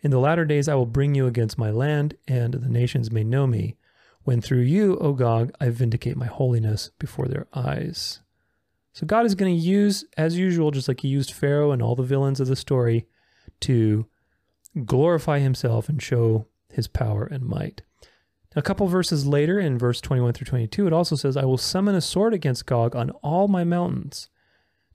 In 0.00 0.12
the 0.12 0.20
latter 0.20 0.44
days 0.44 0.68
I 0.68 0.74
will 0.74 0.86
bring 0.86 1.16
you 1.16 1.26
against 1.26 1.58
my 1.58 1.70
land, 1.70 2.16
and 2.28 2.54
the 2.54 2.68
nations 2.68 3.10
may 3.10 3.24
know 3.24 3.46
me, 3.46 3.76
when 4.22 4.40
through 4.40 4.60
you, 4.60 4.96
O 4.98 5.14
Gog, 5.14 5.50
I 5.60 5.70
vindicate 5.70 6.16
my 6.16 6.26
holiness 6.26 6.90
before 6.98 7.26
their 7.26 7.48
eyes. 7.52 8.20
So 8.92 9.06
God 9.06 9.26
is 9.26 9.34
going 9.34 9.54
to 9.56 9.60
use, 9.60 10.04
as 10.16 10.38
usual, 10.38 10.70
just 10.70 10.86
like 10.86 11.00
he 11.00 11.08
used 11.08 11.32
Pharaoh 11.32 11.72
and 11.72 11.82
all 11.82 11.96
the 11.96 12.02
villains 12.02 12.38
of 12.38 12.46
the 12.46 12.56
story, 12.56 13.06
to 13.60 14.06
glorify 14.84 15.40
himself 15.40 15.88
and 15.88 16.00
show 16.00 16.46
his 16.70 16.86
power 16.86 17.24
and 17.24 17.44
might. 17.44 17.82
A 18.56 18.62
couple 18.62 18.86
verses 18.86 19.26
later, 19.26 19.58
in 19.58 19.78
verse 19.78 20.00
21 20.00 20.32
through 20.32 20.46
22, 20.46 20.86
it 20.86 20.92
also 20.92 21.16
says, 21.16 21.36
I 21.36 21.44
will 21.44 21.58
summon 21.58 21.94
a 21.94 22.00
sword 22.00 22.34
against 22.34 22.66
Gog 22.66 22.96
on 22.96 23.10
all 23.22 23.48
my 23.48 23.64
mountains, 23.64 24.28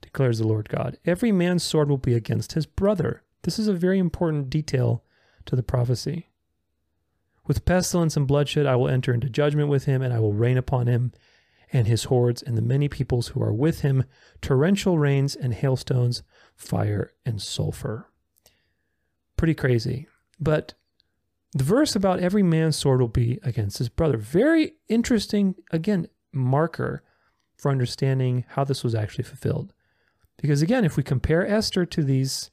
declares 0.00 0.38
the 0.38 0.46
Lord 0.46 0.68
God. 0.68 0.98
Every 1.04 1.32
man's 1.32 1.62
sword 1.62 1.88
will 1.88 1.98
be 1.98 2.14
against 2.14 2.52
his 2.52 2.66
brother. 2.66 3.22
This 3.42 3.58
is 3.58 3.68
a 3.68 3.72
very 3.72 3.98
important 3.98 4.50
detail 4.50 5.04
to 5.46 5.56
the 5.56 5.62
prophecy. 5.62 6.30
With 7.46 7.64
pestilence 7.64 8.16
and 8.16 8.26
bloodshed, 8.26 8.66
I 8.66 8.76
will 8.76 8.88
enter 8.88 9.12
into 9.12 9.28
judgment 9.28 9.68
with 9.68 9.84
him, 9.84 10.02
and 10.02 10.12
I 10.12 10.18
will 10.18 10.32
rain 10.32 10.56
upon 10.56 10.86
him 10.86 11.12
and 11.72 11.86
his 11.86 12.04
hordes 12.04 12.42
and 12.42 12.56
the 12.56 12.62
many 12.62 12.88
peoples 12.88 13.28
who 13.28 13.42
are 13.42 13.52
with 13.52 13.80
him 13.80 14.04
torrential 14.40 14.98
rains 14.98 15.34
and 15.34 15.52
hailstones, 15.52 16.22
fire 16.56 17.12
and 17.26 17.40
sulfur 17.40 18.08
pretty 19.36 19.54
crazy. 19.54 20.08
But 20.40 20.72
the 21.54 21.64
verse 21.64 21.94
about 21.94 22.18
every 22.18 22.42
man's 22.42 22.76
sword 22.76 23.00
will 23.00 23.08
be 23.08 23.38
against 23.44 23.78
his 23.78 23.88
brother. 23.88 24.18
Very 24.18 24.72
interesting, 24.88 25.54
again, 25.70 26.08
marker 26.32 27.04
for 27.56 27.70
understanding 27.70 28.44
how 28.50 28.64
this 28.64 28.82
was 28.82 28.94
actually 28.94 29.24
fulfilled. 29.24 29.72
Because 30.36 30.62
again, 30.62 30.84
if 30.84 30.96
we 30.96 31.04
compare 31.04 31.46
Esther 31.46 31.86
to 31.86 32.02
these 32.02 32.50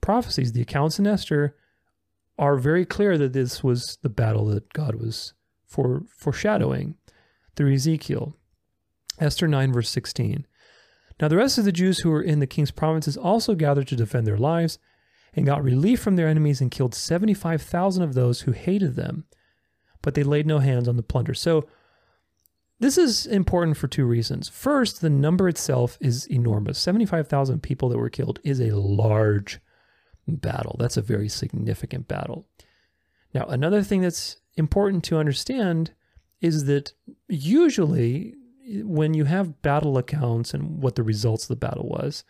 prophecies, 0.00 0.52
the 0.52 0.60
accounts 0.60 0.98
in 0.98 1.06
Esther 1.06 1.56
are 2.36 2.56
very 2.56 2.84
clear 2.84 3.16
that 3.16 3.32
this 3.32 3.62
was 3.62 3.98
the 4.02 4.08
battle 4.08 4.46
that 4.46 4.72
God 4.72 4.96
was 4.96 5.34
for, 5.64 6.02
foreshadowing 6.08 6.96
through 7.54 7.72
Ezekiel. 7.72 8.36
Esther 9.20 9.46
9, 9.46 9.72
verse 9.72 9.88
16. 9.90 10.46
Now 11.20 11.28
the 11.28 11.36
rest 11.36 11.58
of 11.58 11.64
the 11.64 11.70
Jews 11.70 12.00
who 12.00 12.10
were 12.10 12.22
in 12.22 12.40
the 12.40 12.46
king's 12.48 12.72
provinces 12.72 13.16
also 13.16 13.54
gathered 13.54 13.86
to 13.88 13.96
defend 13.96 14.26
their 14.26 14.38
lives 14.38 14.80
and 15.34 15.46
got 15.46 15.64
relief 15.64 16.00
from 16.00 16.16
their 16.16 16.28
enemies 16.28 16.60
and 16.60 16.70
killed 16.70 16.94
75,000 16.94 18.02
of 18.02 18.14
those 18.14 18.42
who 18.42 18.52
hated 18.52 18.96
them, 18.96 19.24
but 20.02 20.14
they 20.14 20.22
laid 20.22 20.46
no 20.46 20.58
hands 20.58 20.88
on 20.88 20.96
the 20.96 21.02
plunder. 21.02 21.34
So, 21.34 21.68
this 22.80 22.98
is 22.98 23.26
important 23.26 23.76
for 23.76 23.86
two 23.86 24.04
reasons. 24.04 24.48
First, 24.48 25.00
the 25.00 25.10
number 25.10 25.48
itself 25.48 25.96
is 26.00 26.26
enormous. 26.26 26.80
75,000 26.80 27.62
people 27.62 27.88
that 27.88 27.98
were 27.98 28.10
killed 28.10 28.40
is 28.42 28.60
a 28.60 28.76
large 28.76 29.60
battle. 30.26 30.74
That's 30.80 30.96
a 30.96 31.02
very 31.02 31.28
significant 31.28 32.08
battle. 32.08 32.44
Now, 33.32 33.44
another 33.44 33.82
thing 33.84 34.00
that's 34.00 34.36
important 34.56 35.04
to 35.04 35.18
understand 35.18 35.92
is 36.40 36.64
that 36.64 36.92
usually 37.28 38.34
when 38.82 39.14
you 39.14 39.24
have 39.24 39.62
battle 39.62 39.96
accounts 39.96 40.52
and 40.52 40.82
what 40.82 40.96
the 40.96 41.02
results 41.02 41.44
of 41.44 41.48
the 41.48 41.56
battle 41.56 41.88
was, 41.88 42.24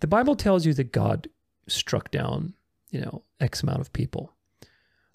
the 0.00 0.06
Bible 0.06 0.36
tells 0.36 0.66
you 0.66 0.74
that 0.74 0.92
God 0.92 1.28
struck 1.70 2.10
down, 2.10 2.54
you 2.90 3.00
know, 3.00 3.22
X 3.40 3.62
amount 3.62 3.80
of 3.80 3.92
people. 3.92 4.32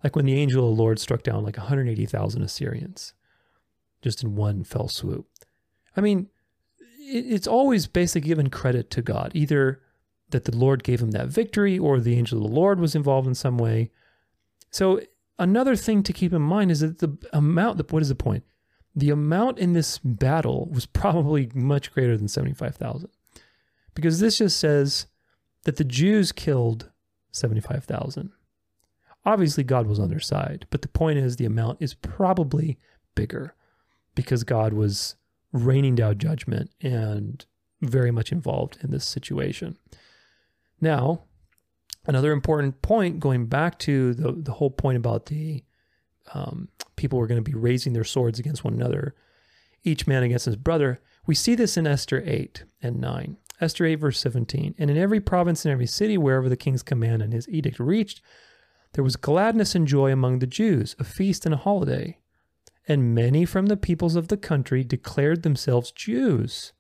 Like 0.04 0.16
when 0.16 0.26
the 0.26 0.40
angel 0.40 0.70
of 0.70 0.76
the 0.76 0.82
Lord 0.82 1.00
struck 1.00 1.24
down 1.24 1.44
like 1.44 1.58
180,000 1.58 2.42
Assyrians 2.42 3.14
just 4.02 4.24
in 4.24 4.36
one 4.36 4.64
fell 4.64 4.88
swoop. 4.88 5.28
I 5.98 6.02
mean, 6.02 6.30
it's 7.00 7.48
always 7.48 7.88
basically 7.88 8.28
given 8.28 8.50
credit 8.50 8.90
to 8.92 9.02
God, 9.02 9.32
either 9.34 9.82
that 10.30 10.46
the 10.46 10.56
Lord 10.56 10.84
gave 10.84 11.02
him 11.02 11.12
that 11.12 11.28
victory 11.28 11.80
or 11.80 12.00
the 12.00 12.16
angel 12.16 12.38
of 12.38 12.44
the 12.50 12.56
Lord 12.56 12.80
was 12.80 12.96
involved 12.96 13.28
in 13.28 13.36
some 13.36 13.58
way. 13.58 13.92
So, 14.70 15.02
another 15.40 15.76
thing 15.76 16.04
to 16.04 16.14
keep 16.14 16.34
in 16.34 16.42
mind 16.42 16.72
is 16.72 16.82
that 16.82 17.00
the 17.00 17.18
amount, 17.34 17.92
what 17.92 18.02
is 18.02 18.10
the 18.10 18.16
point? 18.16 18.44
The 18.96 19.10
amount 19.10 19.60
in 19.60 19.74
this 19.74 19.98
battle 19.98 20.70
was 20.72 20.86
probably 20.86 21.50
much 21.54 21.92
greater 21.92 22.18
than 22.18 22.28
75,000 22.28 23.10
because 23.94 24.20
this 24.20 24.38
just 24.38 24.60
says 24.60 25.08
that 25.66 25.76
the 25.76 25.84
Jews 25.84 26.32
killed 26.32 26.90
75,000. 27.32 28.32
Obviously, 29.26 29.64
God 29.64 29.88
was 29.88 30.00
on 30.00 30.10
their 30.10 30.20
side, 30.20 30.68
but 30.70 30.82
the 30.82 30.88
point 30.88 31.18
is 31.18 31.36
the 31.36 31.46
amount 31.46 31.82
is 31.82 31.94
probably 31.96 32.78
bigger 33.16 33.56
because 34.14 34.44
God 34.44 34.74
was 34.74 35.16
raining 35.52 35.96
down 35.96 36.18
judgment 36.18 36.70
and 36.82 37.46
very 37.82 38.12
much 38.12 38.32
involved 38.32 38.78
in 38.82 38.92
this 38.92 39.06
situation. 39.06 39.78
Now, 40.80 41.24
another 42.06 42.32
important 42.32 42.82
point 42.82 43.20
going 43.20 43.48
back 43.48 43.80
to 43.80 44.14
the, 44.14 44.32
the 44.32 44.54
whole 44.54 44.70
point 44.70 44.98
about 44.98 45.26
the 45.26 45.64
um, 46.34 46.70
people 46.96 47.20
were 47.20 47.28
going 47.28 47.44
to 47.44 47.52
be 47.52 47.58
raising 47.58 47.94
their 47.94 48.04
swords 48.04 48.40
against 48.40 48.64
one 48.64 48.74
another, 48.74 49.16
each 49.84 50.08
man 50.08 50.24
against 50.24 50.46
his 50.46 50.56
brother. 50.56 51.00
We 51.26 51.36
see 51.36 51.56
this 51.56 51.78
in 51.78 51.88
Esther 51.88 52.22
8 52.26 52.64
and 52.82 53.00
9. 53.00 53.38
Esther 53.62 53.86
8, 53.86 53.96
verse 53.96 54.20
17. 54.20 54.76
And 54.78 54.90
in 54.90 54.98
every 54.98 55.20
province 55.20 55.66
and 55.66 55.72
every 55.72 55.88
city, 55.88 56.18
wherever 56.18 56.50
the 56.50 56.58
king's 56.58 56.84
command 56.84 57.22
and 57.22 57.34
his 57.34 57.48
edict 57.50 57.80
reached, 57.80 58.22
there 58.94 59.04
was 59.04 59.16
gladness 59.16 59.76
and 59.76 59.88
joy 59.88 60.12
among 60.12 60.40
the 60.40 60.48
Jews, 60.48 60.96
a 61.00 61.04
feast 61.04 61.46
and 61.46 61.54
a 61.54 61.58
holiday. 61.58 62.20
And 62.88 63.16
many 63.16 63.46
from 63.46 63.66
the 63.66 63.78
peoples 63.78 64.16
of 64.16 64.28
the 64.28 64.38
country 64.38 64.84
declared 64.84 65.44
themselves 65.44 65.92
Jews. 65.92 66.74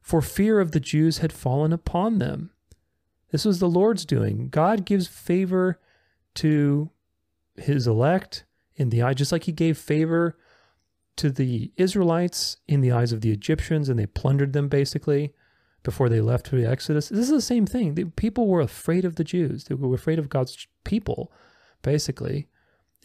For 0.00 0.20
fear 0.22 0.60
of 0.60 0.72
the 0.72 0.80
Jews 0.80 1.18
had 1.18 1.32
fallen 1.32 1.72
upon 1.72 2.18
them. 2.18 2.50
This 3.30 3.44
was 3.44 3.58
the 3.58 3.68
Lord's 3.68 4.06
doing. 4.06 4.48
God 4.48 4.86
gives 4.86 5.06
favor 5.06 5.78
to 6.36 6.90
his 7.56 7.86
elect 7.86 8.44
in 8.74 8.90
the 8.90 9.02
eye, 9.02 9.14
just 9.14 9.32
like 9.32 9.44
he 9.44 9.52
gave 9.52 9.76
favor 9.76 10.38
to 11.16 11.30
the 11.30 11.72
Israelites 11.76 12.56
in 12.66 12.80
the 12.80 12.92
eyes 12.92 13.12
of 13.12 13.20
the 13.20 13.32
Egyptians 13.32 13.88
and 13.88 13.98
they 13.98 14.06
plundered 14.06 14.52
them 14.52 14.68
basically 14.68 15.34
before 15.88 16.10
they 16.10 16.20
left 16.20 16.48
for 16.48 16.56
the 16.56 16.68
Exodus. 16.68 17.08
This 17.08 17.20
is 17.20 17.30
the 17.30 17.40
same 17.40 17.64
thing. 17.64 17.94
The 17.94 18.04
people 18.04 18.46
were 18.46 18.60
afraid 18.60 19.06
of 19.06 19.14
the 19.14 19.24
Jews. 19.24 19.64
They 19.64 19.74
were 19.74 19.94
afraid 19.94 20.18
of 20.18 20.28
God's 20.28 20.68
people, 20.84 21.32
basically. 21.80 22.46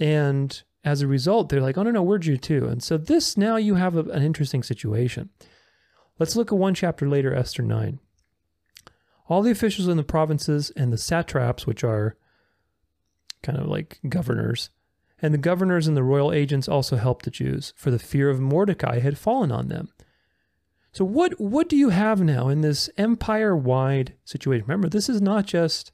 And 0.01 0.61
as 0.83 1.01
a 1.01 1.07
result, 1.07 1.47
they're 1.47 1.61
like, 1.61 1.77
oh, 1.77 1.83
no, 1.83 1.91
no, 1.91 2.03
we're 2.03 2.17
Jew 2.17 2.35
too. 2.35 2.67
And 2.67 2.83
so 2.83 2.97
this 2.97 3.37
now 3.37 3.55
you 3.55 3.75
have 3.75 3.95
a, 3.95 4.01
an 4.01 4.21
interesting 4.21 4.63
situation. 4.63 5.29
Let's 6.19 6.35
look 6.35 6.51
at 6.51 6.57
one 6.57 6.73
chapter 6.73 7.07
later, 7.07 7.33
Esther 7.33 7.63
9. 7.63 8.01
All 9.29 9.41
the 9.41 9.51
officials 9.51 9.87
in 9.87 9.95
the 9.95 10.03
provinces 10.03 10.69
and 10.75 10.91
the 10.91 10.97
satraps, 10.97 11.65
which 11.65 11.85
are 11.85 12.17
kind 13.43 13.57
of 13.57 13.67
like 13.67 14.01
governors, 14.09 14.71
and 15.21 15.33
the 15.33 15.37
governors 15.37 15.87
and 15.87 15.95
the 15.95 16.03
royal 16.03 16.33
agents 16.33 16.67
also 16.67 16.97
helped 16.97 17.23
the 17.23 17.31
Jews, 17.31 17.73
for 17.77 17.91
the 17.91 17.97
fear 17.97 18.29
of 18.29 18.41
Mordecai 18.41 18.99
had 18.99 19.17
fallen 19.17 19.53
on 19.53 19.69
them. 19.69 19.87
So 20.93 21.03
what 21.03 21.39
what 21.41 21.67
do 21.67 21.75
you 21.75 21.89
have 21.89 22.21
now 22.21 22.49
in 22.49 22.61
this 22.61 22.89
empire-wide 22.97 24.13
situation? 24.25 24.65
Remember, 24.67 24.87
this 24.87 25.09
is 25.09 25.21
not 25.21 25.45
just 25.47 25.91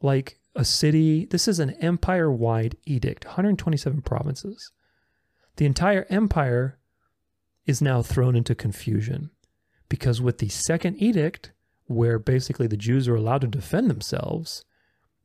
like 0.00 0.38
a 0.56 0.64
city. 0.64 1.26
This 1.26 1.46
is 1.46 1.58
an 1.58 1.70
empire-wide 1.72 2.76
edict, 2.86 3.26
127 3.26 4.00
provinces. 4.02 4.72
The 5.56 5.66
entire 5.66 6.06
empire 6.08 6.78
is 7.66 7.82
now 7.82 8.00
thrown 8.00 8.36
into 8.36 8.54
confusion 8.54 9.30
because 9.90 10.22
with 10.22 10.38
the 10.38 10.48
second 10.48 11.00
edict, 11.00 11.52
where 11.84 12.18
basically 12.18 12.66
the 12.66 12.76
Jews 12.78 13.06
are 13.06 13.16
allowed 13.16 13.42
to 13.42 13.46
defend 13.46 13.90
themselves, 13.90 14.64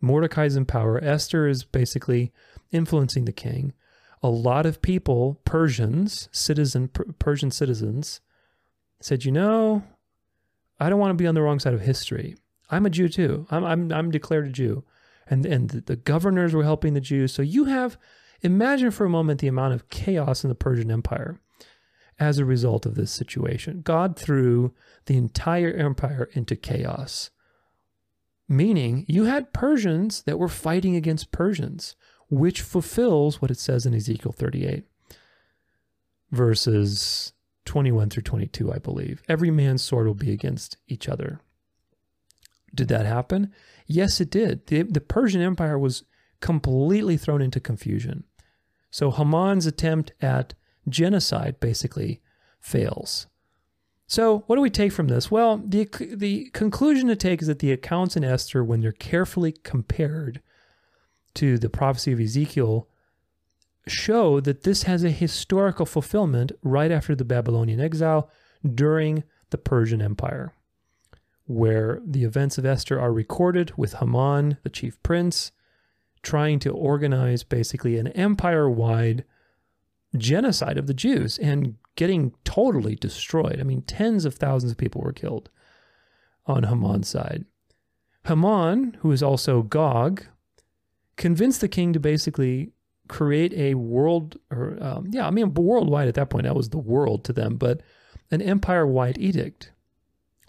Mordecai's 0.01 0.57
in 0.57 0.65
power. 0.65 1.01
Esther 1.01 1.47
is 1.47 1.63
basically 1.63 2.33
influencing 2.71 3.23
the 3.23 3.31
king 3.31 3.73
a 4.23 4.29
lot 4.29 4.65
of 4.65 4.81
people, 4.81 5.39
Persians, 5.45 6.29
citizen 6.31 6.89
Persian 7.19 7.51
citizens, 7.51 8.21
said, 8.99 9.25
"You 9.25 9.31
know, 9.31 9.83
I 10.79 10.89
don't 10.89 10.99
want 10.99 11.11
to 11.11 11.21
be 11.21 11.27
on 11.27 11.35
the 11.35 11.41
wrong 11.41 11.59
side 11.59 11.73
of 11.73 11.81
history. 11.81 12.35
I'm 12.69 12.85
a 12.85 12.89
Jew 12.89 13.09
too. 13.09 13.45
I'm 13.51 13.63
I'm 13.63 13.91
I'm 13.91 14.11
declared 14.11 14.47
a 14.47 14.51
Jew." 14.51 14.83
And 15.29 15.45
and 15.45 15.69
the 15.69 15.95
governors 15.95 16.53
were 16.53 16.63
helping 16.63 16.93
the 16.93 17.01
Jews. 17.01 17.33
So 17.33 17.41
you 17.41 17.65
have 17.65 17.97
imagine 18.41 18.91
for 18.91 19.05
a 19.05 19.09
moment 19.09 19.41
the 19.41 19.47
amount 19.47 19.73
of 19.73 19.89
chaos 19.89 20.43
in 20.43 20.49
the 20.49 20.55
Persian 20.55 20.91
Empire 20.91 21.39
as 22.19 22.39
a 22.39 22.45
result 22.45 22.85
of 22.85 22.95
this 22.95 23.11
situation. 23.11 23.81
God 23.81 24.17
threw 24.17 24.73
the 25.05 25.17
entire 25.17 25.71
empire 25.71 26.29
into 26.33 26.55
chaos. 26.55 27.29
Meaning, 28.49 29.05
you 29.07 29.25
had 29.25 29.53
Persians 29.53 30.23
that 30.23 30.39
were 30.39 30.47
fighting 30.47 30.95
against 30.95 31.31
Persians 31.31 31.95
which 32.29 32.61
fulfills 32.61 33.41
what 33.41 33.51
it 33.51 33.59
says 33.59 33.85
in 33.85 33.93
Ezekiel 33.93 34.31
38, 34.31 34.83
verses 36.31 37.33
21 37.65 38.09
through 38.09 38.23
22, 38.23 38.73
I 38.73 38.77
believe. 38.77 39.21
Every 39.27 39.51
man's 39.51 39.81
sword 39.81 40.07
will 40.07 40.13
be 40.13 40.31
against 40.31 40.77
each 40.87 41.07
other. 41.07 41.41
Did 42.73 42.87
that 42.89 43.05
happen? 43.05 43.53
Yes, 43.85 44.19
it 44.19 44.29
did. 44.29 44.67
The, 44.67 44.83
the 44.83 45.01
Persian 45.01 45.41
Empire 45.41 45.79
was 45.79 46.03
completely 46.41 47.17
thrown 47.17 47.41
into 47.41 47.59
confusion. 47.59 48.23
So 48.91 49.11
Haman's 49.11 49.65
attempt 49.65 50.11
at 50.21 50.53
genocide 50.87 51.59
basically 51.59 52.21
fails. 52.59 53.27
So, 54.09 54.45
what 54.47 54.55
do 54.55 54.61
we 54.61 54.69
take 54.69 54.93
from 54.93 55.07
this? 55.07 55.29
Well, 55.29 55.57
the, 55.57 55.89
the 56.15 56.49
conclusion 56.51 57.09
to 57.09 57.15
take 57.17 57.41
is 57.41 57.49
that 57.49 57.59
the 57.59 57.73
accounts 57.73 58.15
in 58.15 58.23
Esther, 58.23 58.63
when 58.63 58.79
they're 58.79 58.93
carefully 58.93 59.51
compared 59.51 60.41
to 61.37 61.57
the 61.57 61.69
prophecy 61.69 62.11
of 62.11 62.19
Ezekiel 62.19 62.87
show 63.87 64.39
that 64.39 64.63
this 64.63 64.83
has 64.83 65.03
a 65.03 65.11
historical 65.11 65.85
fulfillment 65.85 66.51
right 66.63 66.91
after 66.91 67.15
the 67.15 67.23
Babylonian 67.23 67.79
exile 67.79 68.29
during 68.75 69.23
the 69.51 69.57
Persian 69.57 70.01
Empire, 70.01 70.53
where 71.45 72.01
the 72.05 72.23
events 72.23 72.57
of 72.57 72.65
Esther 72.65 72.99
are 72.99 73.13
recorded 73.13 73.71
with 73.77 73.93
Haman, 73.93 74.57
the 74.63 74.69
chief 74.69 75.01
prince, 75.03 75.51
trying 76.23 76.59
to 76.59 76.71
organize 76.71 77.43
basically 77.43 77.97
an 77.97 78.07
empire 78.07 78.69
wide 78.69 79.23
genocide 80.17 80.77
of 80.77 80.87
the 80.87 80.93
Jews 80.93 81.37
and 81.37 81.75
getting 81.95 82.33
totally 82.43 82.95
destroyed. 82.95 83.59
I 83.59 83.63
mean, 83.63 83.83
tens 83.83 84.25
of 84.25 84.35
thousands 84.35 84.71
of 84.71 84.77
people 84.77 85.01
were 85.01 85.13
killed 85.13 85.49
on 86.47 86.63
Haman's 86.63 87.07
side. 87.07 87.45
Haman, 88.25 88.97
who 89.01 89.11
is 89.11 89.21
also 89.21 89.61
Gog, 89.61 90.25
convinced 91.17 91.61
the 91.61 91.67
king 91.67 91.93
to 91.93 91.99
basically 91.99 92.71
create 93.07 93.53
a 93.53 93.73
world, 93.73 94.37
or 94.51 94.77
um, 94.81 95.07
yeah, 95.11 95.27
I 95.27 95.31
mean, 95.31 95.53
worldwide 95.53 96.07
at 96.07 96.15
that 96.15 96.29
point, 96.29 96.45
that 96.45 96.55
was 96.55 96.69
the 96.69 96.77
world 96.77 97.23
to 97.25 97.33
them, 97.33 97.57
but 97.57 97.81
an 98.31 98.41
empire 98.41 98.85
wide 98.85 99.17
edict, 99.17 99.71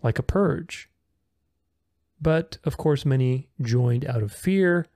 like 0.02 0.18
a 0.18 0.22
purge. 0.22 0.88
But 2.20 2.58
of 2.64 2.76
course, 2.76 3.04
many 3.04 3.48
joined 3.60 4.04
out 4.06 4.22
of 4.22 4.32
fear 4.32 4.86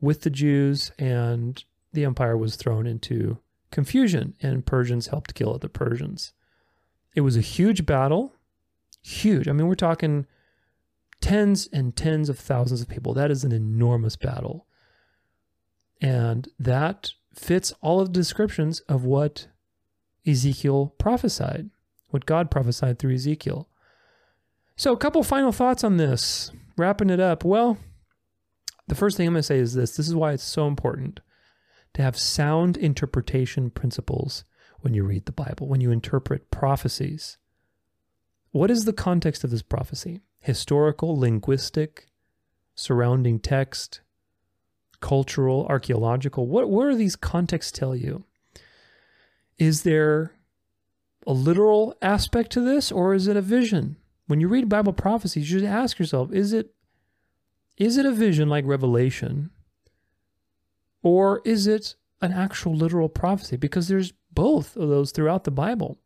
with 0.00 0.22
the 0.22 0.30
Jews, 0.30 0.92
and 0.98 1.62
the 1.92 2.04
empire 2.04 2.36
was 2.36 2.56
thrown 2.56 2.86
into 2.86 3.38
confusion, 3.70 4.34
and 4.40 4.64
Persians 4.64 5.08
helped 5.08 5.34
kill 5.34 5.54
other 5.54 5.68
Persians. 5.68 6.32
It 7.14 7.22
was 7.22 7.36
a 7.36 7.40
huge 7.40 7.84
battle, 7.84 8.34
huge. 9.02 9.48
I 9.48 9.52
mean, 9.52 9.66
we're 9.66 9.74
talking 9.74 10.26
tens 11.20 11.68
and 11.72 11.96
tens 11.96 12.28
of 12.28 12.38
thousands 12.38 12.80
of 12.80 12.88
people. 12.88 13.12
That 13.12 13.32
is 13.32 13.42
an 13.42 13.52
enormous 13.52 14.14
battle. 14.14 14.66
And 16.00 16.48
that 16.58 17.12
fits 17.34 17.72
all 17.80 18.00
of 18.00 18.08
the 18.08 18.18
descriptions 18.18 18.80
of 18.80 19.04
what 19.04 19.48
Ezekiel 20.26 20.94
prophesied, 20.98 21.70
what 22.08 22.26
God 22.26 22.50
prophesied 22.50 22.98
through 22.98 23.14
Ezekiel. 23.14 23.68
So, 24.76 24.92
a 24.92 24.96
couple 24.96 25.22
final 25.22 25.52
thoughts 25.52 25.82
on 25.82 25.96
this, 25.96 26.52
wrapping 26.76 27.10
it 27.10 27.20
up. 27.20 27.44
Well, 27.44 27.78
the 28.86 28.94
first 28.94 29.16
thing 29.16 29.26
I'm 29.26 29.34
going 29.34 29.40
to 29.40 29.46
say 29.46 29.58
is 29.58 29.74
this 29.74 29.96
this 29.96 30.08
is 30.08 30.14
why 30.14 30.32
it's 30.32 30.44
so 30.44 30.66
important 30.66 31.20
to 31.94 32.02
have 32.02 32.18
sound 32.18 32.76
interpretation 32.76 33.70
principles 33.70 34.44
when 34.80 34.94
you 34.94 35.04
read 35.04 35.26
the 35.26 35.32
Bible, 35.32 35.66
when 35.66 35.80
you 35.80 35.90
interpret 35.90 36.50
prophecies. 36.50 37.38
What 38.50 38.70
is 38.70 38.84
the 38.84 38.92
context 38.92 39.44
of 39.44 39.50
this 39.50 39.62
prophecy? 39.62 40.20
Historical, 40.40 41.18
linguistic, 41.18 42.08
surrounding 42.74 43.40
text, 43.40 44.00
cultural, 45.00 45.66
archaeological? 45.68 46.46
What, 46.46 46.68
what 46.68 46.86
are 46.86 46.94
these 46.94 47.16
contexts 47.16 47.72
tell 47.72 47.94
you? 47.94 48.24
Is 49.58 49.82
there 49.82 50.32
a 51.26 51.32
literal 51.32 51.96
aspect 52.00 52.50
to 52.52 52.60
this 52.60 52.90
or 52.90 53.14
is 53.14 53.26
it 53.26 53.36
a 53.36 53.42
vision? 53.42 53.96
When 54.26 54.40
you 54.40 54.48
read 54.48 54.68
Bible 54.68 54.92
prophecies, 54.92 55.50
you 55.50 55.60
should 55.60 55.68
ask 55.68 55.98
yourself, 55.98 56.32
is 56.32 56.52
it 56.52 56.74
is 57.76 57.96
it 57.96 58.06
a 58.06 58.12
vision 58.12 58.48
like 58.48 58.66
Revelation? 58.66 59.50
Or 61.02 61.40
is 61.44 61.68
it 61.68 61.94
an 62.20 62.32
actual 62.32 62.74
literal 62.74 63.08
prophecy? 63.08 63.56
Because 63.56 63.86
there's 63.86 64.12
both 64.32 64.76
of 64.76 64.88
those 64.88 65.12
throughout 65.12 65.44
the 65.44 65.52
Bible. 65.52 65.98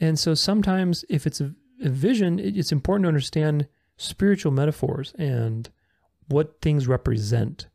And 0.00 0.18
so 0.18 0.34
sometimes 0.34 1.04
if 1.10 1.26
it's 1.26 1.40
a, 1.40 1.54
a 1.82 1.90
vision, 1.90 2.38
it's 2.38 2.72
important 2.72 3.04
to 3.04 3.08
understand 3.08 3.68
spiritual 3.98 4.52
metaphors 4.52 5.14
and 5.18 5.68
what 6.28 6.60
things 6.60 6.86
represent. 6.86 7.68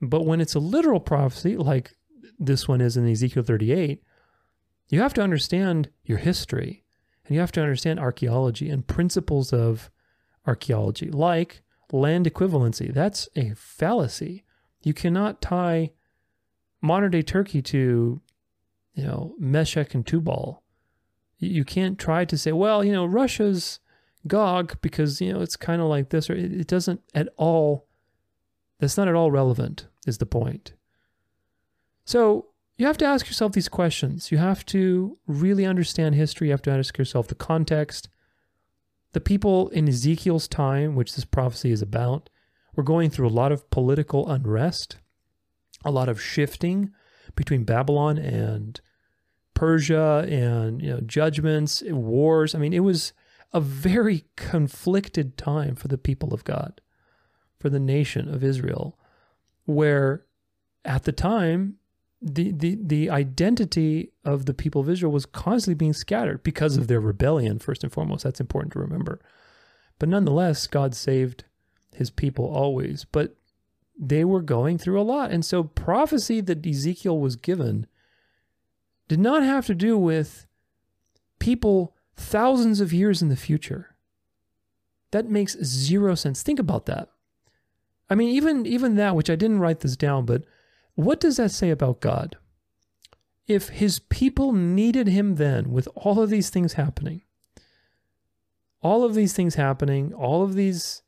But 0.00 0.24
when 0.24 0.40
it's 0.40 0.54
a 0.54 0.60
literal 0.60 1.00
prophecy, 1.00 1.56
like 1.56 1.96
this 2.38 2.66
one 2.66 2.80
is 2.80 2.96
in 2.96 3.08
Ezekiel 3.08 3.42
38, 3.42 4.02
you 4.88 5.00
have 5.00 5.14
to 5.14 5.22
understand 5.22 5.90
your 6.04 6.18
history 6.18 6.84
and 7.24 7.34
you 7.34 7.40
have 7.40 7.52
to 7.52 7.62
understand 7.62 8.00
archaeology 8.00 8.70
and 8.70 8.86
principles 8.86 9.52
of 9.52 9.90
archaeology, 10.46 11.10
like 11.10 11.62
land 11.92 12.26
equivalency. 12.26 12.92
That's 12.92 13.28
a 13.36 13.54
fallacy. 13.54 14.44
You 14.82 14.94
cannot 14.94 15.42
tie 15.42 15.92
modern 16.80 17.10
day 17.10 17.22
Turkey 17.22 17.62
to, 17.62 18.20
you 18.94 19.04
know, 19.04 19.34
Meshech 19.38 19.94
and 19.94 20.06
Tubal. 20.06 20.62
You 21.38 21.64
can't 21.64 21.98
try 21.98 22.24
to 22.24 22.36
say, 22.36 22.52
well, 22.52 22.84
you 22.84 22.92
know, 22.92 23.06
Russia's 23.06 23.80
Gog 24.26 24.78
because, 24.82 25.20
you 25.20 25.32
know, 25.32 25.40
it's 25.40 25.56
kind 25.56 25.80
of 25.80 25.88
like 25.88 26.10
this, 26.10 26.28
or 26.28 26.34
it, 26.34 26.66
doesn't 26.66 27.00
at 27.14 27.28
all, 27.36 27.86
that's 28.78 28.96
not 28.96 29.08
at 29.08 29.14
all 29.14 29.30
relevant, 29.30 29.86
is 30.06 30.18
the 30.18 30.26
point. 30.26 30.74
So 32.04 32.46
you 32.76 32.86
have 32.86 32.98
to 32.98 33.04
ask 33.04 33.26
yourself 33.26 33.52
these 33.52 33.68
questions. 33.68 34.30
You 34.30 34.38
have 34.38 34.64
to 34.66 35.18
really 35.26 35.64
understand 35.64 36.14
history. 36.14 36.48
You 36.48 36.52
have 36.52 36.62
to 36.62 36.70
ask 36.70 36.96
yourself 36.98 37.28
the 37.28 37.34
context. 37.34 38.08
The 39.12 39.20
people 39.20 39.68
in 39.70 39.88
Ezekiel's 39.88 40.48
time, 40.48 40.94
which 40.94 41.14
this 41.14 41.24
prophecy 41.24 41.72
is 41.72 41.82
about, 41.82 42.30
were 42.74 42.82
going 42.82 43.10
through 43.10 43.28
a 43.28 43.30
lot 43.30 43.52
of 43.52 43.68
political 43.70 44.28
unrest, 44.30 44.96
a 45.84 45.90
lot 45.90 46.08
of 46.08 46.20
shifting 46.20 46.92
between 47.34 47.64
Babylon 47.64 48.18
and 48.18 48.80
Persia 49.54 50.26
and 50.28 50.80
you 50.80 50.90
know 50.90 51.00
judgments, 51.00 51.82
wars. 51.86 52.54
I 52.54 52.58
mean, 52.58 52.72
it 52.72 52.80
was 52.80 53.12
a 53.52 53.60
very 53.60 54.24
conflicted 54.36 55.36
time 55.36 55.74
for 55.74 55.88
the 55.88 55.98
people 55.98 56.32
of 56.32 56.44
God, 56.44 56.80
for 57.58 57.68
the 57.68 57.80
nation 57.80 58.32
of 58.32 58.44
Israel, 58.44 58.98
where 59.64 60.24
at 60.84 61.04
the 61.04 61.12
time 61.12 61.76
the, 62.22 62.52
the, 62.52 62.78
the 62.80 63.10
identity 63.10 64.12
of 64.24 64.46
the 64.46 64.54
people 64.54 64.80
of 64.80 64.90
Israel 64.90 65.12
was 65.12 65.26
constantly 65.26 65.74
being 65.74 65.92
scattered 65.92 66.42
because 66.42 66.76
of 66.76 66.86
their 66.86 67.00
rebellion, 67.00 67.58
first 67.58 67.82
and 67.82 67.92
foremost. 67.92 68.24
That's 68.24 68.40
important 68.40 68.72
to 68.74 68.78
remember. 68.78 69.20
But 69.98 70.08
nonetheless, 70.08 70.66
God 70.66 70.94
saved 70.94 71.44
his 71.94 72.10
people 72.10 72.44
always. 72.44 73.04
But 73.04 73.36
they 73.98 74.24
were 74.24 74.42
going 74.42 74.78
through 74.78 75.00
a 75.00 75.02
lot. 75.02 75.30
And 75.30 75.44
so, 75.44 75.64
prophecy 75.64 76.40
that 76.42 76.66
Ezekiel 76.66 77.18
was 77.18 77.36
given 77.36 77.86
did 79.08 79.20
not 79.20 79.42
have 79.42 79.66
to 79.66 79.74
do 79.74 79.98
with 79.98 80.46
people 81.38 81.94
thousands 82.20 82.80
of 82.80 82.92
years 82.92 83.22
in 83.22 83.28
the 83.28 83.36
future. 83.36 83.96
That 85.10 85.28
makes 85.28 85.56
zero 85.62 86.14
sense. 86.14 86.42
Think 86.42 86.58
about 86.58 86.86
that. 86.86 87.08
I 88.08 88.14
mean, 88.14 88.28
even 88.28 88.66
even 88.66 88.96
that, 88.96 89.16
which 89.16 89.30
I 89.30 89.36
didn't 89.36 89.60
write 89.60 89.80
this 89.80 89.96
down, 89.96 90.26
but 90.26 90.44
what 90.94 91.20
does 91.20 91.36
that 91.36 91.50
say 91.50 91.70
about 91.70 92.00
God? 92.00 92.36
If 93.46 93.68
his 93.70 93.98
people 93.98 94.52
needed 94.52 95.08
him 95.08 95.36
then, 95.36 95.72
with 95.72 95.88
all 95.94 96.20
of 96.20 96.30
these 96.30 96.50
things 96.50 96.74
happening, 96.74 97.22
all 98.80 99.04
of 99.04 99.14
these 99.14 99.32
things 99.32 99.56
happening, 99.56 100.12
all 100.12 100.42
of 100.42 100.54
these 100.54 101.02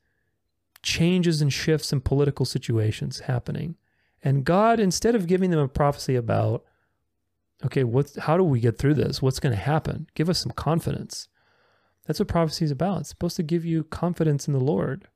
changes 0.81 1.41
and 1.41 1.53
shifts 1.53 1.93
in 1.93 2.01
political 2.01 2.45
situations 2.45 3.21
happening, 3.21 3.75
and 4.23 4.43
God, 4.45 4.79
instead 4.79 5.15
of 5.15 5.27
giving 5.27 5.51
them 5.51 5.59
a 5.59 5.67
prophecy 5.67 6.15
about 6.15 6.65
okay, 7.65 7.83
what, 7.83 8.13
how 8.15 8.37
do 8.37 8.43
we 8.43 8.59
get 8.59 8.77
through 8.77 8.95
this? 8.95 9.21
What's 9.21 9.39
going 9.39 9.55
to 9.55 9.61
happen? 9.61 10.07
Give 10.15 10.29
us 10.29 10.39
some 10.39 10.51
confidence. 10.51 11.27
That's 12.05 12.19
what 12.19 12.27
prophecy 12.27 12.65
is 12.65 12.71
about. 12.71 13.01
It's 13.01 13.09
supposed 13.09 13.37
to 13.37 13.43
give 13.43 13.63
you 13.63 13.83
confidence 13.85 14.47
in 14.47 14.53
the 14.53 14.59
Lord. 14.59 15.07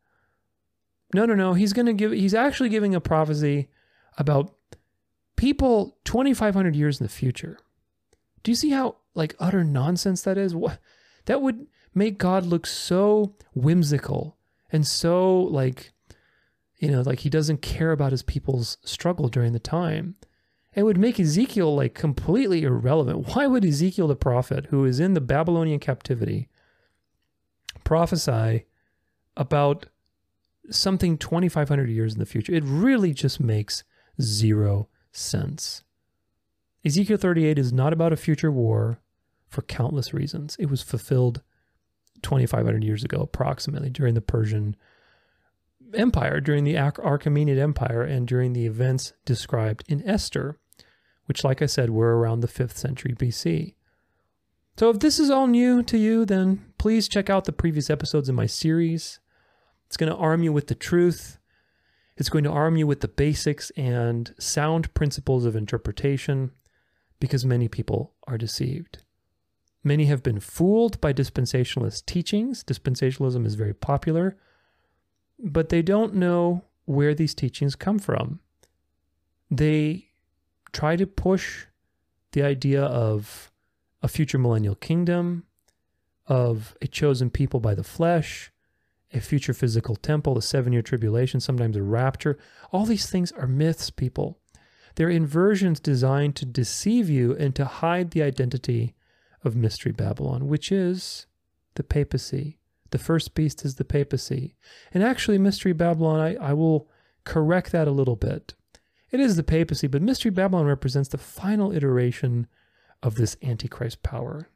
No, 1.14 1.26
no, 1.26 1.36
no. 1.36 1.54
He's 1.54 1.74
going 1.74 1.86
to 1.86 1.93
give, 1.93 2.12
he's 2.12 2.34
actually 2.34 2.70
giving 2.70 2.95
a 2.95 3.02
prophecy 3.02 3.70
about 4.18 4.54
people 5.36 5.98
2,500 6.06 6.76
years 6.76 7.00
in 7.00 7.06
the 7.06 7.12
future. 7.12 7.60
Do 8.43 8.52
you 8.52 8.56
see 8.56 8.70
how 8.70 8.98
like 9.14 9.36
utter 9.39 9.64
nonsense 9.64 10.22
that 10.22 10.38
is? 10.38 10.56
What 10.56 10.80
that 11.26 11.41
would 11.41 11.68
make 11.93 12.18
God 12.18 12.45
look 12.45 12.66
so 12.66 13.36
whimsical 13.54 14.38
and 14.72 14.86
so 14.88 15.41
like, 15.41 15.91
you 16.78 16.89
know, 16.89 17.02
like 17.02 17.20
he 17.20 17.30
doesn't 17.30 17.62
care 17.62 17.91
about 17.91 18.12
his 18.12 18.24
people's 18.24 18.78
struggle 18.84 19.28
during 19.28 19.54
the 19.54 19.60
time 19.60 20.16
it 20.78 20.84
would 20.84 21.00
make 21.00 21.20
Ezekiel 21.20 21.76
like 21.76 21.96
completely 21.96 22.62
irrelevant. 22.62 23.30
Why 23.34 23.48
would 23.48 23.66
Ezekiel 23.66 24.08
the 24.08 24.16
prophet, 24.16 24.68
who 24.68 24.86
is 24.86 25.00
in 25.00 25.16
the 25.16 25.20
Babylonian 25.20 25.80
captivity, 25.80 26.50
prophesy 27.84 28.68
about 29.36 29.88
something 30.70 31.18
2,500 31.18 31.90
years 31.90 32.14
in 32.14 32.20
the 32.20 32.28
future? 32.28 32.54
It 32.54 32.64
really 32.64 33.12
just 33.12 33.40
makes 33.40 33.84
zero 34.22 34.88
sense. 35.12 35.84
Ezekiel 36.86 37.18
38 37.18 37.58
is 37.58 37.74
not 37.74 37.92
about 37.92 38.14
a 38.14 38.18
future 38.18 38.52
war 38.52 39.00
for 39.48 39.64
countless 39.64 40.14
reasons. 40.14 40.56
It 40.60 40.70
was 40.70 40.84
fulfilled 40.84 41.42
2,500 42.22 42.84
years 42.84 43.04
ago, 43.04 43.22
approximately, 43.22 43.90
during 43.90 44.14
the 44.14 44.22
Persian 44.22 44.76
Empire, 45.96 46.40
during 46.40 46.66
the 46.66 46.76
Achaemenid 46.76 47.58
Empire, 47.58 48.04
and 48.04 48.28
during 48.28 48.54
the 48.54 48.68
events 48.68 49.14
described 49.26 49.84
in 49.88 50.08
Esther 50.08 50.60
which, 51.28 51.44
like 51.44 51.62
I 51.62 51.68
said, 51.68 51.92
were 51.92 52.18
around 52.18 52.40
the 52.40 52.48
5th 52.48 52.76
century 52.76 53.14
BC. 53.14 53.76
So 54.78 54.90
if 54.90 55.00
this 55.00 55.20
is 55.20 55.30
all 55.30 55.48
new 55.48 55.82
to 55.84 55.98
you, 55.98 56.26
then 56.26 56.66
please 56.78 57.08
check 57.08 57.30
out 57.30 57.46
the 57.46 57.52
previous 57.52 57.90
episodes 57.90 58.30
in 58.30 58.36
my 58.36 58.46
series. 58.46 59.20
It's 59.88 59.98
going 59.98 60.12
to 60.12 60.18
arm 60.18 60.44
you 60.44 60.54
with 60.54 60.68
the 60.68 60.76
truth. 60.76 61.38
It's 62.16 62.30
going 62.30 62.44
to 62.44 62.52
arm 62.52 62.78
you 62.78 62.88
with 62.88 63.02
the 63.02 63.08
basics 63.08 63.72
and 63.72 64.34
sound 64.40 64.94
principles 64.94 65.46
of 65.46 65.56
interpretation 65.56 66.52
because 67.20 67.46
many 67.46 67.68
people 67.68 68.14
are 68.28 68.38
deceived. 68.38 69.04
Many 69.84 70.06
have 70.06 70.24
been 70.24 70.40
fooled 70.40 71.00
by 71.02 71.14
dispensationalist 71.14 72.06
teachings. 72.06 72.64
Dispensationalism 72.64 73.46
is 73.46 73.56
very 73.56 73.74
popular, 73.74 74.38
but 75.40 75.70
they 75.70 75.82
don't 75.82 76.14
know 76.14 76.66
where 76.86 77.14
these 77.16 77.34
teachings 77.34 77.76
come 77.76 78.00
from. 78.00 78.40
They 79.50 80.07
try 80.78 80.96
to 80.96 81.08
push 81.08 81.66
the 82.34 82.44
idea 82.44 82.84
of 82.84 83.52
a 84.04 84.08
future 84.08 84.38
millennial 84.38 84.76
kingdom, 84.76 85.44
of 86.28 86.78
a 86.84 86.88
chosen 86.88 87.32
people 87.32 87.60
by 87.60 87.74
the 87.74 87.84
flesh, 87.84 88.52
a 89.12 89.20
future 89.20 89.56
physical 89.56 89.96
temple, 89.96 90.38
a 90.38 90.42
seven 90.42 90.72
year 90.72 90.84
tribulation, 90.84 91.40
sometimes 91.40 91.76
a 91.76 91.82
rapture. 91.82 92.38
All 92.72 92.86
these 92.86 93.10
things 93.10 93.32
are 93.32 93.48
myths, 93.48 93.90
people. 93.90 94.38
They're 94.94 95.10
inversions 95.10 95.80
designed 95.80 96.36
to 96.36 96.46
deceive 96.46 97.10
you 97.10 97.36
and 97.36 97.56
to 97.56 97.66
hide 97.66 98.12
the 98.12 98.22
identity 98.22 98.94
of 99.44 99.56
Mystery 99.56 99.92
Babylon, 99.92 100.48
which 100.48 100.72
is 100.72 101.26
the 101.74 101.84
papacy. 101.84 102.60
The 102.92 103.00
first 103.00 103.34
beast 103.34 103.66
is 103.66 103.76
the 103.76 103.86
papacy. 103.86 104.56
And 104.94 105.04
actually, 105.04 105.40
Mystery 105.40 105.74
Babylon, 105.74 106.20
I, 106.20 106.36
I 106.36 106.54
will 106.54 106.88
correct 107.24 107.72
that 107.72 107.88
a 107.88 107.92
little 107.92 108.16
bit. 108.16 108.54
It 109.12 109.20
is 109.20 109.36
the 109.36 109.43
papacy, 109.43 109.88
but 109.88 110.01
Mystery 110.01 110.32
Babylon 110.32 110.66
represents 110.66 111.10
the 111.10 111.18
final 111.18 111.72
iteration 111.72 112.47
of 113.01 113.16
this 113.16 113.38
Antichrist 113.41 114.03
power. 114.03 114.49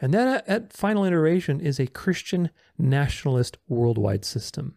And 0.00 0.14
that, 0.14 0.46
that 0.46 0.72
final 0.72 1.04
iteration 1.04 1.60
is 1.60 1.78
a 1.78 1.86
Christian 1.86 2.50
nationalist 2.76 3.58
worldwide 3.68 4.24
system, 4.24 4.76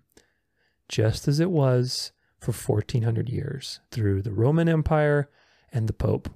just 0.90 1.28
as 1.28 1.40
it 1.40 1.52
was 1.52 2.12
for 2.40 2.52
1400 2.52 3.30
years 3.30 3.80
through 3.92 4.22
the 4.22 4.34
Roman 4.34 4.68
Empire 4.68 5.30
and 5.72 5.88
the 5.88 5.94
Pope. 5.94 6.30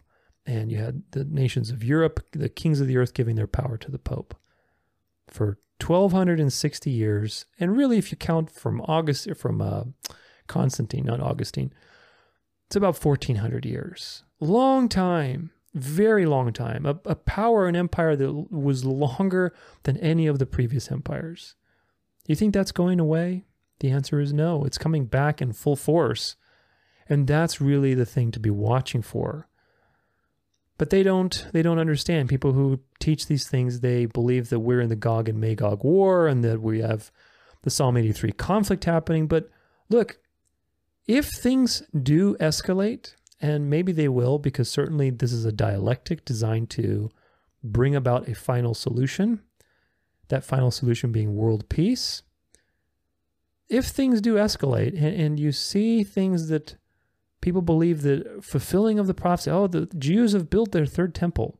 And 0.45 0.71
you 0.71 0.77
had 0.77 1.01
the 1.11 1.23
nations 1.23 1.71
of 1.71 1.83
Europe, 1.83 2.23
the 2.31 2.49
kings 2.49 2.79
of 2.79 2.87
the 2.87 2.97
earth 2.97 3.15
giving 3.15 3.35
their 3.35 3.47
power 3.47 3.77
to 3.77 3.89
the 3.89 3.97
Pope 3.97 4.35
for 5.27 5.57
1260 5.81 6.91
years. 6.91 7.45
And 7.59 7.75
really, 7.75 7.97
if 7.97 8.11
you 8.11 8.17
count 8.17 8.51
from 8.51 8.81
August, 8.81 9.35
from 9.35 9.61
uh, 9.61 9.83
Constantine, 10.47 11.05
not 11.05 11.19
Augustine. 11.19 11.73
It's 12.67 12.75
about 12.75 13.03
1400 13.03 13.65
years. 13.65 14.23
Long 14.39 14.89
time, 14.89 15.51
very 15.73 16.25
long 16.25 16.51
time. 16.53 16.85
A, 16.85 16.97
a 17.05 17.15
power 17.15 17.67
and 17.67 17.77
empire 17.77 18.15
that 18.15 18.51
was 18.51 18.85
longer 18.85 19.53
than 19.83 19.97
any 19.97 20.27
of 20.27 20.39
the 20.39 20.45
previous 20.45 20.91
empires. 20.91 21.55
You 22.27 22.35
think 22.35 22.53
that's 22.53 22.71
going 22.71 22.99
away? 22.99 23.45
The 23.79 23.91
answer 23.91 24.19
is 24.19 24.33
no. 24.33 24.63
It's 24.63 24.77
coming 24.77 25.05
back 25.05 25.41
in 25.41 25.53
full 25.53 25.75
force. 25.75 26.35
And 27.07 27.27
that's 27.27 27.61
really 27.61 27.93
the 27.93 28.05
thing 28.05 28.31
to 28.31 28.39
be 28.39 28.49
watching 28.49 29.01
for. 29.01 29.47
But 30.77 30.89
they 30.89 31.03
don't 31.03 31.47
they 31.53 31.61
don't 31.61 31.79
understand. 31.79 32.29
People 32.29 32.53
who 32.53 32.81
teach 32.99 33.27
these 33.27 33.47
things, 33.47 33.79
they 33.79 34.05
believe 34.05 34.49
that 34.49 34.59
we're 34.59 34.81
in 34.81 34.89
the 34.89 34.95
Gog 34.95 35.29
and 35.29 35.39
Magog 35.39 35.83
war 35.83 36.27
and 36.27 36.43
that 36.43 36.61
we 36.61 36.81
have 36.81 37.11
the 37.61 37.69
Psalm 37.69 37.95
83 37.95 38.31
conflict 38.33 38.85
happening. 38.85 39.27
But 39.27 39.49
look, 39.89 40.17
if 41.07 41.29
things 41.29 41.83
do 42.01 42.35
escalate, 42.35 43.13
and 43.41 43.69
maybe 43.69 43.91
they 43.91 44.07
will, 44.07 44.39
because 44.39 44.69
certainly 44.69 45.09
this 45.09 45.31
is 45.31 45.45
a 45.45 45.51
dialectic 45.51 46.25
designed 46.25 46.69
to 46.71 47.11
bring 47.63 47.95
about 47.95 48.27
a 48.27 48.35
final 48.35 48.73
solution, 48.73 49.41
that 50.29 50.43
final 50.43 50.71
solution 50.71 51.11
being 51.11 51.35
world 51.35 51.67
peace. 51.69 52.23
If 53.67 53.87
things 53.87 54.21
do 54.21 54.35
escalate 54.35 54.93
and, 54.93 55.19
and 55.19 55.39
you 55.39 55.51
see 55.51 56.03
things 56.03 56.47
that 56.49 56.77
people 57.41 57.61
believe 57.61 58.01
that 58.03 58.43
fulfilling 58.43 58.97
of 58.97 59.07
the 59.07 59.13
prophecy, 59.13 59.51
oh, 59.51 59.67
the 59.67 59.87
Jews 59.97 60.33
have 60.33 60.49
built 60.49 60.71
their 60.71 60.85
third 60.85 61.13
temple. 61.13 61.59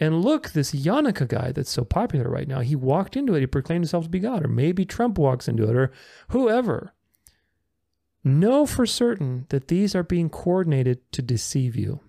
And 0.00 0.22
look, 0.22 0.50
this 0.50 0.72
Yannicka 0.72 1.26
guy 1.26 1.50
that's 1.50 1.70
so 1.70 1.84
popular 1.84 2.28
right 2.30 2.46
now, 2.46 2.60
he 2.60 2.76
walked 2.76 3.16
into 3.16 3.34
it, 3.34 3.40
he 3.40 3.46
proclaimed 3.46 3.84
himself 3.84 4.04
to 4.04 4.10
be 4.10 4.20
God, 4.20 4.44
or 4.44 4.48
maybe 4.48 4.84
Trump 4.84 5.18
walks 5.18 5.48
into 5.48 5.68
it, 5.68 5.74
or 5.74 5.90
whoever. 6.28 6.92
Know 8.24 8.66
for 8.66 8.86
certain 8.86 9.46
that 9.50 9.68
these 9.68 9.94
are 9.94 10.02
being 10.02 10.28
coordinated 10.28 11.00
to 11.12 11.22
deceive 11.22 11.76
you. 11.76 12.00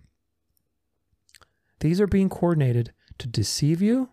These 1.79 2.01
are 2.01 2.07
being 2.07 2.29
coordinated 2.29 2.93
to 3.19 3.27
deceive 3.27 3.81
you 3.81 4.09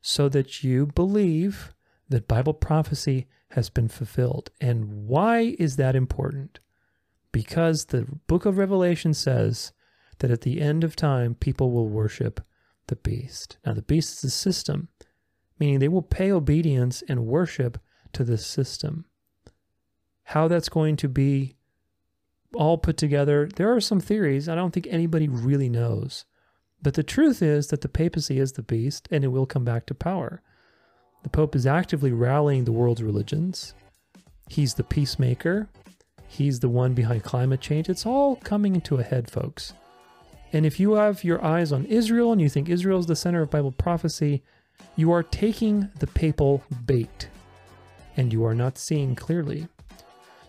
so 0.00 0.28
that 0.28 0.64
you 0.64 0.86
believe 0.86 1.72
that 2.08 2.28
Bible 2.28 2.54
prophecy 2.54 3.26
has 3.50 3.70
been 3.70 3.88
fulfilled. 3.88 4.50
And 4.60 5.06
why 5.06 5.54
is 5.58 5.76
that 5.76 5.94
important? 5.94 6.58
Because 7.30 7.86
the 7.86 8.06
book 8.26 8.46
of 8.46 8.58
Revelation 8.58 9.14
says 9.14 9.72
that 10.18 10.30
at 10.30 10.42
the 10.42 10.60
end 10.60 10.84
of 10.84 10.96
time, 10.96 11.34
people 11.34 11.70
will 11.70 11.88
worship 11.88 12.40
the 12.86 12.96
beast. 12.96 13.58
Now, 13.64 13.74
the 13.74 13.82
beast 13.82 14.18
is 14.18 14.24
a 14.24 14.30
system, 14.30 14.88
meaning 15.58 15.78
they 15.78 15.88
will 15.88 16.02
pay 16.02 16.30
obedience 16.30 17.02
and 17.08 17.26
worship 17.26 17.78
to 18.12 18.24
this 18.24 18.46
system. 18.46 19.06
How 20.24 20.48
that's 20.48 20.68
going 20.68 20.96
to 20.96 21.08
be 21.08 21.54
all 22.54 22.78
put 22.78 22.96
together, 22.96 23.48
there 23.56 23.72
are 23.74 23.80
some 23.80 24.00
theories. 24.00 24.48
I 24.48 24.54
don't 24.54 24.72
think 24.72 24.86
anybody 24.88 25.28
really 25.28 25.68
knows. 25.68 26.24
But 26.82 26.94
the 26.94 27.02
truth 27.02 27.42
is 27.42 27.68
that 27.68 27.80
the 27.80 27.88
papacy 27.88 28.38
is 28.38 28.52
the 28.52 28.62
beast 28.62 29.08
and 29.10 29.24
it 29.24 29.28
will 29.28 29.46
come 29.46 29.64
back 29.64 29.86
to 29.86 29.94
power. 29.94 30.42
The 31.22 31.30
Pope 31.30 31.56
is 31.56 31.66
actively 31.66 32.12
rallying 32.12 32.64
the 32.64 32.72
world's 32.72 33.02
religions. 33.02 33.74
He's 34.48 34.74
the 34.74 34.84
peacemaker. 34.84 35.68
He's 36.28 36.60
the 36.60 36.68
one 36.68 36.92
behind 36.94 37.24
climate 37.24 37.60
change. 37.60 37.88
It's 37.88 38.04
all 38.04 38.36
coming 38.36 38.74
into 38.74 38.96
a 38.96 39.02
head, 39.02 39.30
folks. 39.30 39.72
And 40.52 40.66
if 40.66 40.78
you 40.78 40.94
have 40.94 41.24
your 41.24 41.42
eyes 41.44 41.72
on 41.72 41.86
Israel 41.86 42.32
and 42.32 42.40
you 42.40 42.48
think 42.48 42.68
Israel 42.68 43.00
is 43.00 43.06
the 43.06 43.16
center 43.16 43.42
of 43.42 43.50
Bible 43.50 43.72
prophecy, 43.72 44.42
you 44.94 45.10
are 45.10 45.22
taking 45.22 45.88
the 45.98 46.06
papal 46.06 46.62
bait 46.84 47.28
and 48.16 48.32
you 48.32 48.44
are 48.44 48.54
not 48.54 48.78
seeing 48.78 49.14
clearly. 49.14 49.68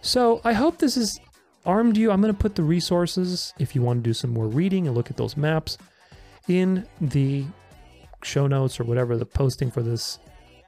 So 0.05 0.39
I 0.43 0.53
hope 0.53 0.77
this 0.77 0.93
has 0.95 1.19
armed 1.65 1.97
you. 1.97 2.11
I'm 2.11 2.21
going 2.21 2.31
to 2.31 2.39
put 2.39 2.53
the 2.53 2.61
resources 2.61 3.55
if 3.57 3.73
you 3.73 3.81
want 3.81 4.03
to 4.03 4.07
do 4.07 4.13
some 4.13 4.29
more 4.29 4.45
reading 4.45 4.85
and 4.85 4.95
look 4.95 5.09
at 5.09 5.17
those 5.17 5.35
maps 5.35 5.79
in 6.47 6.85
the 7.01 7.43
show 8.23 8.45
notes 8.45 8.79
or 8.79 8.83
whatever 8.83 9.17
the 9.17 9.25
posting 9.25 9.71
for 9.71 9.81
this 9.81 10.19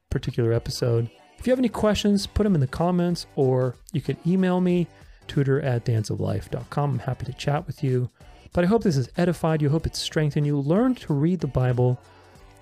particular 0.10 0.54
episode. 0.54 1.08
If 1.38 1.46
you 1.46 1.52
have 1.52 1.60
any 1.60 1.70
questions, 1.70 2.26
put 2.26 2.46
them 2.46 2.56
in 2.56 2.62
the 2.62 2.66
comments 2.66 3.28
or 3.36 3.76
you 3.94 4.02
can 4.02 4.18
email 4.26 4.60
me, 4.60 4.88
tudor 5.28 5.62
at 5.62 5.86
danceoflife.com. 5.86 6.94
I'm 6.94 7.00
happy 7.00 7.26
to 7.26 7.34
chat 7.34 7.68
with 7.68 7.84
you. 7.84 8.10
But 8.54 8.64
I 8.64 8.68
hope 8.68 8.82
this 8.82 8.96
has 8.96 9.12
edified 9.18 9.62
you. 9.62 9.70
I 9.70 9.72
hope 9.72 9.86
it's 9.86 10.00
strengthened 10.00 10.48
you. 10.48 10.60
Learn 10.60 10.96
to 10.96 11.14
read 11.14 11.42
the 11.42 11.48
Bible 11.48 12.02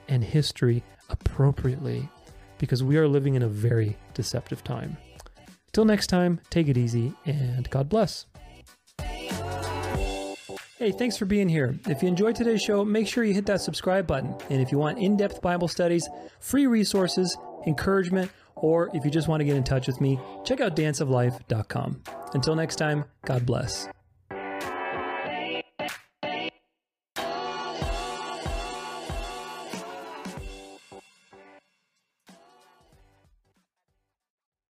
and 0.10 0.22
history 0.22 0.84
appropriately 1.10 2.10
because 2.58 2.84
we 2.84 2.98
are 2.98 3.08
living 3.08 3.36
in 3.36 3.44
a 3.44 3.48
very 3.48 3.96
deceptive 4.14 4.62
time. 4.62 4.98
Till 5.76 5.84
next 5.84 6.08
time, 6.08 6.40
take 6.50 6.70
it 6.70 6.78
easy 6.78 7.12
and 7.26 7.70
God 7.70 7.90
bless. 7.90 8.28
Hey, 10.78 10.94
thanks 10.94 11.18
for 11.18 11.26
being 11.26 11.50
here. 11.50 11.78
If 11.90 12.02
you 12.02 12.08
enjoyed 12.08 12.38
today's 12.38 12.62
show, 12.62 12.86
make 12.86 13.10
sure 13.10 13.26
you 13.26 13.34
hit 13.34 13.46
that 13.48 13.60
subscribe 13.60 14.08
button. 14.08 14.34
And 14.50 14.62
if 14.62 14.72
you 14.72 14.78
want 14.78 15.00
in 15.00 15.18
depth 15.18 15.42
Bible 15.42 15.68
studies, 15.68 16.08
free 16.40 16.66
resources, 16.66 17.38
encouragement, 17.68 18.32
or 18.56 18.90
if 18.94 19.04
you 19.04 19.12
just 19.12 19.28
want 19.28 19.42
to 19.42 19.44
get 19.44 19.58
in 19.58 19.66
touch 19.66 19.86
with 19.86 20.00
me, 20.00 20.18
check 20.46 20.62
out 20.62 20.78
danceoflife.com. 20.78 22.04
Until 22.34 22.56
next 22.56 22.78
time, 22.78 23.04
God 23.26 23.46
bless. 23.46 23.90